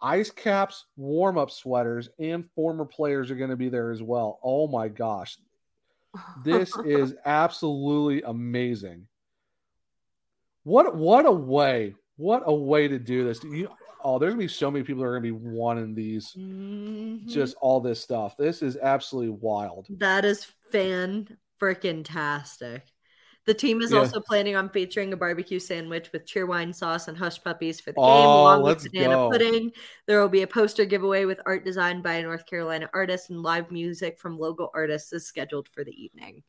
[0.00, 4.38] ice caps, warm up sweaters, and former players are going to be there as well.
[4.42, 5.38] Oh my gosh.
[6.44, 9.06] This is absolutely amazing.
[10.62, 11.94] What what a way.
[12.16, 13.42] What a way to do this.
[13.42, 13.68] You,
[14.04, 17.28] oh, there's gonna be so many people that are gonna be wanting these mm-hmm.
[17.28, 18.36] just all this stuff.
[18.36, 19.86] This is absolutely wild.
[19.90, 22.82] That is fan freaking tastic.
[23.46, 24.00] The team is Yeah.
[24.00, 27.96] also planning on featuring a barbecue sandwich with cheerwine sauce and hush puppies for the
[27.96, 29.30] game, Oh, along let's with banana go.
[29.30, 29.72] pudding.
[30.06, 33.42] There will be a poster giveaway with art designed by a North Carolina artist, and
[33.42, 36.42] live music from local artists is scheduled for the evening.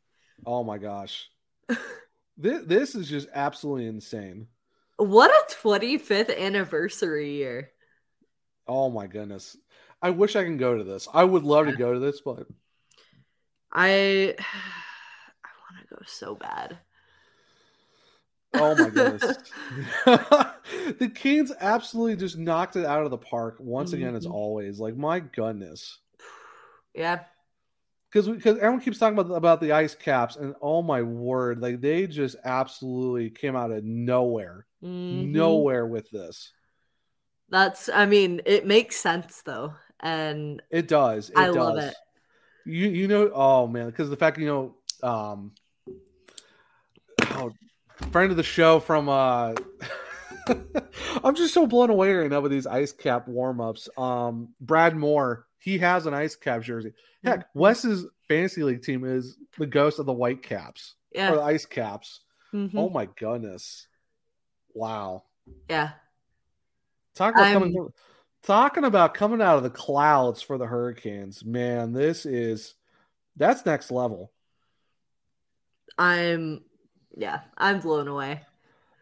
[0.45, 1.29] Oh my gosh.
[2.37, 4.47] this, this is just absolutely insane.
[4.97, 7.73] What a 25th anniversary year!
[8.67, 9.55] Oh my goodness.
[10.01, 11.07] I wish I can go to this.
[11.13, 12.47] I would love to go to this, but
[13.71, 16.79] I I want to go so bad.
[18.53, 19.37] oh my goodness.
[20.05, 24.31] the Canes absolutely just knocked it out of the park once again, as Mhm.
[24.31, 24.79] always.
[24.79, 25.99] Like, my goodness.
[26.93, 27.23] Yeah.
[28.11, 31.79] Because because everyone keeps talking about about the ice caps, and oh my word, like
[31.79, 35.31] they just absolutely came out of nowhere, Mhm.
[35.31, 36.51] nowhere with this.
[37.49, 39.73] That's I mean, it makes sense though.
[39.99, 41.29] And It does.
[41.29, 41.55] It I does.
[41.55, 41.93] love it.
[42.65, 44.75] You you know, oh man, because the fact you know,
[45.07, 45.53] um,
[47.31, 47.51] oh,
[48.11, 49.53] friend of the show from uh,
[51.23, 53.89] I'm just so blown away right now with these ice cap warm ups.
[53.97, 56.93] Um, Brad Moore, he has an ice cap jersey.
[57.23, 61.31] Heck, Wes's fantasy league team is the ghost of the white caps Yeah.
[61.31, 62.21] or the ice caps.
[62.53, 62.71] Mhm.
[62.75, 63.87] Oh my goodness,
[64.73, 65.23] wow!
[65.69, 65.91] yeah.
[67.15, 67.89] Talk about I'm- coming
[68.43, 71.45] talking about coming out of the clouds for the Hurricanes.
[71.45, 72.75] Man, this is
[73.35, 74.31] that's next level.
[75.97, 76.63] I'm
[77.15, 78.41] yeah, I'm blown away.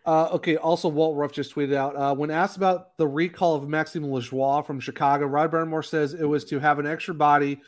[0.05, 0.55] Uh, okay.
[0.57, 4.65] Also, Walt Ruff just tweeted out uh, when asked about the recall of Maxime Lajoie
[4.65, 5.25] from Chicago.
[5.27, 7.61] Rod Brind'Amour says it was to have an extra body,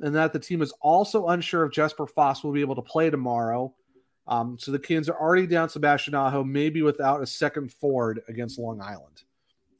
[0.00, 3.10] and that the team is also unsure if Jesper Fast will be able to play
[3.10, 3.74] tomorrow.
[4.26, 8.58] Um, so the Canes are already down Sebastian Aho, maybe without a second forward against
[8.58, 9.22] Long Island.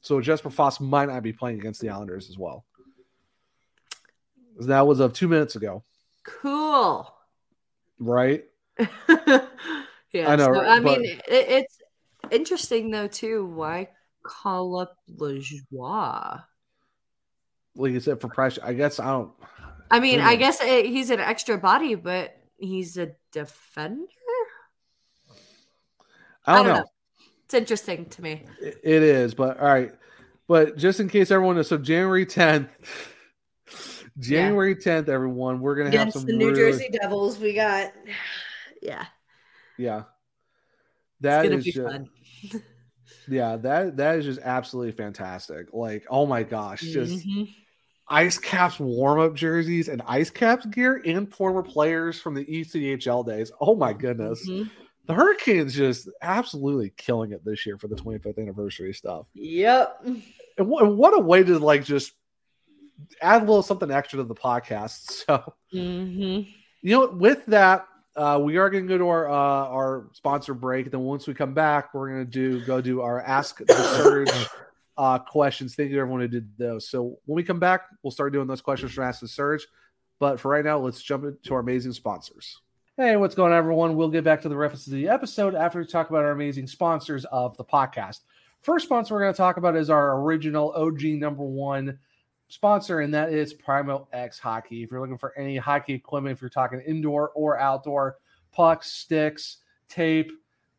[0.01, 2.65] So Jesper Fast might not be playing against the Islanders as well.
[4.61, 5.83] That was of two minutes ago,
[6.23, 7.11] Cool.
[7.99, 8.43] right?
[10.13, 10.29] Yeah.
[10.29, 11.77] I know, so, I but- mean, it, it's
[12.31, 13.45] interesting though too.
[13.45, 13.87] Why
[14.23, 16.43] call up Lajoie?
[17.75, 19.31] Like you said, for pressure, I guess I don't.
[19.89, 24.03] I mean, I guess uh, he's an extra body, but he's a defender.
[26.45, 26.85] I don't, know.
[27.45, 28.43] It's interesting to me.
[28.61, 29.91] It it is, but all right.
[30.47, 32.67] But just in case everyone knows, so January 10th,
[34.19, 37.91] January 10th, everyone, we're gonna have some the New really- Jersey Devils, we got
[38.81, 39.05] yeah,
[39.77, 40.03] Yeah.
[41.21, 42.63] That it's gonna is be just, fun.
[43.27, 45.67] yeah, that that is just absolutely fantastic.
[45.71, 47.53] Like, oh my gosh, just Mhm.
[48.07, 53.51] ice caps warm-up jerseys and ice caps gear and former players from the ECHL days.
[53.61, 54.43] Oh my goodness.
[54.49, 54.69] Mhm.
[55.07, 59.25] The Hurricanes just absolutely killing it this year for the 25th anniversary stuff.
[59.33, 60.05] Yep.
[60.57, 62.13] And what, what a way to like just
[63.21, 65.23] add a little something extra to the podcast.
[65.27, 66.49] So, Mm-hmm.
[66.81, 70.53] you know, with that, uh, we are going to go to our uh, our sponsor
[70.53, 70.91] break.
[70.91, 74.47] Then once we come back, we're going to do go do our ask the surge
[74.97, 75.75] uh, questions.
[75.75, 76.89] Thank you to everyone who did those.
[76.89, 79.65] So when we come back, we'll start doing those questions from Ask the Surge.
[80.19, 82.59] But for right now, let's jump into our amazing sponsors.
[83.01, 83.95] Hey, what's going on, everyone?
[83.95, 86.67] We'll get back to the reference of the episode after we talk about our amazing
[86.67, 88.19] sponsors of the podcast.
[88.59, 91.97] First sponsor we're going to talk about is our original OG number one
[92.47, 94.83] sponsor, and that is Primo X Hockey.
[94.83, 98.17] If you're looking for any hockey equipment, if you're talking indoor or outdoor,
[98.51, 99.57] pucks, sticks,
[99.89, 100.31] tape,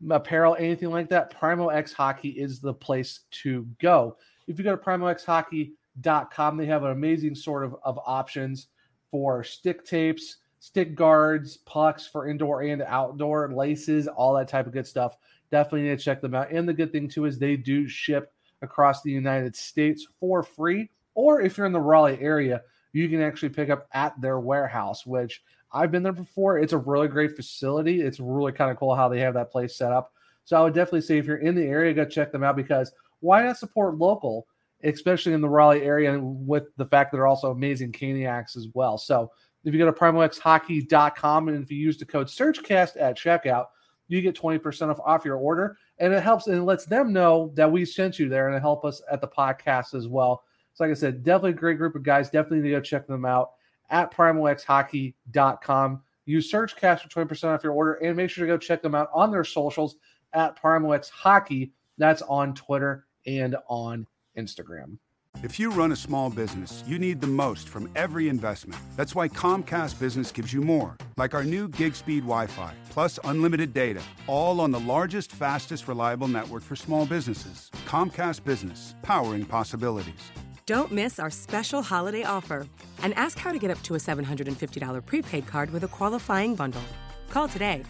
[0.09, 4.17] apparel, anything like that, Primo X Hockey is the place to go.
[4.47, 8.69] If you go to primoxhockey.com, they have an amazing sort of, of options
[9.11, 14.73] for stick tapes, stick guards, pucks for indoor and outdoor, laces, all that type of
[14.73, 15.17] good stuff.
[15.51, 16.53] Definitely need to check them out.
[16.53, 18.33] And the good thing too is they do ship
[18.63, 20.89] across the United States for free.
[21.17, 22.63] Or if you're in the Raleigh area,
[22.93, 26.61] you can actually pick up at their warehouse, which I've been there before.
[26.61, 28.01] It's a really great facility.
[28.01, 30.13] It's really kind of cool how they have that place set up.
[30.45, 32.93] So I would definitely say if you're in the area, go check them out because
[33.19, 34.47] why not support local,
[34.85, 38.97] especially in the Raleigh area, with the fact that they're also amazing caniacs as well.
[38.97, 39.33] So
[39.65, 43.67] if you go to primoxhockey.com and if you use the code SurgeCast at checkout,
[44.09, 45.77] you get 20% off, off your order.
[45.99, 48.61] And it helps and it lets them know that we sent you there and it
[48.61, 50.43] help us at the podcast as well.
[50.75, 52.31] So like I said, definitely a great group of guys.
[52.31, 53.53] Definitely need to go check them out
[53.91, 56.03] at primoxhockey.com.
[56.25, 59.11] Use SurgeCast for 20% off your order and make sure to go check them out
[59.15, 59.97] on their socials
[60.33, 61.73] at Primo X Hockey.
[61.99, 64.07] That's on Twitter and on
[64.37, 64.99] Instagram.
[65.43, 68.81] If you run a small business, you need the most from every investment.
[68.95, 73.19] That's why Comcast Business gives you more, like our new gig speed Wi Fi, plus
[73.25, 77.73] unlimited data, all on the largest, fastest, reliable network for small businesses.
[77.87, 80.31] Comcast Business, powering possibilities.
[80.67, 82.65] Don't miss our special holiday offer
[83.03, 86.85] and ask how to get up to a $750 prepaid card with a qualifying bundle.
[87.31, 87.83] Call today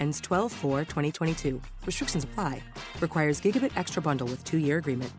[0.00, 1.60] Ends 12 4 2022.
[1.84, 2.62] Restrictions apply.
[3.00, 5.12] Requires Gigabit Extra Bundle with two year agreement.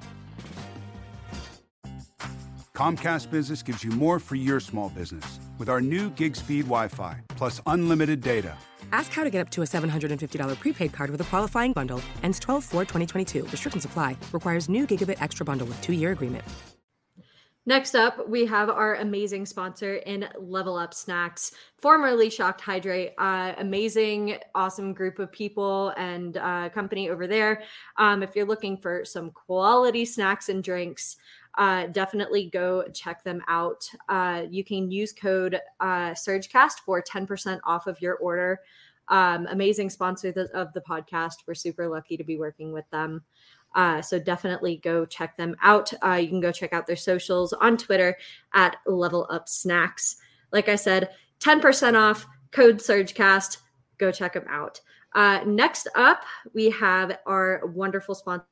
[2.78, 6.88] Comcast Business gives you more for your small business with our new gig speed Wi
[6.88, 8.56] Fi plus unlimited data.
[8.92, 12.00] Ask how to get up to a $750 prepaid card with a qualifying bundle.
[12.22, 13.46] Ends 12 4 2022.
[13.46, 14.16] Restrictions apply.
[14.32, 16.44] Requires new Gigabit Extra Bundle with two year agreement.
[17.68, 23.12] Next up, we have our amazing sponsor in Level Up Snacks, formerly Shocked Hydrate.
[23.18, 27.64] Uh, amazing, awesome group of people and uh, company over there.
[27.98, 31.18] Um, if you're looking for some quality snacks and drinks,
[31.58, 33.90] uh, definitely go check them out.
[34.08, 38.62] Uh, you can use code uh, SurgeCast for 10% off of your order.
[39.10, 41.38] Um, amazing sponsor th- of the podcast.
[41.48, 43.24] We're super lucky to be working with them.
[43.76, 45.92] Uh, so definitely go check them out.
[46.04, 48.16] Uh, you can go check out their socials on Twitter
[48.54, 50.18] at Level Up Snacks.
[50.52, 51.10] Like I said,
[51.40, 53.58] 10% off, code SurgeCast.
[53.98, 54.80] Go check them out.
[55.16, 56.24] Uh, next up,
[56.54, 58.46] we have our wonderful sponsors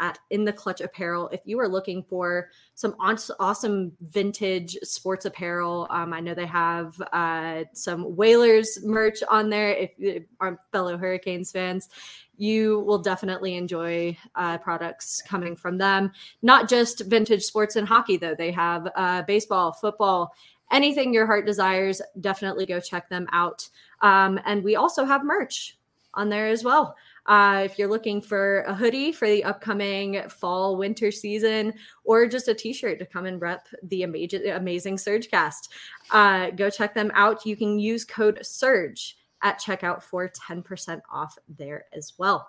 [0.00, 1.28] at In the Clutch Apparel.
[1.28, 7.00] If you are looking for some awesome vintage sports apparel, um, I know they have
[7.12, 9.70] uh, some Whalers merch on there.
[9.70, 11.88] If, if our fellow Hurricanes fans,
[12.36, 16.10] you will definitely enjoy uh, products coming from them.
[16.42, 18.34] Not just vintage sports and hockey, though.
[18.34, 20.34] They have uh, baseball, football,
[20.72, 22.02] anything your heart desires.
[22.20, 23.68] Definitely go check them out.
[24.00, 25.78] Um, and we also have merch
[26.14, 26.96] on there as well.
[27.26, 31.72] Uh, if you're looking for a hoodie for the upcoming fall winter season,
[32.04, 35.68] or just a t-shirt to come and rep the amazing amazing Surgecast,
[36.10, 37.46] uh, go check them out.
[37.46, 42.48] You can use code Surge at checkout for 10% off there as well.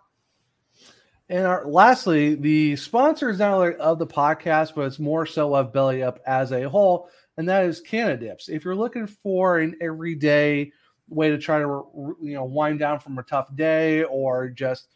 [1.29, 5.55] And our, lastly, the sponsor is not only of the podcast, but it's more so
[5.55, 8.49] of Belly Up as a whole, and that is Cannadips.
[8.49, 10.71] If you're looking for an everyday
[11.09, 11.83] way to try to
[12.21, 14.87] you know wind down from a tough day or just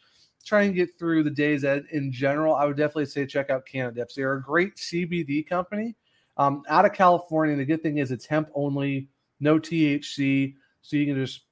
[0.44, 4.14] try and get through the days in general, I would definitely say check out Cannadips.
[4.14, 5.94] They're a great CBD company
[6.38, 7.56] um, out of California.
[7.56, 9.08] The good thing is it's hemp only,
[9.40, 11.42] no THC, so you can just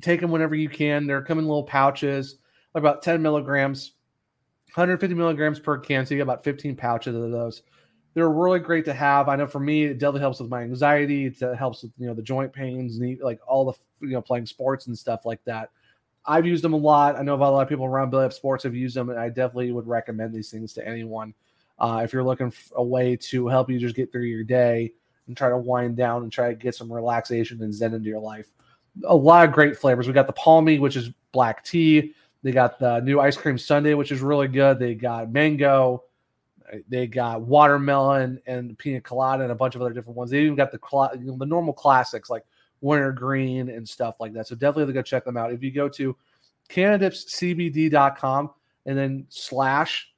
[0.00, 1.06] take them whenever you can.
[1.06, 2.36] They're coming in little pouches,
[2.74, 3.92] about 10 milligrams,
[4.74, 6.06] 150 milligrams per can.
[6.06, 7.62] So you get about 15 pouches of those.
[8.16, 9.28] They're really great to have.
[9.28, 11.26] I know for me, it definitely helps with my anxiety.
[11.26, 14.46] It helps with you know the joint pains, and like all the you know playing
[14.46, 15.68] sports and stuff like that.
[16.24, 17.16] I've used them a lot.
[17.16, 19.28] I know a lot of people around Belly Up Sports have used them, and I
[19.28, 21.34] definitely would recommend these things to anyone.
[21.78, 24.94] Uh, if you're looking for a way to help you just get through your day
[25.26, 28.18] and try to wind down and try to get some relaxation and zen into your
[28.18, 28.48] life,
[29.04, 30.06] a lot of great flavors.
[30.06, 32.14] We got the palmy, which is black tea.
[32.42, 34.78] They got the new ice cream sundae, which is really good.
[34.78, 36.04] They got mango.
[36.88, 40.30] They got watermelon and pina colada and a bunch of other different ones.
[40.30, 40.80] They even got the
[41.18, 42.44] you know, the normal classics like
[42.80, 44.46] wintergreen and stuff like that.
[44.46, 45.52] So definitely go check them out.
[45.52, 46.16] If you go to
[46.68, 48.50] cannadipscbd.com
[48.86, 50.12] and then slash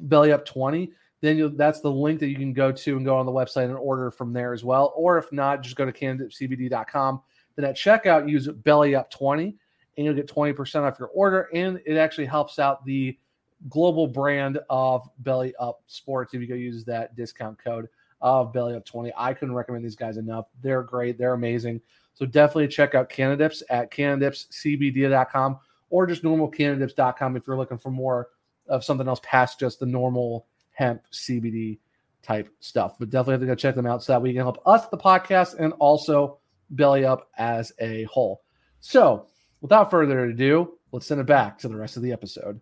[0.00, 0.92] belly up 20,
[1.22, 3.64] then you that's the link that you can go to and go on the website
[3.64, 4.92] and order from there as well.
[4.96, 7.22] Or if not, just go to cannadipscbd.com
[7.56, 9.56] then at checkout, use Belly Up 20
[9.96, 11.48] and you'll get 20% off your order.
[11.54, 13.18] And it actually helps out the
[13.68, 17.88] global brand of Belly Up Sports if you go use that discount code
[18.20, 19.12] of Belly Up 20.
[19.16, 20.46] I couldn't recommend these guys enough.
[20.62, 21.80] They're great, they're amazing.
[22.14, 25.58] So definitely check out Cannadips at cannadipscbd.com
[25.90, 28.28] or just normal cannadips.com if you're looking for more
[28.68, 31.78] of something else past just the normal hemp CBD
[32.22, 32.98] type stuff.
[32.98, 34.96] But definitely have to go check them out so that we can help us, the
[34.96, 36.38] podcast, and also
[36.70, 38.42] belly up as a whole.
[38.80, 39.26] So,
[39.60, 42.60] without further ado, let's send it back to the rest of the episode.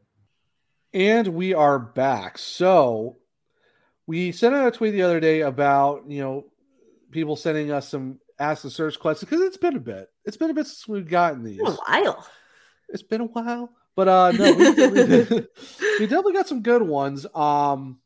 [0.94, 2.38] And we are back.
[2.38, 3.16] So,
[4.06, 6.44] we sent out a tweet the other day about, you know,
[7.10, 10.08] people sending us some Ask the Surge questions because it's been a bit.
[10.24, 11.58] It's been a bit since we've gotten these.
[11.60, 12.24] a while.
[12.88, 13.70] It's been a while.
[13.96, 15.46] But uh no, we definitely,
[15.98, 17.26] we definitely got some good ones.
[17.34, 17.98] Um,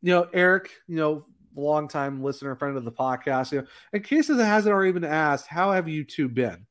[0.00, 3.52] you know, Eric, you know, longtime listener, friend of the podcast.
[3.52, 6.66] You know, in case it hasn't already been asked, how have you two been?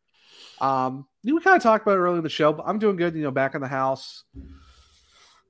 [0.59, 3.15] Um, we kind of talked about it earlier in the show, but I'm doing good.
[3.15, 4.25] You know, back in the house.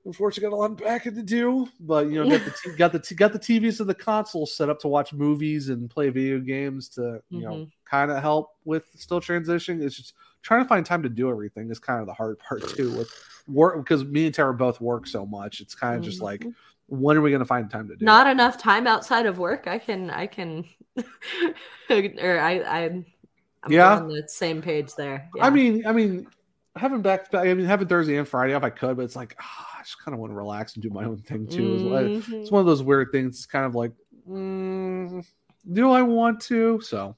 [0.04, 2.98] Unfortunately, got a lot back to do, but you know, got the t- got the
[2.98, 6.40] t- got the TVs and the consoles set up to watch movies and play video
[6.40, 7.48] games to you mm-hmm.
[7.48, 9.80] know kind of help with still transitioning.
[9.82, 12.68] It's just trying to find time to do everything is kind of the hard part
[12.70, 13.10] too with
[13.46, 15.60] work because me and Tara both work so much.
[15.60, 16.10] It's kind of mm-hmm.
[16.10, 16.46] just like
[16.92, 18.30] when are we going to find time to do not it?
[18.30, 20.64] enough time outside of work i can i can
[21.90, 23.04] or i i i'm
[23.70, 25.46] yeah on the same page there yeah.
[25.46, 26.26] i mean i mean
[26.76, 29.66] having back i mean having thursday and friday off i could but it's like oh,
[29.78, 32.34] i just kind of want to relax and do my own thing too mm-hmm.
[32.34, 33.92] it's one of those weird things it's kind of like
[34.28, 35.24] mm,
[35.72, 37.14] do i want to so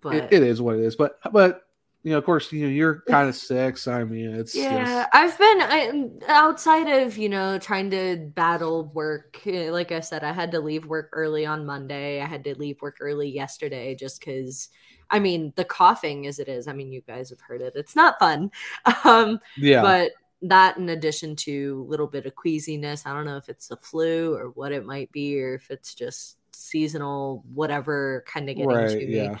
[0.00, 1.65] but, it, it is what it is but but
[2.06, 3.86] you know, of course, you know, you're kind of sick.
[3.88, 8.86] I mean, it's Yeah, just, I've been I, outside of you know trying to battle
[8.94, 9.46] work.
[9.46, 12.22] eh, Like I said, I had to leave work early on Monday.
[12.22, 14.68] I had to leave work early yesterday just because.
[15.08, 16.66] I mean, the coughing as it is.
[16.66, 17.74] I mean, you guys have heard it.
[17.76, 18.50] It's not fun.
[19.04, 19.94] Um, Yeah.
[19.94, 20.12] But
[20.42, 23.76] that, in addition to a little bit of queasiness, I don't know if it's the
[23.76, 28.86] flu or what it might be, or if it's just seasonal, whatever, kind of getting
[28.86, 29.32] Right, to me.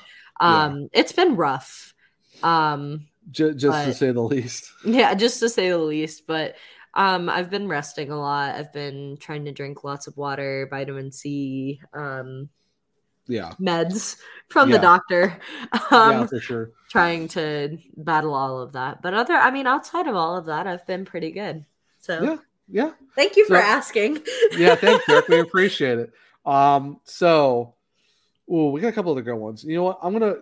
[0.44, 1.94] yeah, Um, it's been rough.
[2.42, 4.70] Um, ju- just to say the least.
[4.84, 6.26] yeah, just to say the least.
[6.26, 6.56] But
[6.94, 8.54] um, I've been resting a lot.
[8.54, 12.48] I've been trying to drink lots of water, vitamin C, um,
[13.26, 13.52] Yeah.
[13.60, 14.16] meds
[14.48, 14.76] from Yeah.
[14.76, 15.38] the doctor.
[15.90, 16.70] Um, yeah, for sure.
[16.90, 19.02] Trying to battle all of that.
[19.02, 21.64] But other, I mean, outside of all of that, I've been pretty good.
[22.00, 22.36] So Yeah.
[22.68, 22.92] Yeah.
[23.14, 24.20] thank you for So- asking.
[24.56, 25.22] yeah, thank you.
[25.28, 26.12] We appreciate it.
[26.46, 27.74] Um, so,
[28.50, 29.64] ooh, we got a couple other good ones.
[29.64, 29.98] You know what?
[30.02, 30.36] I'm gonna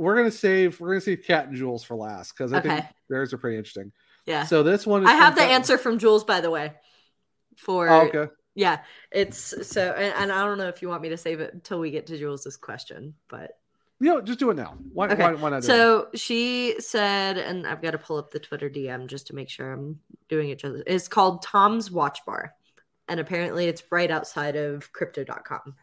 [0.00, 2.88] we're gonna save we're gonna save Cat and Jules for last because I think Okay.
[3.08, 3.92] theirs are pretty interesting.
[4.26, 4.44] Yeah.
[4.44, 6.72] So this one, is I have the answer from Jules, by the way.
[7.56, 8.32] For Oh, okay.
[8.54, 8.78] yeah,
[9.10, 11.78] it's so, and, and I don't know if you want me to save it until
[11.80, 13.58] we get to Jules's question, but
[13.98, 14.78] You know, just do it now.
[14.94, 15.08] Why?
[15.08, 15.22] Okay.
[15.22, 15.60] Why, why not?
[15.62, 15.64] do it?
[15.64, 19.50] So she said, and I've got to pull up the Twitter DM just to make
[19.50, 20.00] sure I'm
[20.30, 20.58] doing it.
[20.58, 20.82] justice.
[20.86, 22.54] It's called Tom's Watch Bar.
[23.08, 25.74] And apparently it's right outside of crypto.com.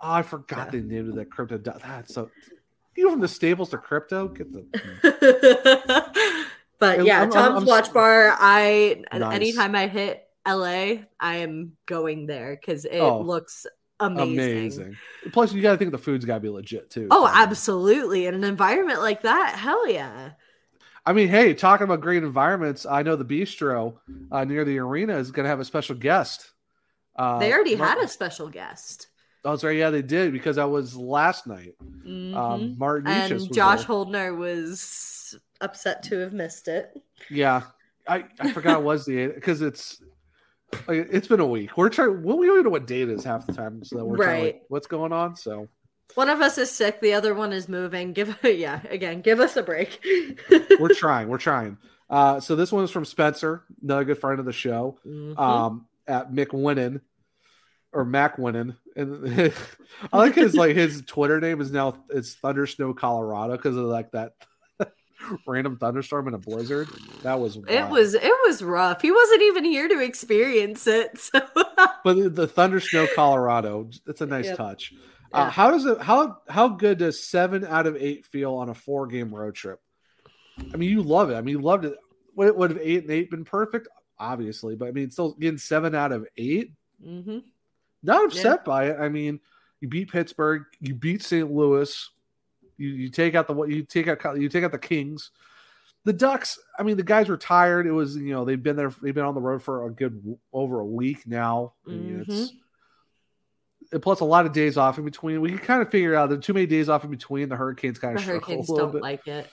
[0.00, 1.58] Oh, I forgot the name of that crypto.
[1.58, 2.30] That's so.
[2.96, 4.28] You go from the stables to crypto.
[4.28, 4.66] Get the.
[6.78, 8.34] But I'm- yeah, I'm- I'm- Tom's I'm- Watch Bar.
[8.40, 9.34] I Nice.
[9.36, 13.66] anytime I hit LA, I am going there because it Oh, looks
[14.00, 14.32] amazing.
[14.32, 14.96] Amazing.
[15.32, 17.06] Plus, you got to think the food's got to be legit too.
[17.12, 17.32] Oh, so.
[17.32, 18.26] absolutely.
[18.26, 20.30] In an environment like that, hell yeah.
[21.06, 23.98] I mean, hey, talking about great environments, I know the bistro
[24.32, 26.50] uh, near the arena is going to have a special guest.
[27.14, 29.06] Uh, they already had a special guest.
[29.44, 31.74] Oh, sorry, yeah, they did because I was last night.
[31.80, 32.78] Um, Mhm.
[32.78, 33.86] Martin and was Josh there.
[33.88, 36.96] Holdner was upset to have missed it.
[37.30, 37.62] Yeah,
[38.06, 40.00] I, I forgot it was the because it's
[40.88, 41.76] it's been a week.
[41.76, 42.22] We're trying.
[42.22, 44.62] Well, we don't even know what date is half the time, so we're trying like,
[44.68, 45.36] what's going on.
[45.36, 45.68] So
[46.14, 48.12] One of us is sick, the other one is moving.
[48.12, 50.04] Give yeah, again, give us a break.
[50.80, 51.28] we're trying.
[51.28, 51.78] We're trying.
[52.08, 55.38] Uh, so this one is from Spencer, another good friend of the show, Mhm.
[55.38, 57.00] um, at McWinnon
[57.92, 58.76] or Mac Winnon.
[58.96, 59.26] And
[60.12, 63.84] I like his like his Twitter name is now it's Thunder Snow Colorado because of
[63.84, 64.32] like that
[65.46, 66.88] random thunderstorm and a blizzard.
[67.22, 69.02] That was It was it was rough.
[69.02, 71.18] He wasn't even here to experience it.
[71.32, 71.40] So
[72.04, 74.56] but the- Thunder Snow Colorado, it's a nice Yep.
[74.56, 74.92] touch.
[75.32, 78.74] Uh, how does it how how good does seven out of eight feel on a
[78.74, 79.80] four game road trip?
[80.72, 81.34] I mean, you love it.
[81.36, 81.94] I mean, you loved it.
[82.36, 83.88] Would, would have eight and eight been perfect?
[84.18, 86.72] Obviously, but I mean, still getting seven out of eight.
[87.02, 87.38] hmm
[88.02, 88.96] Not upset by it.
[88.98, 89.40] I mean,
[89.80, 91.50] you beat Pittsburgh, you beat St.
[91.50, 92.10] Louis,
[92.76, 95.30] you you take out the what you take out you take out the Kings.
[96.04, 97.86] The Ducks, I mean, the guys were tired.
[97.86, 100.36] It was you know they've been there, they've been on the road for a good
[100.52, 101.74] over a week now.
[101.86, 102.32] Mean, mm-hmm.
[102.32, 102.52] it's
[104.00, 105.40] plus a lot of days off in between.
[105.40, 107.48] We can kind of figure out the too many days off in between.
[107.48, 109.02] The Hurricanes kind the of struggle Hurricanes a little don't bit.
[109.02, 109.48] like it.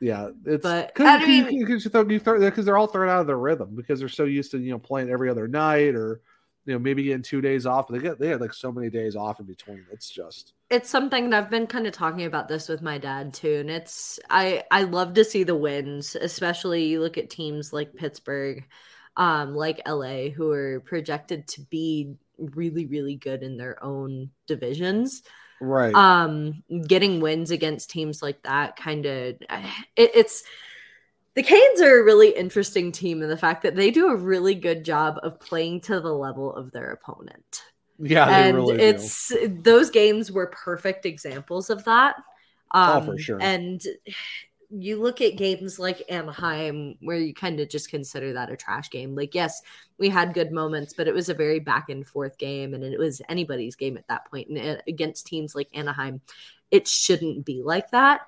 [0.00, 4.00] yeah, it's But, because I mean- because they're all thrown out of their rhythm because
[4.00, 6.20] they're so used to you know playing every other night or
[6.70, 7.88] you know maybe getting two days off.
[7.88, 9.84] But they get they had like so many days off in between.
[9.92, 13.34] It's just it's something that I've been kind of talking about this with my dad
[13.34, 17.72] too, and it's I I love to see the wins, especially you look at teams
[17.72, 18.64] like Pittsburgh,
[19.16, 25.24] um, like LA, who are projected to be really really good in their own divisions.
[25.60, 25.92] right.
[25.92, 29.40] Um, getting wins against teams like that kind of it,
[29.96, 30.44] it's.
[31.40, 34.54] The Canes are a really interesting team in the fact that they do a really
[34.54, 37.62] good job of playing to the level of their opponent
[37.98, 38.82] yeah, they and really do.
[38.84, 42.16] it's those games were perfect examples of that
[42.72, 43.38] Oh, um for sure.
[43.40, 43.80] and
[44.68, 48.90] you look at games like anaheim where you kind of just consider that a trash
[48.90, 49.62] game like yes
[49.98, 52.98] we had good moments but it was a very back and forth game and it
[52.98, 54.48] was anybody's game at that point.
[54.48, 56.20] point and uh, against teams like anaheim
[56.70, 58.20] it shouldn't be like that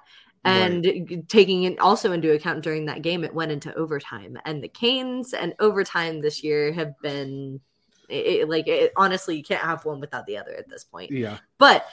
[0.44, 4.68] and taking it also into account during that game it went into overtime and the
[4.68, 7.60] canes and overtime this year have been
[8.08, 11.38] it, like it, honestly you can't have one without the other at this point Yeah.
[11.58, 11.86] but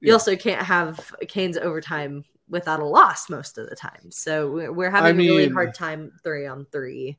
[0.00, 0.12] you Yeah.
[0.14, 4.90] also can't have canes overtime without a loss most of the time so we're, we're
[4.90, 7.18] having I a really hard time three on three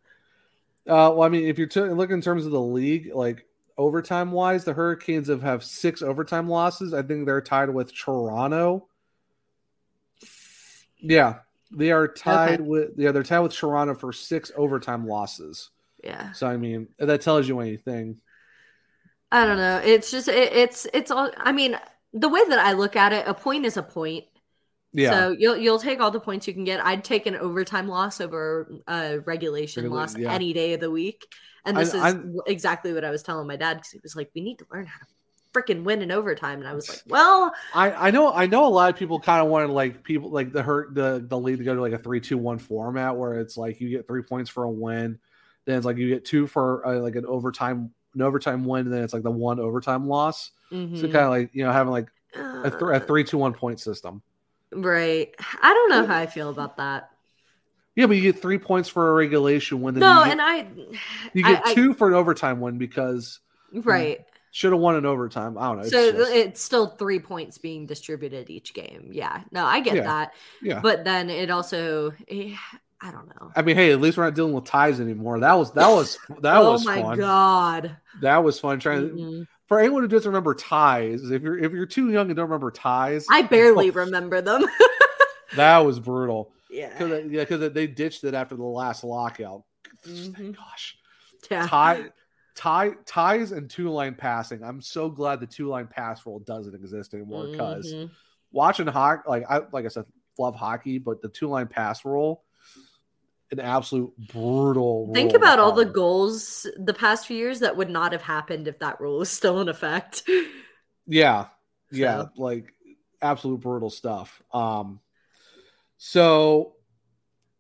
[0.88, 3.46] Uh, well, I mean, if you're t- looking in terms of the league, like
[3.78, 6.94] overtime wise, the Hurricanes have have six overtime losses.
[6.94, 8.88] I think they're tied with Toronto.
[11.00, 11.40] Yeah,
[11.72, 12.64] they are tied Okay.
[12.64, 15.70] with yeah they're tied with Toronto for six overtime losses.
[16.04, 18.22] yeah So I mean, that tells you anything.
[19.32, 19.82] I don't know.
[19.84, 21.30] It's just it, it's it's all.
[21.38, 21.78] I mean,
[22.14, 24.24] the way that I look at it, a point is a point,
[24.94, 25.12] Yeah.
[25.12, 26.84] So you'll you'll take all the points you can get.
[26.86, 30.32] I'd take an overtime loss over a regulation Regula- loss yeah.
[30.34, 31.26] any day of the week.
[31.66, 34.00] And I- this is I- w- exactly what I was telling my dad because he
[34.02, 35.06] was like, "We need to learn how to
[35.58, 38.70] freaking win in overtime." And I was like, "Well, I, I know I know a
[38.70, 41.64] lot of people kind of wanted like people like the hurt the the lead to
[41.64, 44.50] go to like a three two one format where it's like you get three points
[44.50, 45.20] for a win,
[45.66, 48.94] then it's like you get two for uh, like an overtime an overtime win, and
[48.94, 50.52] then it's like the one overtime loss.
[50.72, 50.76] So
[51.08, 51.12] Mhm.
[51.12, 54.22] kind of like you know having like a, th- a three two one point system.
[54.72, 57.10] right." I don't know how I feel about that.
[57.96, 59.96] Yeah, but you get three points for a regulation win.
[59.96, 60.68] Then No, get, and I,
[61.34, 63.40] you get I- I- two for an overtime win because
[63.84, 64.24] right.
[64.58, 65.56] Should have won an overtime.
[65.56, 65.82] I don't know.
[65.84, 69.10] It's so just- it's still three points being distributed each game.
[69.12, 70.04] Yeah, no, I get Yeah.
[70.04, 70.34] that.
[70.64, 70.80] Yeah.
[70.80, 72.56] but then it also, eh,
[73.00, 73.52] I don't know.
[73.56, 75.40] I mean, hey, at least we're not dealing with ties anymore.
[75.42, 77.18] That was that was that oh was my fun.
[77.20, 77.98] god!
[78.22, 78.80] That was fun.
[78.80, 79.48] Trying Mhm.
[79.68, 82.72] for anyone who doesn't remember ties, if you're if you're too young and don't remember
[82.72, 84.66] ties, I barely remember them.
[85.56, 86.52] that was brutal.
[86.72, 86.98] Yeah.
[86.98, 89.66] Cause, yeah, because they ditched it after the last lockout.
[90.08, 90.56] Mhm.
[90.58, 90.98] Gosh,
[91.52, 91.68] Yeah.
[91.68, 92.10] tie,
[92.58, 94.64] tie, ties, and two line passing.
[94.64, 97.48] I'm so glad the two line pass rule doesn't exist anymore.
[97.48, 98.10] Because Mhm.
[98.52, 100.06] watching hockey, like I like I said,
[100.38, 102.44] love hockey, but the two line pass rule,
[103.52, 105.14] an absolute brutal.
[105.14, 108.80] Think about all the goals the past few years that would not have happened if
[108.80, 110.24] that rule was still in effect.
[111.06, 111.48] Yeah.
[111.90, 112.26] Yeah.
[112.36, 112.74] Like
[113.22, 114.44] absolute brutal stuff.
[114.52, 115.00] Um
[115.98, 116.76] so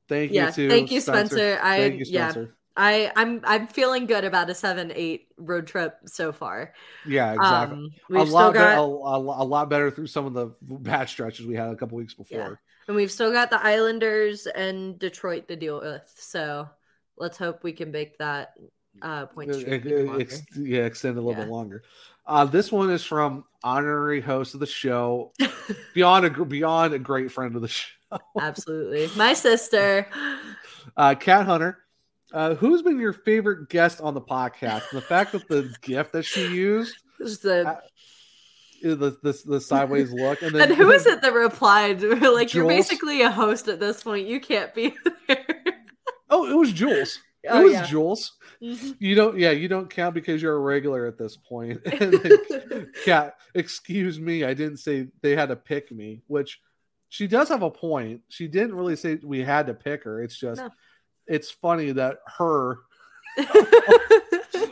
[0.09, 1.57] thank yeah, you to thank you, Spencer.
[1.61, 2.56] I thank you, yeah, Spencer.
[2.77, 6.73] I I'm I'm feeling good about a seven eight road trip so far.
[7.05, 7.77] Yeah, exactly.
[7.77, 10.33] Um, a we've lot still got better, a, a, a lot better through some of
[10.33, 12.59] the bad stretches we had a couple weeks before.
[12.87, 16.03] and we've still got the Islanders and Detroit to deal with.
[16.15, 16.69] So
[17.17, 18.53] let's hope we can make that
[19.01, 21.83] uh point It- streak it- it- yeah, extend a little bit longer.
[22.27, 25.31] Uh, this one is from honorary host of the show,
[25.93, 27.87] beyond a beyond a great friend of the show,
[28.39, 29.09] Absolutely.
[29.15, 30.07] My sister.
[30.97, 31.79] uh, Cat Hunter.
[32.33, 34.89] Uh, who's been your favorite guest on the podcast?
[34.91, 37.79] The fact that the gift that she used, Just the uh,
[38.81, 42.01] the, the the sideways look, and then and who is it that replied?
[42.21, 44.27] like you're basically a host at this point.
[44.27, 44.95] You can't be
[46.29, 47.19] Oh, it was Jules.
[47.49, 47.85] Oh, it was yeah.
[47.85, 48.33] Jules.
[48.61, 48.95] Mhm.
[48.99, 51.79] You don't, yeah, you don't count because you're a regular at this point.
[51.85, 56.59] Then, Cat, excuse me, I didn't say they had to pick me, which
[57.09, 58.21] she does have a point.
[58.27, 60.21] She didn't really say we had to pick her.
[60.21, 60.69] It's just, No.
[61.27, 62.79] It's funny that her,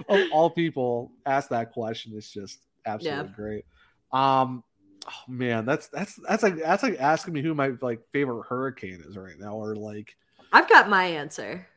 [0.09, 2.13] of all people, asked that question.
[2.15, 3.35] It's just absolutely Yeah.
[3.35, 3.65] great.
[4.11, 4.63] Um,
[5.07, 9.03] oh man, that's that's that's like that's like asking me who my like favorite hurricane
[9.07, 10.15] is right now, or like
[10.51, 11.67] I've got my answer.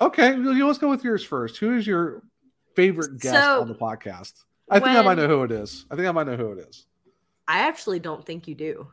[0.00, 1.58] Okay, let's go with yours first.
[1.58, 2.22] Who is your
[2.74, 4.32] favorite guest So, on the podcast?
[4.70, 5.84] I think I might know who it is.
[5.90, 6.86] I think I might know who it is.
[7.48, 8.86] I actually don't think you do.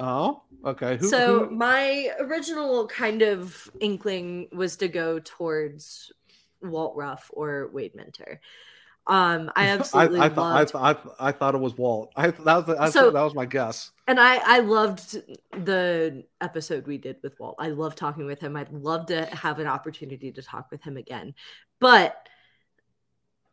[0.00, 0.96] Oh, okay.
[0.96, 6.12] Who, so who- my original kind of inkling was to go towards
[6.62, 8.40] Walt Ruff or Wade Minter.
[9.06, 11.76] Um, I absolutely I, I, thought, I, loved, thought, I, th- I thought it was
[11.76, 12.10] Walt.
[12.16, 13.92] I that was the, I So- that was my guess.
[14.08, 15.22] and I I loved
[15.52, 17.56] the episode we did with Walt.
[17.58, 18.56] I love talking with him.
[18.56, 21.34] I'd love to have an opportunity to talk with him again.
[21.80, 22.16] But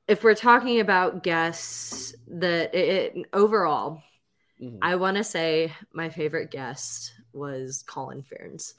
[0.07, 4.01] if we're talking about guests that it, it- overall,
[4.61, 4.77] Mm-hmm.
[4.81, 8.75] I want to say my favorite guest was Colin Ferns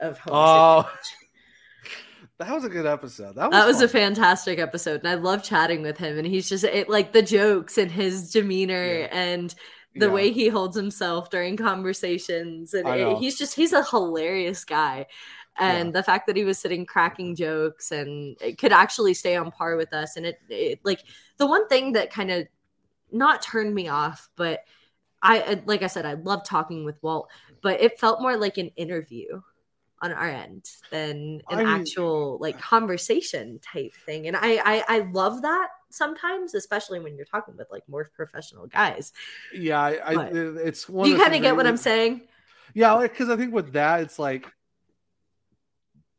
[0.00, 0.90] of Home Oh,
[2.38, 3.34] that was a good episode.
[3.34, 6.18] That was, that was a fantastic episode, and I love chatting with him.
[6.18, 9.54] And he's just it, like the jokes and his demeanor and
[9.94, 10.12] the Yeah.
[10.12, 15.06] way he holds himself during conversations, and it- he's just he's a hilarious guy.
[15.60, 19.50] And the fact that he was sitting cracking jokes and it could actually stay on
[19.50, 21.02] par with us, and it, it like
[21.38, 22.46] the one thing that kind of
[23.10, 24.60] not turned me off, but
[25.22, 27.28] I like I said, I love talking with Walt,
[27.62, 29.40] but it felt more like an interview
[30.00, 34.28] on our end than an I mean- actual like conversation type thing.
[34.28, 38.66] And I, I I love that sometimes, especially when you're talking with like more professional
[38.66, 39.12] guys.
[39.52, 41.08] Yeah, I, I, it's one.
[41.08, 42.22] you kind of get what I'm saying?
[42.74, 44.46] Yeah, because I think with that, it's like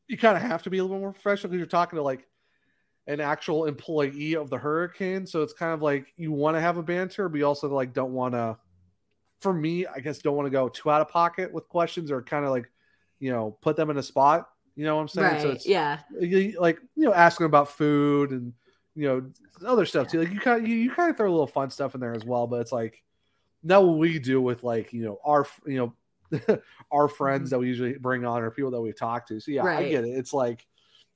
[0.08, 2.28] you kind of have to be a little more professional because you're talking to like
[3.08, 5.26] an actual employee of the hurricane.
[5.26, 7.94] So it's kind of like you want to have a banter, but you also like
[7.94, 8.58] don't want to.
[9.40, 12.22] For me, I guess don't want to go too out of pocket with questions or
[12.22, 12.70] kind of like,
[13.20, 14.50] you know, put them in a spot.
[14.76, 15.42] You know what I'm saying?
[15.42, 16.00] So it's yeah.
[16.58, 18.54] like you know, asking about food and
[18.96, 19.30] you know
[19.66, 20.20] other stuff too.
[20.20, 22.14] Like you kind of you, you kind of throw a little fun stuff in there
[22.14, 22.48] as well.
[22.48, 23.04] But it's like
[23.64, 25.94] now what we do with like you know our you
[26.32, 26.60] know
[26.92, 27.50] our friends mm-hmm.
[27.50, 29.40] that we usually bring on or people that we talk to.
[29.40, 30.12] So yeah, I get it.
[30.12, 30.66] It's like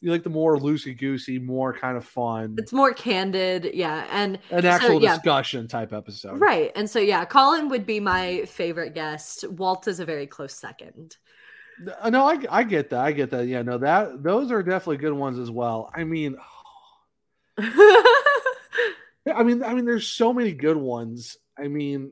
[0.04, 4.38] you like the more loosey goosey, more kind of fun, It's more candid, yeah, and
[4.52, 6.42] an so, actual yeah, discussion type episode.
[6.42, 6.74] right.
[6.76, 9.50] And so yeah, Colin would be my favorite guest.
[9.50, 11.16] Walt is a very close second.
[12.10, 13.00] No, I, I get that.
[13.00, 13.48] I get that.
[13.48, 15.90] Yeah, no, that those are definitely good ones as well.
[15.96, 16.36] I mean,
[17.58, 21.38] I mean, I mean, there's so many good ones.
[21.58, 22.12] I mean,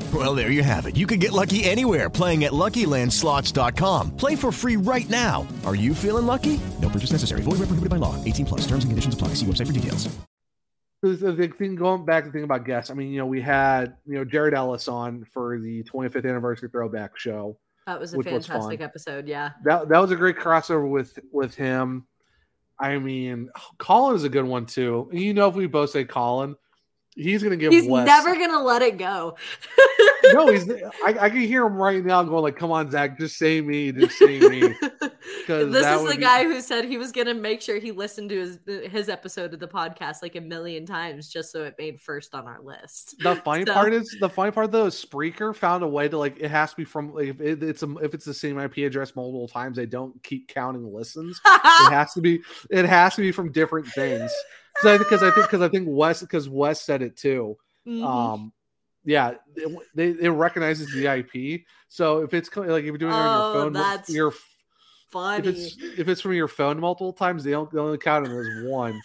[0.13, 0.97] Well, there you have it.
[0.97, 4.17] You can get lucky anywhere playing at LuckyLandSlots.com.
[4.17, 5.47] Play for free right now.
[5.63, 6.59] Are you feeling lucky?
[6.81, 7.43] No purchase necessary.
[7.43, 8.21] Void where prohibited by law.
[8.25, 8.61] 18 plus.
[8.61, 9.29] Terms and conditions apply.
[9.35, 10.09] See website for details.
[11.01, 12.91] the, the the thing going back to the thing about guests.
[12.91, 16.69] I mean, you know, we had you know Jared Ellis on for the 25th anniversary
[16.69, 17.57] throwback show.
[17.87, 18.85] That was a which was fantastic fun.
[18.85, 19.27] episode.
[19.27, 19.51] Yeah.
[19.63, 22.05] That that was a great crossover with with him.
[22.79, 25.09] I mean, Colin is a good one too.
[25.13, 26.55] You know, if we both say Colin,
[27.15, 28.05] he's gonna give He's Wes.
[28.05, 29.35] never gonna let it go.
[30.33, 30.69] no, he's.
[30.71, 33.91] I, I can hear him right now going like, "Come on, Zach, just say me,
[33.91, 34.75] just say me."
[35.41, 38.29] Because This is the be- guy who said he was gonna make sure he listened
[38.29, 38.59] to his
[38.91, 42.45] his episode of the podcast like a million times just so it made first on
[42.47, 43.15] our list.
[43.19, 46.17] The funny So- part is the funny part though is Spreaker found a way to
[46.17, 48.59] like it has to be from like, if it, it's a, if it's the same
[48.59, 51.39] IP address multiple times they don't keep counting listens.
[51.45, 51.59] it
[51.91, 54.31] has to be it has to be from different things.
[54.75, 57.57] Because I because I think because I think Wes because Wes said it too.
[57.87, 58.03] Mhm.
[58.03, 58.53] Um,
[59.03, 61.65] yeah, it, they it recognizes the IP.
[61.87, 64.33] So if it's like if you're doing it on Oh, your phone, that's your
[65.09, 65.39] funny.
[65.39, 68.31] if it's if it's from your phone multiple times, they don't they only count it
[68.31, 68.99] as one.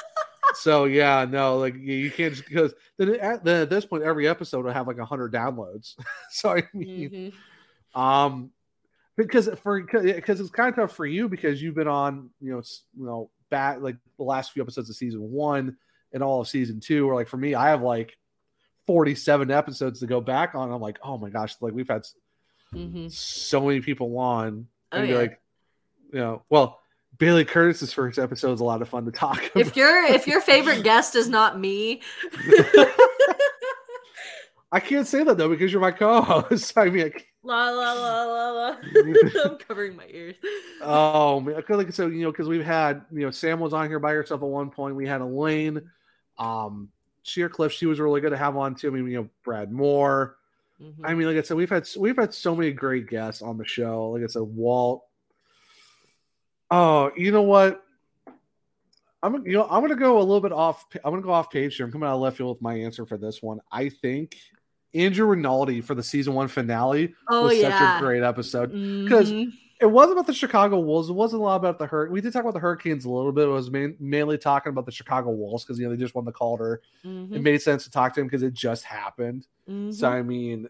[0.54, 4.28] so yeah, no, like you, can't just because then at, then at this point every
[4.28, 5.94] episode will have like hundred downloads.
[6.30, 7.32] so I mean,
[7.94, 8.00] Mhm.
[8.00, 8.50] um,
[9.16, 12.62] because for because it's kind of tough for you because you've been on you know
[12.96, 15.76] you know back like the last few episodes of season one
[16.12, 17.08] and all of season two.
[17.08, 18.16] Or like for me, I have like
[18.86, 20.70] forty seven episodes to go back on.
[20.72, 22.06] I'm like, oh my gosh, like we've had
[22.74, 23.10] Mhm.
[23.12, 24.66] so many people on.
[24.92, 25.22] Oh, and you're yeah.
[25.22, 25.40] like,
[26.12, 26.80] you know, well,
[27.18, 29.56] Bailey Curtis's first episode is a lot of fun to talk about.
[29.56, 32.02] If your if your favorite guest is not me,
[34.72, 36.76] I can't say that though because you're my co-host.
[36.78, 38.76] I mean, I can't- la la la la la.
[39.44, 40.36] I'm covering my ears.
[40.82, 43.72] oh man, I feel like so you know because we've had you know Sam was
[43.72, 44.96] on here by herself at one point.
[44.96, 45.90] We had Elaine,
[46.38, 46.90] um,
[47.24, 47.72] Sheercliff.
[47.72, 48.88] She was really good to have on too.
[48.88, 50.36] I mean, you know, Brad Moore.
[51.02, 53.64] I mean, like I said, we've had we've had so many great guests on the
[53.64, 54.10] show.
[54.10, 55.04] Like I said, Walt.
[56.70, 57.82] Oh, you know what?
[59.22, 60.84] I'm you know I'm gonna go a little bit off.
[61.02, 61.86] I'm gonna go off page here.
[61.86, 63.60] I'm coming out of left field with my answer for this one.
[63.72, 64.36] I think
[64.94, 69.52] Andrew Rinaldi for the season one finale Oh, was such a great episode because Mhm.
[69.80, 71.10] it wasn't about the Chicago Wolves.
[71.10, 72.10] It wasn't a lot about the hurt.
[72.10, 73.44] We did talk about the Hurricanes a little bit.
[73.44, 76.24] It was main, mainly talking about the Chicago Wolves because you know they just won
[76.24, 76.80] the Calder.
[77.04, 77.42] It Mhm.
[77.42, 79.46] made sense to talk to him because it just happened.
[79.66, 80.04] So Mhm.
[80.04, 80.68] I mean,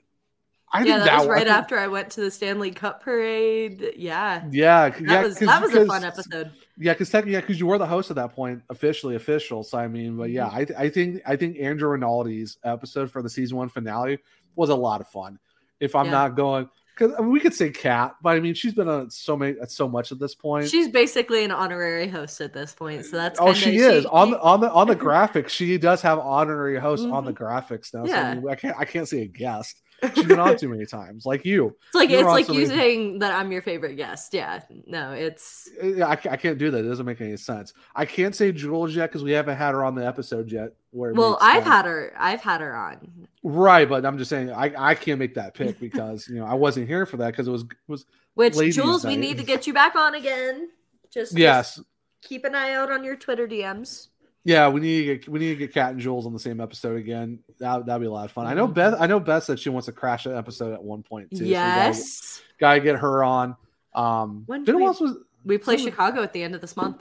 [0.72, 2.72] I yeah, think that, that, was I right think- after I went to the Stanley
[2.72, 3.92] Cup parade.
[3.96, 6.50] Yeah, Yeah, that yeah, was that was a fun episode.
[6.78, 9.62] Yeah, because technically, yeah, because you were the host at that point, officially official.
[9.64, 10.34] So I mean, but Mm-hmm.
[10.34, 14.18] yeah, I, th- I think I think Andrew Rinaldi's episode for the season one finale
[14.56, 15.38] was a lot of fun.
[15.80, 16.10] If I'm Yeah.
[16.12, 19.10] not going, because I mean, we could say Cat, but I mean, she's been on
[19.10, 20.68] so many, so much at this point.
[20.68, 24.40] She's basically an honorary host at this point, so that's oh, she is on the
[24.40, 25.48] on the on the graphics.
[25.50, 27.36] She does have honorary host on the Mhm.
[27.38, 28.04] graphics now.
[28.06, 28.30] So Yeah.
[28.30, 29.80] I, mean, I can't I can't say a guest.
[30.14, 31.76] She's been on too many times, like you.
[31.86, 34.34] It's like You were it's like you saying that I'm your favorite guest.
[34.34, 36.84] Yeah, no, it's uh, Yeah, I, I can't do that.
[36.84, 37.72] It doesn't make any sense.
[37.94, 40.74] I can't say Jules yet because we haven't had her on the episode yet.
[40.90, 41.66] Where well, I've sense.
[41.66, 42.12] had her.
[42.16, 43.28] I've had her on.
[43.42, 46.54] right, but I'm just saying I, I can't make that pick because you know I
[46.54, 49.72] wasn't here for that because it was was Which Jules, we need to get you
[49.72, 50.68] back on again.
[51.10, 51.80] Just just Yes,
[52.22, 54.08] keep an eye out on your Twitter DMs.
[54.46, 56.60] Yeah, we need to get we need to get Cat and Jules on the same
[56.60, 57.40] episode again.
[57.58, 58.46] That that'd be a lot of fun.
[58.46, 58.94] I know Beth.
[59.00, 61.36] I know Beth said she wants to crash that episode at one point too.
[61.38, 62.40] so gotta- Yes.
[62.60, 63.56] gotta, get her on.
[63.94, 66.98] Um, When do we- was We play Chicago at the end of this month.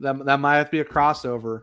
[0.00, 1.62] that that might have to be a crossover.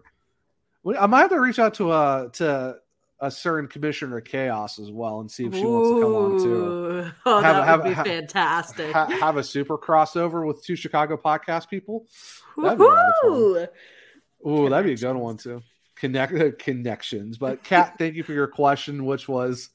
[0.99, 2.77] I might have to reach out to uh to
[3.21, 7.11] a certain Commissioner Chaos as well and see if she wants to come on too.
[7.25, 8.91] Oh, Have- that have- would be ha- fantastic.
[8.91, 12.05] Ha- have a super crossover with two Chicago podcast people.
[12.57, 12.79] That'd
[14.45, 14.63] be a lot of fun.
[14.63, 14.65] Woohoo!
[14.65, 15.61] Ooh, that'd be a good one too.
[15.95, 17.37] Connect uh, connections.
[17.37, 19.69] But Cat, thank you for your question, which was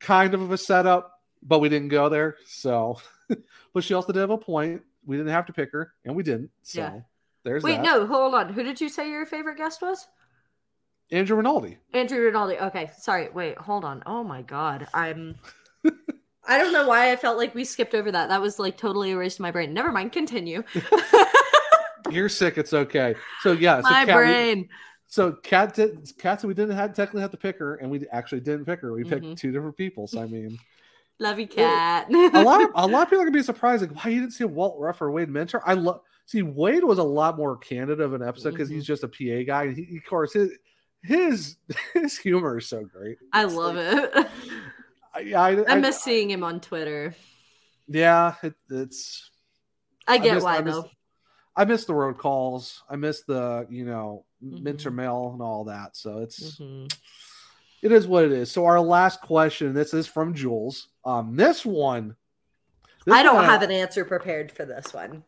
[0.00, 2.36] kind of a setup, but we didn't go there.
[2.46, 2.98] So,
[3.72, 4.82] but she also did have a point.
[5.06, 6.50] We didn't have to pick her, and we didn't.
[6.62, 7.00] So Yeah.
[7.44, 7.84] there's Wait, that.
[7.84, 8.52] no, hold on.
[8.52, 10.06] Who did you say your favorite guest was?
[11.12, 11.78] Andrew Rinaldi.
[11.94, 12.56] Andrew Rinaldi.
[12.58, 13.28] Okay, sorry.
[13.32, 14.02] Wait, hold on.
[14.06, 15.36] Oh my god, I'm.
[16.48, 18.28] I don't know why I felt like we skipped over that.
[18.28, 19.72] That was like totally erased my brain.
[19.72, 20.12] Never mind.
[20.12, 20.62] Continue.
[22.10, 22.58] You're sick.
[22.58, 23.14] It's okay.
[23.42, 24.68] So yeah, so my Cat, we- brain.
[25.06, 26.12] so Cat did.
[26.18, 28.80] Cat said we didn't have technically have to pick her, and we actually didn't pick
[28.80, 28.92] her.
[28.92, 29.36] We picked Mhm.
[29.38, 30.06] two different people.
[30.06, 30.58] So I mean,
[31.18, 32.08] Love you, cat.
[32.12, 34.32] a lot of a lot of people are gonna be surprised like why you didn't
[34.34, 35.62] see Walt Ruff or Wade Minter.
[35.66, 39.02] I love see Wade was a lot more candid of an episode because he's just
[39.04, 39.64] a PA guy.
[39.64, 40.50] And he, of course, his
[41.02, 41.56] his
[41.94, 43.16] his humor is so great.
[43.32, 44.12] I love it.
[45.14, 47.14] I, I, I miss seeing him on Twitter.
[47.88, 49.30] yeah, it, it's.
[50.06, 50.90] I get miss- why miss- though.
[51.56, 52.82] I miss the road calls.
[52.90, 54.64] I miss the you know Mm-hmm.
[54.64, 55.96] mentor mail and all that.
[55.96, 56.94] So it's Mhm.
[57.80, 58.50] it is what it is.
[58.52, 59.72] So our last question.
[59.72, 60.88] This is from Jules.
[61.06, 62.16] Um, this one.
[63.06, 65.24] this I don't one have an answer prepared for this one.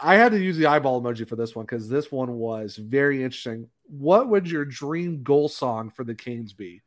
[0.00, 3.24] I had to use the eyeball emoji for this one because this one was very
[3.24, 3.68] interesting.
[3.88, 6.82] What would your dream goal song for the Canes be?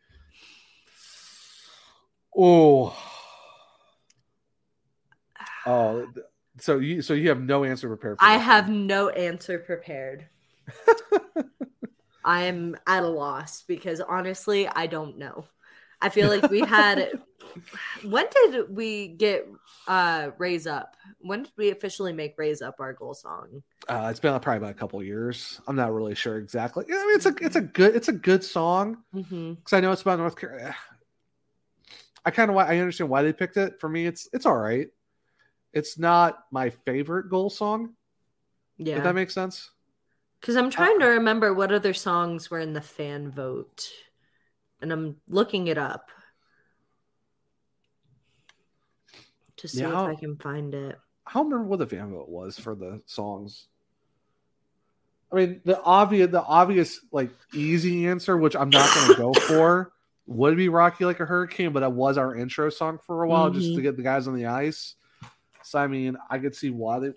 [2.35, 2.95] Oh,
[5.65, 6.07] oh,
[6.60, 8.20] so you so you have no answer prepared.
[8.20, 10.28] For I have no answer prepared.
[12.26, 15.46] I am at a loss because honestly, I don't know.
[16.02, 17.12] I feel like we had.
[18.04, 19.48] when did we get
[19.88, 20.96] uh raise up?
[21.20, 23.64] When did we officially make raise up our goal song?
[23.88, 25.60] Uh, it's been probably about a couple years.
[25.68, 26.86] I'm not really sure exactly.
[26.90, 29.54] I mean, it's a it's a good it's a good song Mm-hmm.
[29.54, 30.76] because I know it's about North Carolina.
[32.26, 33.80] I kind of I understand why they picked it.
[33.82, 34.88] For me, it's it's all right.
[35.74, 37.94] It's not my favorite goal song.
[38.78, 38.98] Yeah.
[38.98, 39.70] If that makes sense.
[40.40, 43.88] Because I'm trying to remember what other songs were in the fan vote,
[44.82, 46.12] and I'm looking it up
[49.58, 51.00] to see Yeah, if I'll- can find it.
[51.26, 53.68] I don't remember what the fan vote was for the songs.
[55.32, 59.34] I mean, the obvious, the obvious, like easy answer, which I'm not going to go
[59.48, 59.94] for,
[60.28, 63.28] would be "Rock You Like a Hurricane," but that was our intro song for a
[63.30, 63.84] while, just to Mhm.
[63.84, 64.95] get the guys on the ice.
[65.64, 67.11] So, I mean, I could see why they,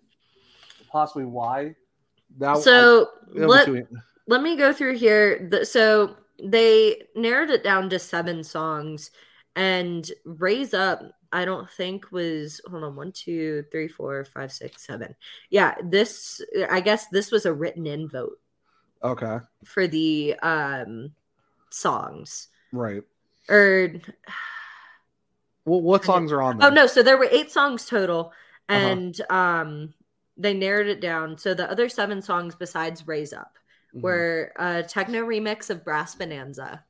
[0.91, 1.75] possibly why.
[2.39, 3.69] That So I- let,
[4.27, 5.49] let me go through here.
[5.51, 9.11] The- So they narrowed it down to seven songs,
[9.55, 11.03] and Raise Up,
[11.33, 15.15] I don't think was hold on one, two, three, four, five, six, seven.
[15.51, 16.41] Yeah, this
[16.71, 18.39] I guess this was a written in vote
[19.03, 21.13] okay, for the um
[21.71, 22.49] songs.
[22.73, 23.03] right.
[23.49, 23.93] Or
[25.67, 26.71] What what songs are on there?
[26.71, 28.33] oh no, so there were eight songs total,
[28.69, 28.79] Uh-huh.
[28.79, 29.95] and um
[30.37, 31.37] they narrowed it down.
[31.39, 33.59] So the other seven songs besides Raise Up
[33.95, 34.03] Mhm.
[34.03, 36.85] were a techno remix of Brass Bonanza,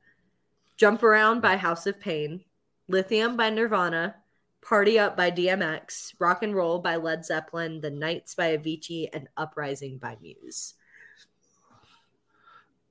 [0.77, 2.43] Jump Around by House of Pain,
[2.87, 4.15] Lithium by Nirvana,
[4.61, 9.27] Party Up by DMX, Rock and Roll by Led Zeppelin, The Nights by Avicii, and
[9.37, 10.73] Uprising by Muse.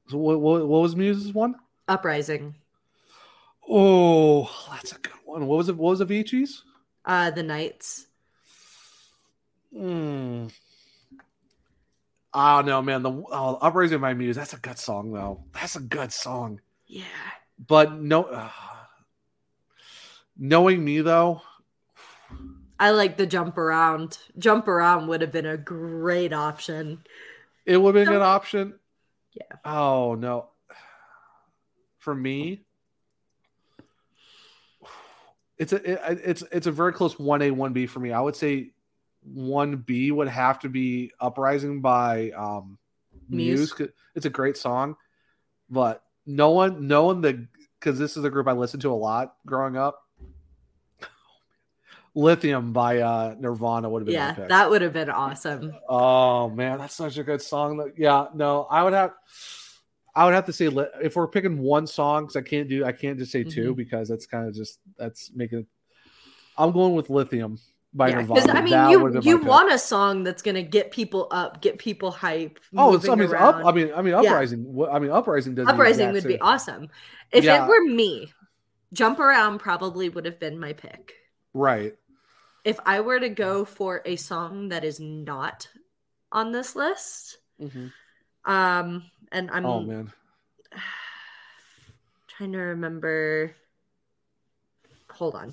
[0.09, 1.55] So what, what, what was Muse's one?
[1.87, 2.55] Uprising,
[3.69, 5.47] Oh, that's a good one.
[5.47, 5.77] What was it?
[5.77, 6.63] What was Avicii's?
[7.05, 8.07] uh, The Nights.
[9.77, 10.47] Hmm.
[12.33, 13.03] I don't man.
[13.03, 14.37] The oh, uprising my muse.
[14.37, 15.45] That's a good song, though.
[15.53, 16.61] That's a good song.
[16.87, 17.05] Yeah.
[17.59, 18.51] But no, uh,
[20.37, 21.41] knowing me though,
[22.79, 24.19] I like the Jump Around.
[24.39, 27.03] Jump Around would have been a great option.
[27.65, 28.79] it would have been an option.
[29.33, 29.57] Yeah.
[29.65, 30.51] Oh no.
[31.99, 32.66] For me,
[35.59, 38.13] it's a it, it's it's a very close one A one B for me.
[38.13, 38.73] I would say
[39.23, 42.79] one B would have to be Uprising by um
[43.29, 43.73] Muse.
[43.79, 43.91] Muse.
[44.15, 44.97] It's a great song,
[45.69, 47.47] but no one knowing the
[47.81, 50.03] because this is a group I listened to a lot growing up.
[52.15, 55.75] Lithium by uh Nirvana would have been Yeah, that would have been awesome.
[55.89, 57.93] Oh man, that's such a good song.
[57.97, 59.13] Yeah, no, I would have,
[60.17, 60.67] I would have to say
[61.03, 63.77] if we're picking one song because I can't do, I can't just say 2 Mhm.
[63.77, 65.61] because that's kind of just that's making.
[65.61, 65.67] it
[66.59, 67.59] I'm going with Lithium
[67.93, 68.53] by Yeah, Nirvana.
[68.55, 72.11] I mean, That you you want a song that's gonna get people up, get people
[72.11, 72.59] hype.
[72.75, 73.57] Oh, it's, I mean, up.
[73.65, 74.31] I mean, I mean, Yeah.
[74.31, 74.75] uprising.
[74.75, 75.69] wh- I mean, uprising does.
[75.69, 76.89] Uprising would be awesome.
[77.31, 77.65] If Yeah.
[77.65, 78.33] it were me,
[78.95, 81.15] Jump Around probably would have been my pick.
[81.53, 81.95] Right.
[82.65, 85.69] If I were to go for a song that is not
[86.33, 87.93] on this list, Mhm.
[88.47, 89.03] Um,
[89.33, 90.13] and I'm Oh man.
[92.29, 93.55] trying to remember.
[95.11, 95.53] Hold on.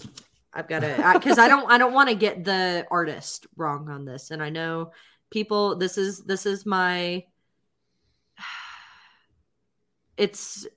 [0.54, 4.06] I've got to because I don't I don't want to get the artist wrong on
[4.06, 4.92] this, and I know
[5.32, 5.76] people.
[5.76, 7.24] This is this is my.
[10.16, 10.68] It's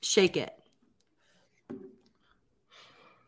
[0.00, 0.52] shake it.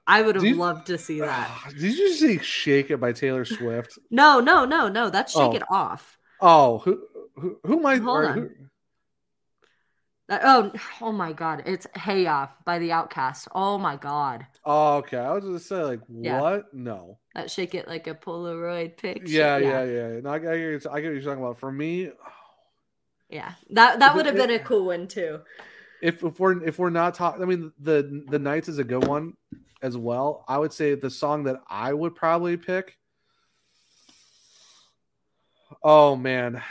[0.07, 1.51] I would have Did- loved to see that.
[1.71, 3.99] Did you see "Shake It" by Taylor Swift?
[4.11, 5.11] No, no, no, no.
[5.11, 5.57] That's shake Oh.
[5.57, 6.17] it off.
[6.41, 7.03] Oh, who
[7.37, 8.01] who, who might?
[8.01, 8.39] Hold or on.
[8.39, 8.51] who-
[10.31, 11.63] oh, oh my God!
[11.67, 13.49] It's "Hey Ya" by the OutKast.
[13.55, 15.19] Oh my God, oh, okay.
[15.19, 16.41] I was gonna say like Yeah.
[16.41, 16.75] what?
[16.75, 17.19] No.
[17.35, 19.27] that shake it like a Polaroid picture.
[19.33, 20.21] Yeah, yeah, yeah.
[20.21, 21.59] No, I, I, get what you're- I get what you're talking about.
[21.61, 22.11] For me,
[23.29, 25.41] Yeah, that that would have been a cool one too.
[26.03, 29.07] if if we're if we're not talking, I mean the the Nights is a good
[29.07, 29.35] one
[29.83, 30.45] as well.
[30.49, 32.97] I would say the song that I would probably pick.
[35.83, 36.63] Oh man,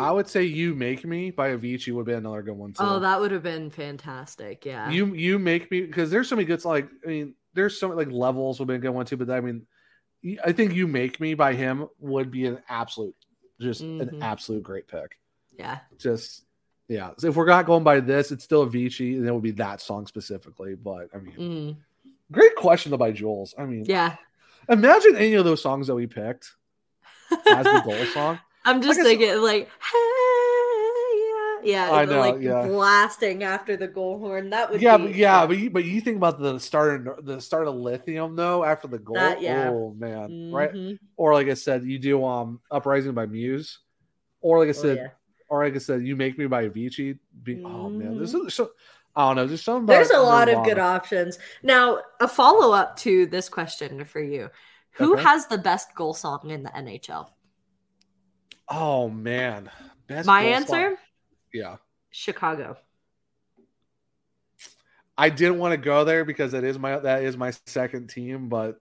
[0.00, 2.82] I would say "You Make Me" by Avicii would be another good one too.
[2.82, 4.64] Oh, that would have been fantastic.
[4.64, 4.90] Yeah.
[4.90, 7.98] You you make me because there's so many good like I mean there's so many
[8.04, 9.66] like levels would be a good one too, but I mean
[10.44, 13.14] I think you make me by him would be an absolute
[13.60, 14.22] just an Mhm.
[14.22, 15.18] absolute great pick.
[15.58, 15.80] yeah.
[15.98, 16.44] Just
[16.88, 19.52] yeah, so if we're not going by this, it's still Avicii, and it would be
[19.52, 20.74] that song specifically.
[20.74, 21.76] But I mean, Mm,
[22.32, 23.54] great question though by Jules.
[23.56, 24.16] I mean, yeah.
[24.68, 26.52] imagine any of those songs that we picked
[27.46, 28.40] as the goal song.
[28.64, 31.92] I'm just thinking like, hey, yeah, yeah.
[31.92, 32.66] I know, like yeah.
[32.66, 34.50] blasting after the goal horn.
[34.50, 37.24] That would Yeah, be but yeah, but you, but you think about the start of
[37.24, 39.16] the start of lithium though after the goal.
[39.16, 39.70] That- yeah.
[39.70, 40.72] Oh man, right?
[40.72, 40.98] Mhm.
[41.16, 43.78] Or like I said, you do um Uprising by Muse,
[44.40, 45.08] or like I Oh, said, yeah.
[45.48, 47.18] or like I said, you make me by Avicii.
[47.42, 48.50] Be, Oh man, there's Mhm.
[48.52, 48.72] so
[49.16, 49.46] I don't know.
[49.46, 49.86] There's something.
[49.86, 51.38] There's a lot of good options.
[51.62, 54.50] Now, a follow up to this question for you:
[54.92, 55.22] Who Okay.
[55.22, 57.28] has the best goal song in the NHL?
[58.70, 59.70] Oh man,
[60.06, 60.96] Best My answer: song.
[61.52, 61.76] Yeah,
[62.10, 62.76] Chicago.
[65.18, 68.48] I didn't want to go there because that is my that is my second team,
[68.48, 68.76] but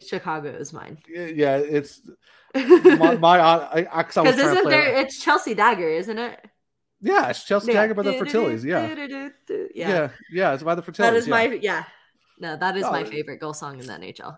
[0.00, 0.98] Chicago is mine.
[1.08, 2.00] yeah, it's
[2.54, 4.96] my, my I, I, 'cause I was Because isn't there?
[4.96, 6.40] It's Chelsea Dagger, isn't it?
[7.00, 7.80] Yeah, it's Chelsea Yeah.
[7.82, 8.64] Dagger by the Fratellis.
[8.64, 8.94] Yeah.
[9.48, 9.88] Yeah.
[9.88, 10.96] yeah, yeah, it's by the Fratellis.
[10.98, 11.30] That is yeah.
[11.30, 11.84] my yeah.
[12.38, 13.04] No, that is my Oh.
[13.04, 14.36] favorite goal song in the NHL.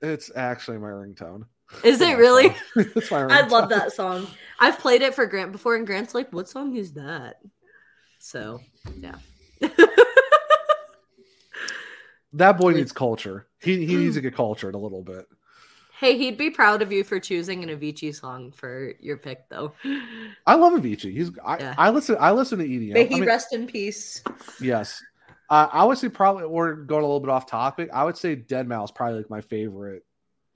[0.00, 1.42] It's actually my ringtone.
[1.84, 2.54] Is it really?
[2.74, 4.26] my I love that song.
[4.60, 7.40] I've played it for Grant before, and Grant's like, "What song is that?"
[8.18, 8.60] So,
[8.98, 9.16] yeah.
[12.32, 13.46] That boy needs culture.
[13.60, 15.26] He he needs to get cultured a little bit.
[15.98, 19.72] Hey, he'd be proud of you for choosing an Avicii song for your pick, though.
[20.46, 21.12] I love Avicii.
[21.12, 21.74] He's I, Yeah.
[21.78, 22.92] I listen I listen to EDM.
[22.92, 24.22] May I he mean, rest in peace.
[24.60, 25.02] yes.
[25.48, 27.88] Uh, I would say probably we're going a little bit off topic.
[27.94, 30.04] I would say Deadmau5 probably like my favorite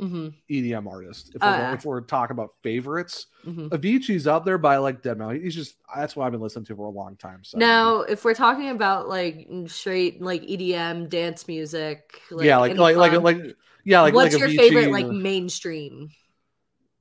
[0.01, 1.33] hmm EDM artist.
[1.35, 1.75] If, we're, yeah.
[1.75, 3.69] if we're talking about favorites, Mhm.
[3.69, 5.43] Avicii's up there, by like Deadmau5.
[5.43, 7.45] He's just that's what I've been listening to for a long time.
[7.45, 12.77] So Now, if we're talking about like straight like EDM dance music, like yeah, like
[12.77, 16.11] like like like yeah, like what's like your Avicii favorite like mainstream,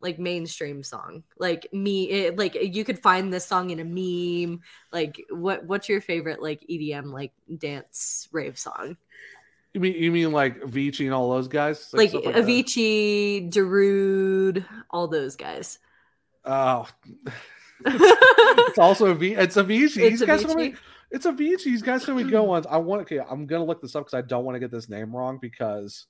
[0.01, 1.23] like mainstream song?
[1.37, 4.61] Like me, it, like you could find this song in a meme.
[4.91, 5.65] Like what?
[5.65, 8.97] What's your favorite like EDM like dance rave song?
[9.73, 11.89] You mean you mean like Avicii and all those guys?
[11.93, 12.35] Like, stuff that?
[12.35, 15.77] Avicii, Darude, all those guys.
[16.43, 16.87] Oh,
[17.85, 19.33] it's also a V.
[19.35, 19.81] It's Avicii.
[19.83, 20.71] It's He's got so many.
[20.71, 20.77] Avicii?
[21.11, 21.63] It's Avicii.
[21.63, 22.65] He's got so many good ones.
[22.67, 23.03] I want.
[23.03, 25.37] Okay, I'm gonna look this up because I don't want to get this name wrong
[25.39, 26.07] because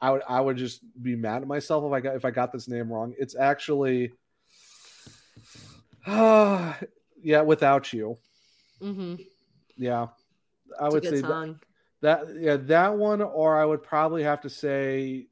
[0.00, 2.52] I would I would just be mad at myself if I got if I got
[2.52, 3.14] this name wrong.
[3.18, 4.12] It's actually,
[6.06, 6.74] yeah,
[7.44, 8.18] without you.
[8.80, 9.14] Mm-hmm.
[9.76, 10.08] Yeah,
[10.80, 11.58] I It's would say song.
[11.60, 11.66] that.
[12.02, 15.26] Yeah, that one, or I would probably have to say,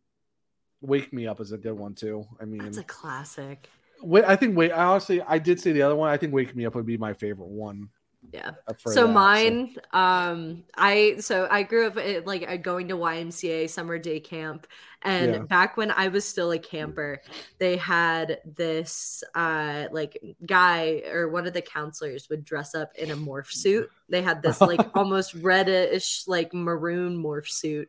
[0.80, 2.26] "Wake Me Up" is a good one too.
[2.40, 3.68] I mean, It's a classic.
[4.02, 4.70] Wait, I think wait.
[4.72, 6.08] I honestly, I did say the other one.
[6.08, 7.88] I think "Wake Me Up" would be my favorite one.
[8.32, 8.52] Yeah.
[8.68, 12.96] uh, so that, mine, um, I so I grew up at, like uh, going to
[12.96, 14.66] YMCA summer day camp,
[15.02, 15.42] and Yeah.
[15.48, 17.22] back when I was still a camper,
[17.58, 23.10] they had this uh like guy or one of the counselors would dress up in
[23.10, 23.90] a morph suit.
[24.08, 27.88] They had this like almost reddish like maroon morph suit,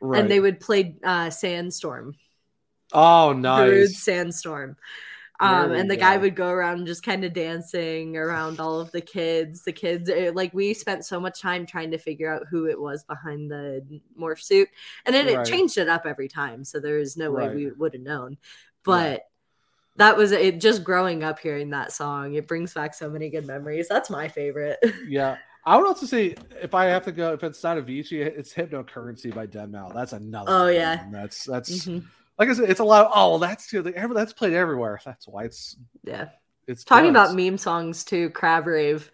[0.00, 0.20] Right.
[0.20, 2.16] and they would play uh Sandstorm.
[2.92, 3.98] Oh, nice.
[4.02, 4.76] Sandstorm.
[5.40, 8.92] There Um, and the guy would go around just kind of dancing around all of
[8.92, 9.62] the kids.
[9.64, 12.80] The kids, eh, like, we spent so much time trying to figure out who it
[12.80, 13.84] was behind the
[14.18, 14.68] morph suit,
[15.04, 15.44] and then Right.
[15.46, 16.62] it changed it up every time.
[16.62, 18.38] So there's no way we would have known.
[18.84, 19.26] But
[19.96, 20.60] that was it.
[20.60, 23.88] Just growing up hearing that song, it brings back so many good memories.
[23.88, 24.78] That's my favorite.
[25.08, 28.52] Yeah, I would also say if I have to go, if it's not Avicii, it's
[28.54, 30.46] "Hypnocurrency" by Dead That's another.
[30.50, 31.02] Oh, yeah.
[31.02, 31.12] one.
[31.12, 32.04] that's that's Mhm.
[32.38, 33.06] Like I said, it's a lot.
[33.06, 33.82] Of, oh, that's too.
[33.82, 35.00] Like, every- that's played everywhere.
[35.04, 36.30] That's why it's Yeah.
[36.66, 37.20] it's Talking good.
[37.20, 39.10] about meme songs too, Crab Rave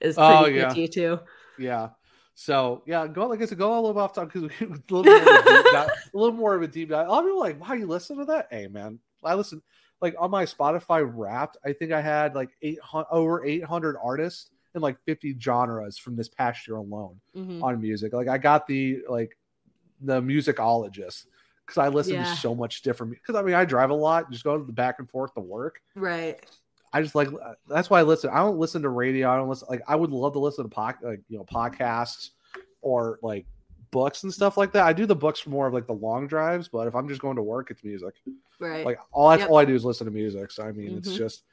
[0.00, 0.86] is pretty Oh, yeah.
[0.86, 1.18] too.
[1.58, 1.90] Yeah.
[2.34, 4.50] So yeah, go like I said, go a little off topic because
[4.90, 7.06] a little, more of a deep dive- a little more of a deep dive.
[7.06, 8.48] A lot of people are like, wow, you listen to that?
[8.50, 9.62] Hey man, I listen
[10.00, 11.58] like on my Spotify Wrapped.
[11.64, 12.78] I think I had like eight
[13.10, 17.62] over eight hundred artists and like fifty genres from this past year alone Mhm.
[17.62, 18.14] on music.
[18.14, 19.36] Like I got the like
[20.00, 21.26] the musicologist
[21.66, 22.24] because I listen Yeah.
[22.24, 23.12] to so much different.
[23.14, 25.40] Because I mean, I drive a lot, just go to the back and forth to
[25.40, 25.80] work.
[25.94, 26.44] Right.
[26.92, 27.28] I just like
[27.68, 28.30] that's why I listen.
[28.30, 29.30] I don't listen to radio.
[29.30, 32.30] I don't listen like I would love to listen to pod, like you know podcasts
[32.82, 33.46] or like
[33.90, 34.84] books and stuff like that.
[34.86, 37.20] I do the books for more of like the long drives, but if I'm just
[37.22, 38.14] going to work, it's music.
[38.58, 38.84] Right.
[38.84, 39.50] Like all that's Yep.
[39.50, 40.50] all I do is listen to music.
[40.50, 41.16] So I mean, it's Mhm.
[41.16, 41.44] just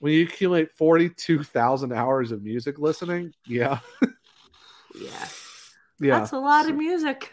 [0.00, 3.80] when you accumulate forty two thousand hours of music listening, yeah,
[4.94, 5.10] Yeah.
[6.00, 7.32] yeah, That's a lot of music.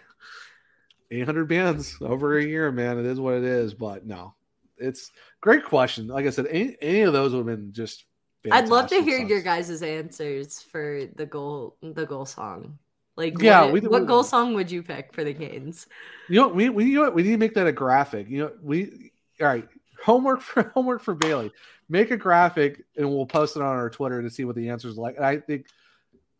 [1.12, 2.98] Eight hundred bands over a year, man.
[3.00, 3.74] It is what it is.
[3.74, 4.34] But no,
[4.78, 5.12] it's
[5.42, 6.08] great question.
[6.08, 8.06] Like I said, any, any of those would have been just.
[8.52, 9.30] I'd love to hear songs.
[9.32, 12.78] your guys' answers for the goal the goal song.
[13.18, 15.88] Like Yeah, what, we- what we- goal song would you pick for the Canes?
[16.30, 18.30] You know, we we you know we need to make that a graphic.
[18.30, 19.12] You know, we
[19.42, 19.68] all right.
[20.04, 21.52] Homework for homework for Bailey.
[21.90, 24.98] Make a graphic and we'll post it on our Twitter to see what the answers
[24.98, 25.16] are like.
[25.16, 25.66] And I think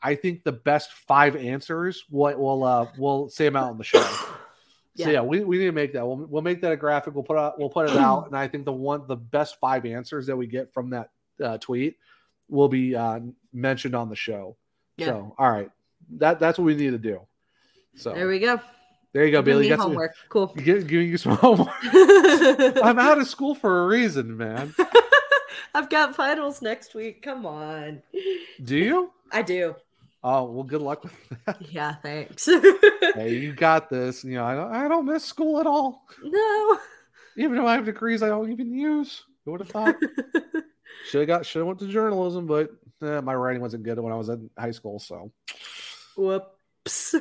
[0.04, 3.84] I think the best five answers will will uh we'll say them out on the
[3.84, 4.06] show.
[4.96, 5.06] Yeah.
[5.06, 6.06] So yeah, we, we need to make that.
[6.06, 7.14] We'll, we'll make that a graphic.
[7.14, 9.86] We'll put out we'll put it out, and I think the one the best five
[9.86, 11.10] answers that we get from that
[11.44, 11.98] uh, tweet
[12.50, 13.20] will be uh,
[13.54, 14.56] mentioned on the show.
[14.98, 15.08] Yeah.
[15.08, 15.70] So all right,
[16.18, 17.22] that that's what we need to do.
[17.96, 18.60] So There we go.
[19.14, 19.66] there you go, Bailey.
[19.66, 20.16] You got some- homework.
[20.30, 20.48] Cool.
[20.48, 21.70] Giving you some homework.
[21.84, 24.74] I'm out of school for a reason, man.
[25.74, 27.22] I've got finals next week.
[27.22, 28.02] Come on.
[28.64, 29.12] Do you?
[29.32, 29.76] I do.
[30.28, 31.14] Oh well, good luck with
[31.46, 31.62] that.
[31.72, 32.50] Yeah, thanks.
[33.16, 34.24] Hey, you got this.
[34.24, 36.06] You know, I don't, I don't miss school at all.
[36.24, 36.80] no.
[37.38, 39.24] Even though I have degrees I don't even use.
[39.46, 39.96] Who would have thought?
[41.10, 41.46] should have got.
[41.46, 42.72] Should have went to journalism, but
[43.04, 44.98] eh, my writing wasn't good when I was in high school.
[45.00, 45.32] So,
[46.18, 47.14] Whoops.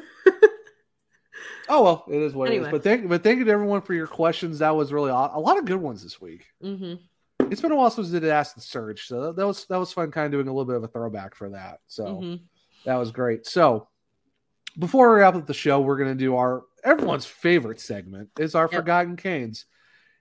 [1.68, 2.68] oh well, it is what it Anyway.
[2.68, 2.72] is.
[2.72, 4.60] But thank, but thank you to everyone for your questions.
[4.60, 6.46] That was really aw- a lot of good ones this week.
[6.62, 6.94] hmm
[7.50, 9.92] It's been a while since we did Ask the Surge, so that was that was
[9.92, 11.80] fun, kind of doing a little bit of a throwback for that.
[11.86, 12.04] So.
[12.06, 12.40] Mhm.
[12.84, 13.46] That was great.
[13.46, 13.88] So
[14.78, 18.68] before we wrap up the show, we're gonna do our everyone's favorite segment is our
[18.70, 18.80] Yep.
[18.80, 19.66] Forgotten Canes.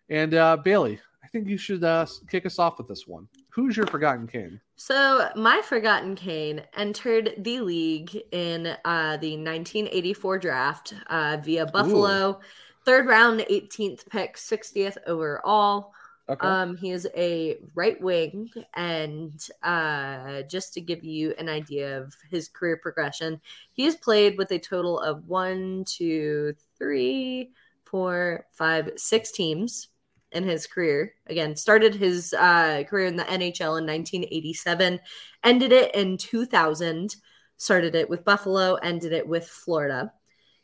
[0.10, 3.28] And uh Bailey, I think you should uh kick us off with this one.
[3.50, 4.60] Who's your Forgotten Cane?
[4.76, 12.40] So, my Forgotten Cane entered the league in uh, the 1984 draft uh, via Buffalo,
[12.84, 15.94] third round, 18th pick, 60th overall.
[16.30, 16.48] Okay.
[16.48, 22.16] Um, he is a right wing, and uh, just to give you an idea of
[22.30, 23.40] his career progression,
[23.72, 27.52] he has played with a total of one, two, three,
[27.86, 29.90] four, five, six teams
[30.32, 31.14] in his career.
[31.28, 35.00] Again, started his uh, career in the NHL in 1987,
[35.44, 37.16] ended it in 2000,
[37.58, 40.12] started it with Buffalo, ended it with Florida.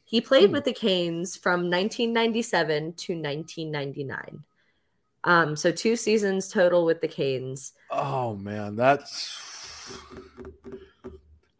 [0.03, 0.53] He played Hmm.
[0.53, 4.44] with the Canes from 1997 to 1999.
[5.24, 7.74] Um, so two seasons total with the Canes.
[7.91, 9.98] Oh man, that's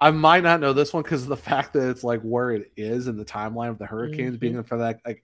[0.02, 2.72] I might not know this one because of the fact that it's like where it
[2.77, 5.02] is in the timeline of the Hurricanes being in for that.
[5.06, 5.23] Like,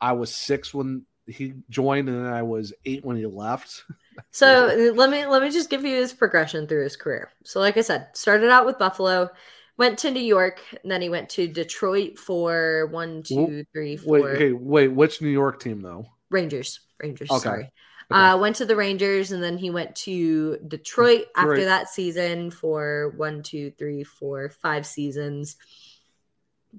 [0.00, 3.84] I was six when he joined, and then I was eight when he left.
[4.30, 7.28] So uh, let me let me just give you his progression through his career.
[7.44, 9.28] So like I said, started out with Buffalo,
[9.76, 14.22] went to New York, and then he went to Detroit for one, two, three, four.
[14.22, 14.88] Wait, okay, wait.
[14.88, 16.06] Which New York team though?
[16.30, 16.80] Rangers.
[17.00, 17.40] Rangers, Okay.
[17.40, 17.72] sorry.
[18.08, 23.12] Uh, went to the Rangers and then he went to Detroit after that season for
[23.16, 25.56] one, two, three, four, five seasons.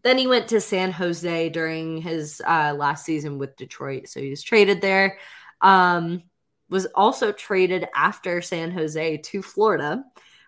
[0.04, 4.08] Then he went to San Jose during his uh, last season with Detroit.
[4.08, 5.18] So he was traded there.
[5.60, 6.24] Um,
[6.70, 10.04] was also traded after San Jose to Florida,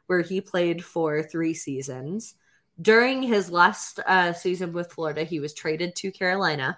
[0.08, 2.36] where he played for three seasons.
[2.82, 6.78] During his last uh, season with Florida, he was traded to Carolina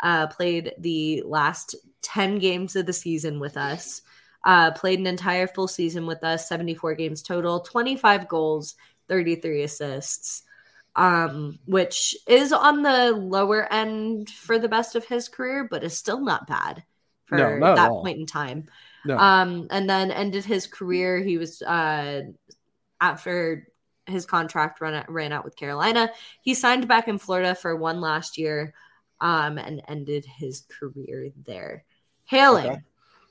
[0.00, 4.02] uh, played the last 10 games of the season with us,
[4.44, 8.74] uh, played an entire full season with us, 74 games total, 25 goals,
[9.08, 10.42] 33 assists,
[10.96, 15.96] um, which is on the lower end for the best of his career, but is
[15.96, 16.82] still not bad
[17.26, 18.68] for No, that point in time.
[19.04, 19.16] No.
[19.16, 21.18] Um, and then ended his career.
[21.18, 22.22] He was uh,
[23.00, 23.68] after
[24.06, 26.10] his contract ran ran out with Carolina.
[26.40, 28.74] He signed back in Florida for one last year,
[29.20, 31.84] um, and ended his career there.
[32.24, 32.80] Hailing Okay.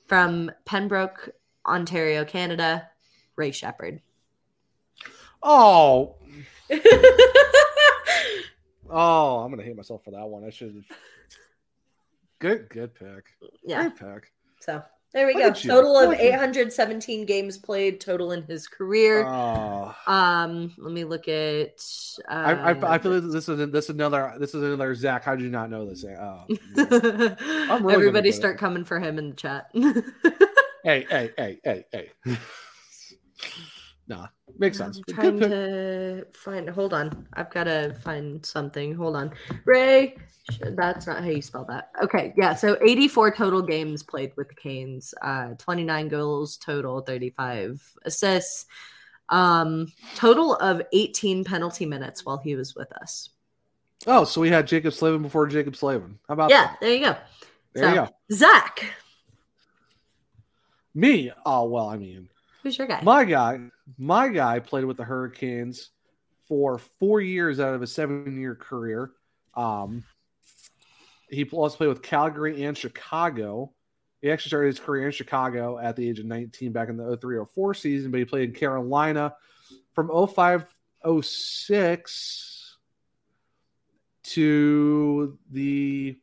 [0.06, 1.30] from Pembroke,
[1.66, 2.88] Ontario, Canada,
[3.36, 4.00] Ray Sheppard.
[5.42, 6.16] Oh,
[8.90, 10.44] oh, I'm gonna hate myself for that one.
[10.44, 10.84] I should.
[12.40, 13.26] Good, good pick.
[13.64, 13.84] Yeah.
[13.84, 14.32] Good pick.
[14.60, 14.82] So
[15.14, 15.60] There we Look go.
[15.60, 16.28] Total of Look at you.
[16.30, 19.26] 817 games played total in his career.
[19.26, 19.94] Oh.
[20.06, 21.80] Um, let me look at.
[22.28, 25.24] Uh, I, I, I feel like this is this is another this is another Zach.
[25.24, 26.04] How did you not know this?
[27.70, 29.70] Oh, really Everybody start coming for him in the chat.
[30.84, 32.10] hey, hey, hey, hey, hey.
[34.08, 34.28] nah,
[34.58, 35.00] makes sense.
[35.08, 36.68] I'm trying to find.
[36.68, 38.94] Hold on, I've got to find something.
[38.94, 39.32] Hold on,
[39.64, 40.16] Ray.
[40.60, 41.90] That's not how you spell that.
[42.02, 42.54] Okay, yeah.
[42.54, 45.12] So 84 total games played with the Canes.
[45.20, 48.66] Uh, 29 goals total, 35 assists.
[49.28, 53.28] Um, total of 18 penalty minutes while he was with us.
[54.06, 56.18] Oh, so we had Jaccob Slavin before Jaccob Slavin.
[56.28, 56.78] How about yeah, that?
[56.80, 57.16] there you go.
[57.74, 58.08] There you go.
[58.32, 58.84] Zach,
[60.94, 61.30] Me?
[61.44, 62.28] Oh well, I mean,
[62.62, 63.00] who's your guy?
[63.02, 63.58] my guy,
[63.98, 65.90] my guy played with the Hurricanes
[66.46, 69.10] for four years out of a seven-year career.
[69.54, 70.04] Um,
[71.28, 73.72] he also played with Calgary and Chicago.
[74.22, 77.16] He actually started his career in Chicago at the age of 19 back in the
[77.18, 79.34] 03-04 season, but he played in Carolina
[79.94, 82.74] from 05-06
[84.24, 86.18] to the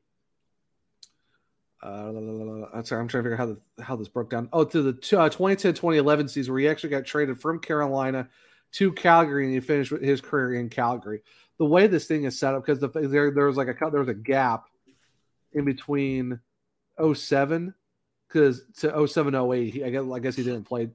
[1.84, 4.50] uh, I'm sorry, I'm trying to figure out how the, how this broke down.
[4.52, 8.28] Oh, to the t- uh, 2010-2011 season where he actually got traded from Carolina
[8.74, 11.22] to Calgary and he finished with his career in Calgary.
[11.58, 14.02] The way this thing is set up because the, there there was like a there
[14.02, 14.66] was a gap
[15.54, 16.40] in between
[17.14, 17.74] 07
[18.28, 20.90] because to 07 08 he, I guess I guess he didn't play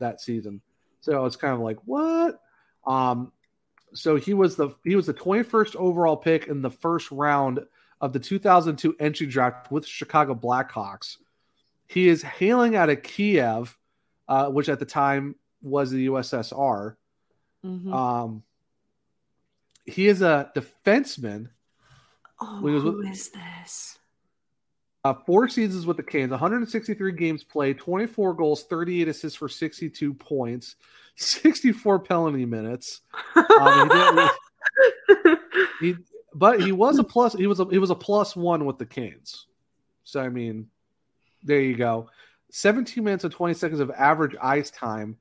[0.00, 0.60] that season.
[1.00, 2.40] So it's kind of like what?
[2.86, 3.30] Um
[3.94, 7.60] so he was the he was the 21st overall pick in the first round
[8.00, 11.16] of the 2002 entry draft with Chicago Blackhawks.
[11.86, 13.76] He is hailing out of Kiev,
[14.28, 16.96] uh, which at the time was the USSR.
[17.64, 17.92] Mhm.
[17.94, 18.42] Um,
[19.84, 21.50] he is a defenseman.
[22.40, 23.98] oh, he was with- is this?
[25.04, 30.12] Uh, four seasons with the Canes, 163 games played, 24 goals, 38 assists for 62
[30.14, 30.76] points,
[31.16, 33.00] 64 penalty minutes.
[33.36, 34.16] Um, he
[35.16, 35.38] did-
[35.80, 35.96] he,
[36.34, 37.34] but he was a plus.
[37.34, 39.46] He was a he was a plus one with the Canes.
[40.04, 40.68] So I mean,
[41.42, 42.08] there you go.
[42.50, 45.16] 17 minutes and 20 seconds of average ice time.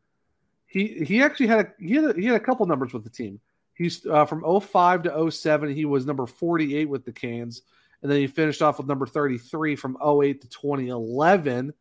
[0.66, 3.10] He he actually had a he had a, he had a couple numbers with the
[3.10, 3.40] team.
[3.74, 5.74] He's uh, from 05 to 07.
[5.74, 7.62] He was number 48 with the Canes,
[8.02, 11.74] and then he finished off with number 33 from 08 to 2011.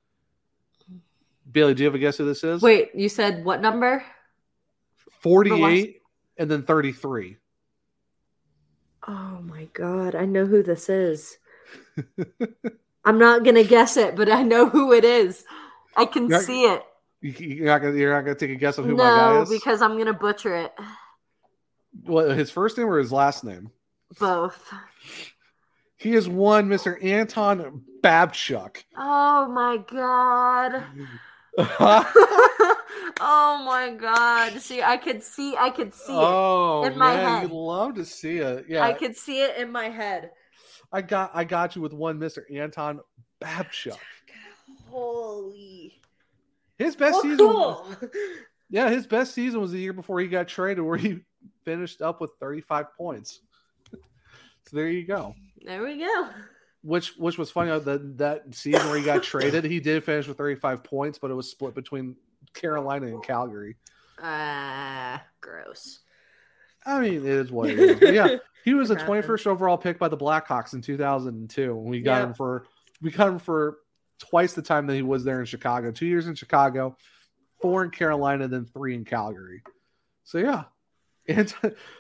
[1.51, 2.63] Bailey, do you have a guess who this is?
[2.63, 4.05] Wait, you said what number?
[5.21, 6.01] 48
[6.39, 7.37] and then 33.
[9.09, 11.39] Oh my god, I know who this is.
[13.05, 15.45] I'm not gonna guess it, but I know who it is.
[15.97, 16.83] I can see it.
[17.23, 19.49] You- You're not gonna you're not gonna take a guess on who my guy is.
[19.51, 20.73] because I'm gonna butcher it.
[22.05, 23.71] What his first name or his last name?
[24.21, 24.73] Both.
[25.97, 27.03] He is one Mr.
[27.03, 28.85] Anton Babchuk.
[28.97, 30.85] Oh my god.
[33.21, 34.61] oh my god.
[34.61, 37.43] See, I could see I could see oh it in my man, head.
[37.43, 38.67] you'd love to see it.
[38.69, 40.31] Yeah, I could see it in my head.
[40.93, 42.41] I got I got you with one Mr.
[42.55, 43.01] Anton
[43.43, 43.97] Babchuk.
[44.91, 46.01] Holy.
[46.79, 47.39] His best Oh, season.
[47.39, 47.87] cool.
[48.71, 51.21] Yeah, his best season was the year before he got traded, where he
[51.65, 53.41] finished up with 35 points.
[53.93, 53.97] so
[54.77, 55.35] there you go.
[55.65, 56.29] There we go.
[56.83, 60.37] Which which was funny that that season where he got traded, he did finish with
[60.37, 62.15] 35 points, but it was split between
[62.55, 63.77] Carolina and Calgary.
[64.23, 66.01] Ah, gross.
[66.87, 68.01] I mean, it is what it is.
[68.01, 71.63] But yeah, he was a 21st overall pick by the Blackhawks in 2002.
[71.79, 72.29] And we got Yep.
[72.29, 72.65] him for
[73.01, 73.79] we got him for
[74.19, 75.91] twice the time that he was there in Chicago.
[75.93, 76.97] Two years in Chicago,
[77.61, 79.63] four in Carolina, then three in Calgary.
[80.25, 80.65] So yeah.
[81.29, 81.55] And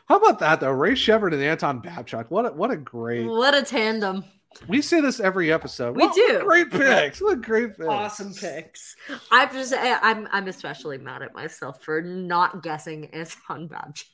[0.06, 0.70] how about that though?
[0.70, 2.30] Ray Sheppard and Anton Babchuk.
[2.30, 3.26] What a, what a great.
[3.26, 4.24] What a tandem.
[4.66, 5.94] We say this every episode.
[5.94, 6.40] We What do.
[6.42, 7.20] Great picks.
[7.20, 7.88] What great picks.
[7.88, 8.96] Awesome picks.
[9.30, 14.04] I'm just I'm I'm especially mad at myself for not guessing Anton Babchuk.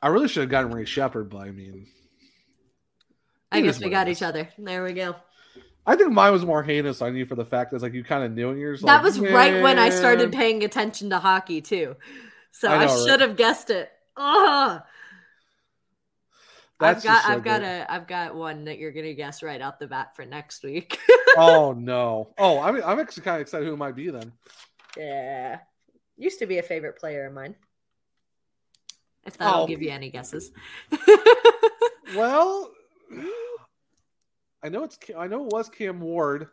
[0.00, 1.86] I really should have gotten Ray Shepard, but I mean,
[3.50, 4.48] I guess we got each other.
[4.58, 5.16] There we go.
[5.86, 8.24] I think mine was more heinous on you for the fact that like you kind
[8.24, 11.60] of knew and you're that like, was right when I started paying attention to hockey
[11.60, 11.96] too.
[12.52, 13.06] So I I, know, right?
[13.06, 13.90] should have guessed it.
[14.16, 14.82] Ugh.
[16.80, 19.78] I've got so I've got a I've got one that you're gonna guess right out
[19.78, 20.98] the bat for next week.
[21.36, 22.34] oh no!
[22.36, 24.32] Oh, I'm I'm actually kind of excited who it might be then.
[24.96, 25.60] yeah.
[26.16, 27.54] Used to be a favorite player of mine.
[29.24, 29.66] If that'll Oh.
[29.66, 30.52] give you any guesses.
[32.14, 32.70] Well,
[34.62, 36.48] I know it's I know it was Cam Ward.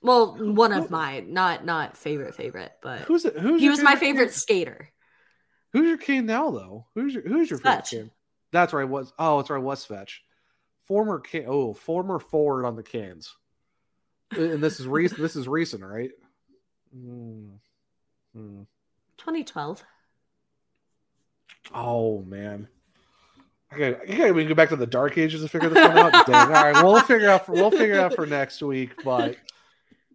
[0.00, 3.36] Well, one of mine, not not favorite favorite, but Who's it?
[3.36, 4.88] Who's he was my favorite favorite skater.
[5.72, 6.86] Who's your Kane now though?
[6.94, 7.90] Who's your Who's your favorite Svech.
[7.90, 8.10] Kane?
[8.52, 8.88] That's right.
[8.88, 9.62] Was oh, it's right.
[9.62, 10.22] Was Fetch,
[10.84, 13.34] former Can- oh former forward on the Cans.
[14.30, 15.20] and this is recent.
[15.20, 16.10] This is recent, right?
[16.96, 17.50] Mm.
[18.34, 18.62] Hmm.
[19.18, 19.82] 2012.
[21.74, 22.68] Oh man.
[23.72, 26.26] Okay, you gotta go back to the dark ages to figure this one out.
[26.26, 26.34] Dang.
[26.34, 29.02] All right, we'll figure out for we'll figure it out for next week.
[29.04, 29.36] But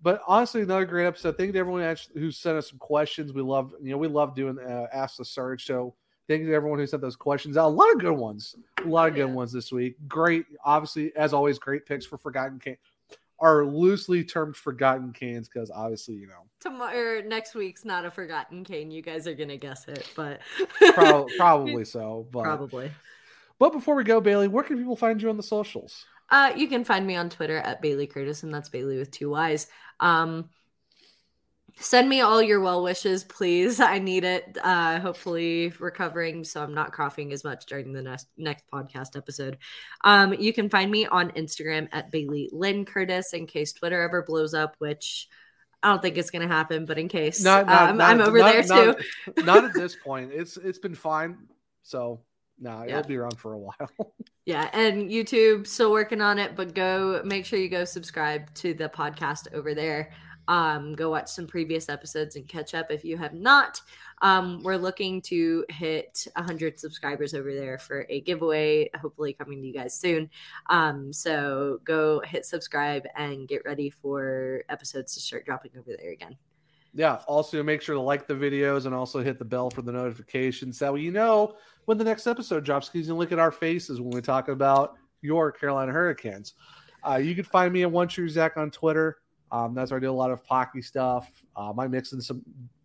[0.02, 1.38] but honestly, another great episode.
[1.38, 3.34] Thank you to everyone actually who sent us some questions.
[3.34, 5.66] We love you know we love doing uh, Ask the Surge.
[5.66, 5.96] So
[6.28, 7.68] thank you to everyone who sent those questions out.
[7.68, 8.56] A lot of good ones.
[8.84, 9.96] A lot of good ones this week.
[10.08, 12.78] Great, obviously as always, great picks for Forgotten King
[13.42, 18.64] are loosely termed forgotten canes because obviously you know tomorrow next week's not a forgotten
[18.64, 20.40] cane you guys are gonna guess it but
[20.94, 22.92] probably, probably so but probably
[23.58, 26.68] but before we go bailey where can people find you on the socials uh you
[26.68, 29.68] can find me on twitter at bailey curtis and that's bailey with two y's
[30.00, 30.50] um
[31.80, 36.74] send me all your well wishes please i need it uh hopefully recovering so i'm
[36.74, 39.58] not coughing as much during the next next podcast episode
[40.04, 44.24] um you can find me on instagram at bailey lynn curtis in case twitter ever
[44.24, 45.28] blows up which
[45.84, 48.22] I don't think it's going to happen, but in case, not, not, um, not, I'm
[48.22, 48.96] over there too.
[49.38, 50.32] not at this point.
[50.32, 51.48] It's it's been fine.
[51.82, 52.22] So
[52.62, 53.00] no, yeah.
[53.00, 53.92] it'll be around for a while.
[54.46, 58.74] yeah, and YouTube still working on it, but go make sure you go subscribe to
[58.74, 60.12] the podcast over there.
[60.48, 63.82] Um, go watch some previous episodes and catch up if you have not.
[64.22, 69.68] Um, we're looking to hit 100 subscribers over there for a giveaway, hopefully coming to
[69.68, 70.30] you guys soon.
[70.70, 76.12] Um, so go hit subscribe and get ready for episodes to start dropping over there
[76.12, 76.38] again.
[76.94, 77.20] Yeah.
[77.28, 80.80] Also, make sure to like the videos and also hit the bell for the notifications.
[80.80, 81.56] That way, you know
[81.86, 84.48] when the next episode drops because you can look at our faces when we talk
[84.48, 86.54] about your Carolina Hurricanes.
[87.08, 89.18] Uh, you can find me at One True Zach on Twitter.
[89.52, 91.44] Um, that's where I do a lot of hockey stuff.
[91.56, 92.42] Um, I mix in some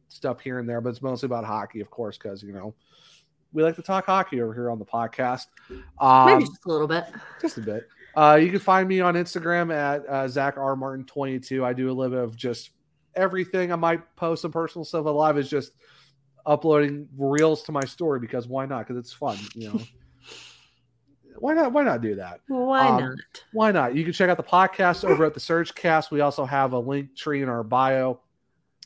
[0.09, 2.75] stuff here and there, but it's mostly about hockey, of course, because you know
[3.53, 5.47] we like to talk hockey over here on the podcast.
[6.01, 7.05] Um, Maybe just a little bit,
[7.41, 7.89] just a bit.
[8.17, 11.65] Uh, you can find me on Instagram at uh, Zach R Martin twenty two.
[11.65, 12.71] I do a little bit of just
[13.17, 13.73] everything.
[13.73, 15.07] I might post some personal stuff.
[15.07, 15.73] Lot is just
[16.45, 18.87] uploading reels to my story because why not?
[18.87, 19.81] Because it's fun, you know.
[21.39, 21.73] why not?
[21.73, 22.41] Why not do that?
[22.49, 23.19] Why um, not?
[23.53, 23.95] Why not?
[23.95, 26.11] You can check out the podcast over at the SurgeCast.
[26.11, 28.21] We also have a link tree in our bio.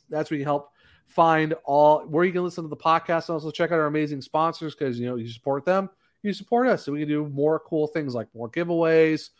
[0.08, 0.70] That's where you can help
[1.06, 3.28] find all where you can listen to the podcast.
[3.28, 5.90] And also check out our amazing sponsors because you know you support them,
[6.22, 9.30] you support us, so we can do more cool things like more giveaways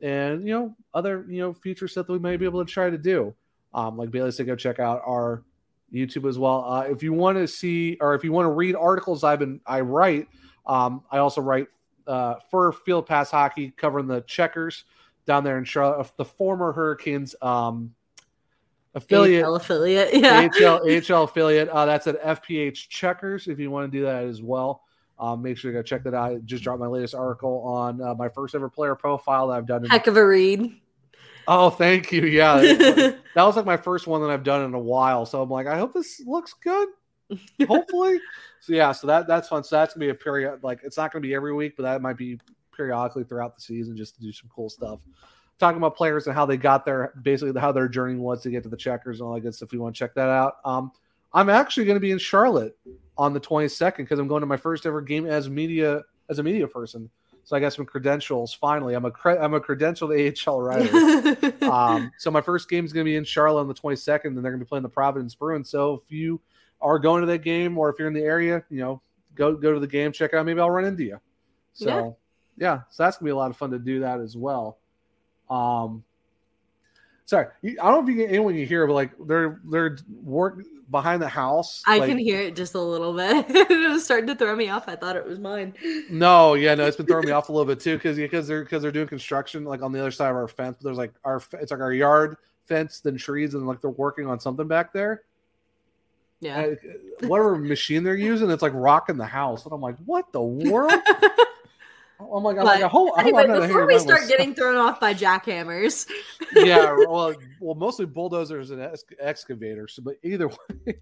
[0.00, 2.90] and you know other you know future stuff that we may be able to try
[2.90, 3.34] to do.
[3.74, 5.42] Um, like Bailey said, go check out our
[5.92, 6.64] YouTube as well.
[6.64, 9.60] Uh, if you want to see or if you want to read articles I've been
[9.66, 10.28] I write,
[10.66, 11.66] um, I also write
[12.06, 14.84] uh, for Field Pass Hockey covering the Checkers
[15.26, 17.94] down there in Charlotte, the former Hurricanes um,
[18.94, 21.68] affiliate, AHL affiliate, yeah, AHL, AHL affiliate.
[21.68, 23.48] Uh, that's at FPH Checkers.
[23.48, 24.82] If you want to do that as well,
[25.18, 26.32] um, make sure you go check that out.
[26.32, 29.66] I just dropped my latest article on uh, my first ever player profile that I've
[29.66, 29.84] done.
[29.84, 30.74] In- Heck of a read.
[31.46, 32.22] Oh, thank you.
[32.26, 35.26] Yeah, that was like my first one that I've done in a while.
[35.26, 36.88] So I'm like, I hope this looks good.
[37.66, 38.20] Hopefully.
[38.60, 39.64] so yeah, so that that's fun.
[39.64, 40.60] So that's gonna be a period.
[40.62, 42.38] Like it's not gonna be every week, but that might be
[42.76, 45.00] periodically throughout the season just to do some cool stuff.
[45.58, 48.62] Talking about players and how they got there, basically how their journey was to get
[48.64, 49.68] to the checkers and all that good stuff.
[49.68, 50.90] If you want to check that out, um,
[51.32, 52.76] I'm actually going to be in Charlotte
[53.16, 56.42] on the 22nd because I'm going to my first ever game as media as a
[56.42, 57.08] media person.
[57.44, 58.54] So I got some credentials.
[58.54, 60.10] Finally, I'm a cre- I'm a credentialed
[60.48, 61.70] AHL writer.
[61.70, 64.36] um, so my first game is going to be in Charlotte on the 22nd, and
[64.36, 65.70] they're going to be playing the Providence Bruins.
[65.70, 66.40] So if you
[66.80, 69.02] are going to that game, or if you're in the area, you know,
[69.34, 70.46] go go to the game, check out.
[70.46, 71.20] Maybe I'll run into you.
[71.72, 72.16] So
[72.56, 74.78] yeah, yeah so that's gonna be a lot of fun to do that as well.
[75.50, 76.04] Um,
[77.26, 80.62] sorry, I don't know if you get anyone you hear, but like they're they're work
[80.90, 81.82] behind the house.
[81.86, 83.46] I like, can hear it just a little bit.
[83.48, 84.88] it was starting to throw me off.
[84.88, 85.74] I thought it was mine.
[86.10, 88.64] No, yeah, no, it's been throwing me off a little bit too because because they're
[88.64, 90.76] because they're doing construction like on the other side of our fence.
[90.78, 92.36] But there's like our it's like our yard
[92.66, 95.22] fence, then trees, and like they're working on something back there.
[96.40, 96.60] Yeah.
[96.60, 99.64] Uh, whatever machine they're using, it's like rocking the house.
[99.64, 100.92] And I'm like, what the world?
[102.32, 106.08] I'm like, I'm like, I hope, anyway, before we start getting thrown off by jackhammers.
[106.54, 109.98] yeah, well, well, mostly bulldozers and ex- excavators.
[110.02, 110.48] But either
[110.86, 110.94] way,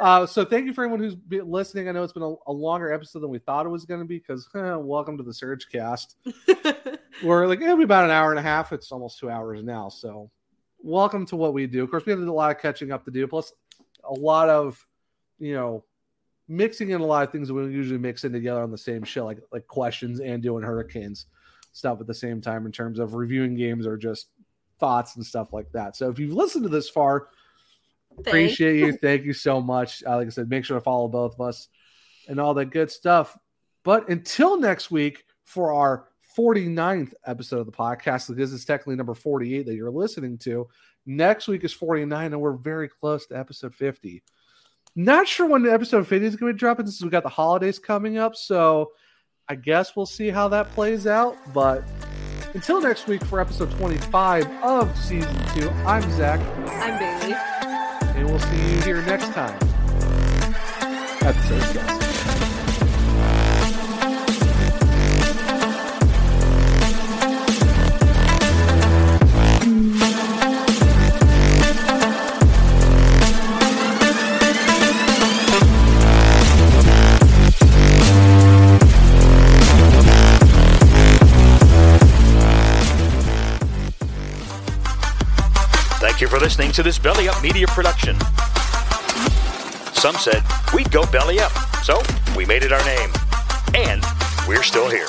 [0.00, 1.88] uh, so thank you for everyone who's been listening.
[1.88, 4.06] I know it's been a, a longer episode than we thought it was going to
[4.06, 6.14] be because eh, welcome to the SurgeCast.
[7.22, 8.72] We're like it'll be about an hour and a half.
[8.72, 9.88] It's almost two hours now.
[9.88, 10.30] So
[10.82, 11.82] welcome to what we do.
[11.84, 13.26] Of course, we have a lot of catching up to do.
[13.26, 13.52] Plus,
[14.04, 14.84] a lot of
[15.38, 15.84] you know
[16.50, 19.04] mixing in a lot of things that we usually mix in together on the same
[19.04, 21.26] show, like like questions and doing hurricanes
[21.72, 24.28] stuff at the same time in terms of reviewing games or just
[24.80, 25.96] thoughts and stuff like that.
[25.96, 27.28] So if you've listened to this far,
[28.16, 28.28] Thanks.
[28.28, 28.92] appreciate you.
[29.02, 30.02] Thank you so much.
[30.04, 31.68] Uh, like I said, make sure to follow both of us
[32.28, 33.38] and all that good stuff.
[33.84, 39.14] But until next week for our 49th episode of the podcast this is technically number
[39.14, 40.68] 48 that you're listening to.
[41.06, 44.22] Next week is 49, and we're very close to episode 50.
[45.04, 47.30] Not sure when the episode 50 is going to be dropping since we got the
[47.30, 48.36] holidays coming up.
[48.36, 48.92] So
[49.48, 51.38] I guess we'll see how that plays out.
[51.54, 51.84] But
[52.52, 56.38] until next week for episode 25 of season two, I'm Zach.
[56.68, 57.34] I'm Bailey.
[58.14, 59.56] And we'll see you here next time.
[61.22, 62.09] Episode.
[86.20, 88.14] You for listening to this Belly Up Media production.
[89.94, 90.42] Some said
[90.74, 91.52] we'd go belly up,
[91.82, 92.02] so
[92.36, 93.10] we made it our name.
[93.74, 94.04] And
[94.46, 95.08] we're still here.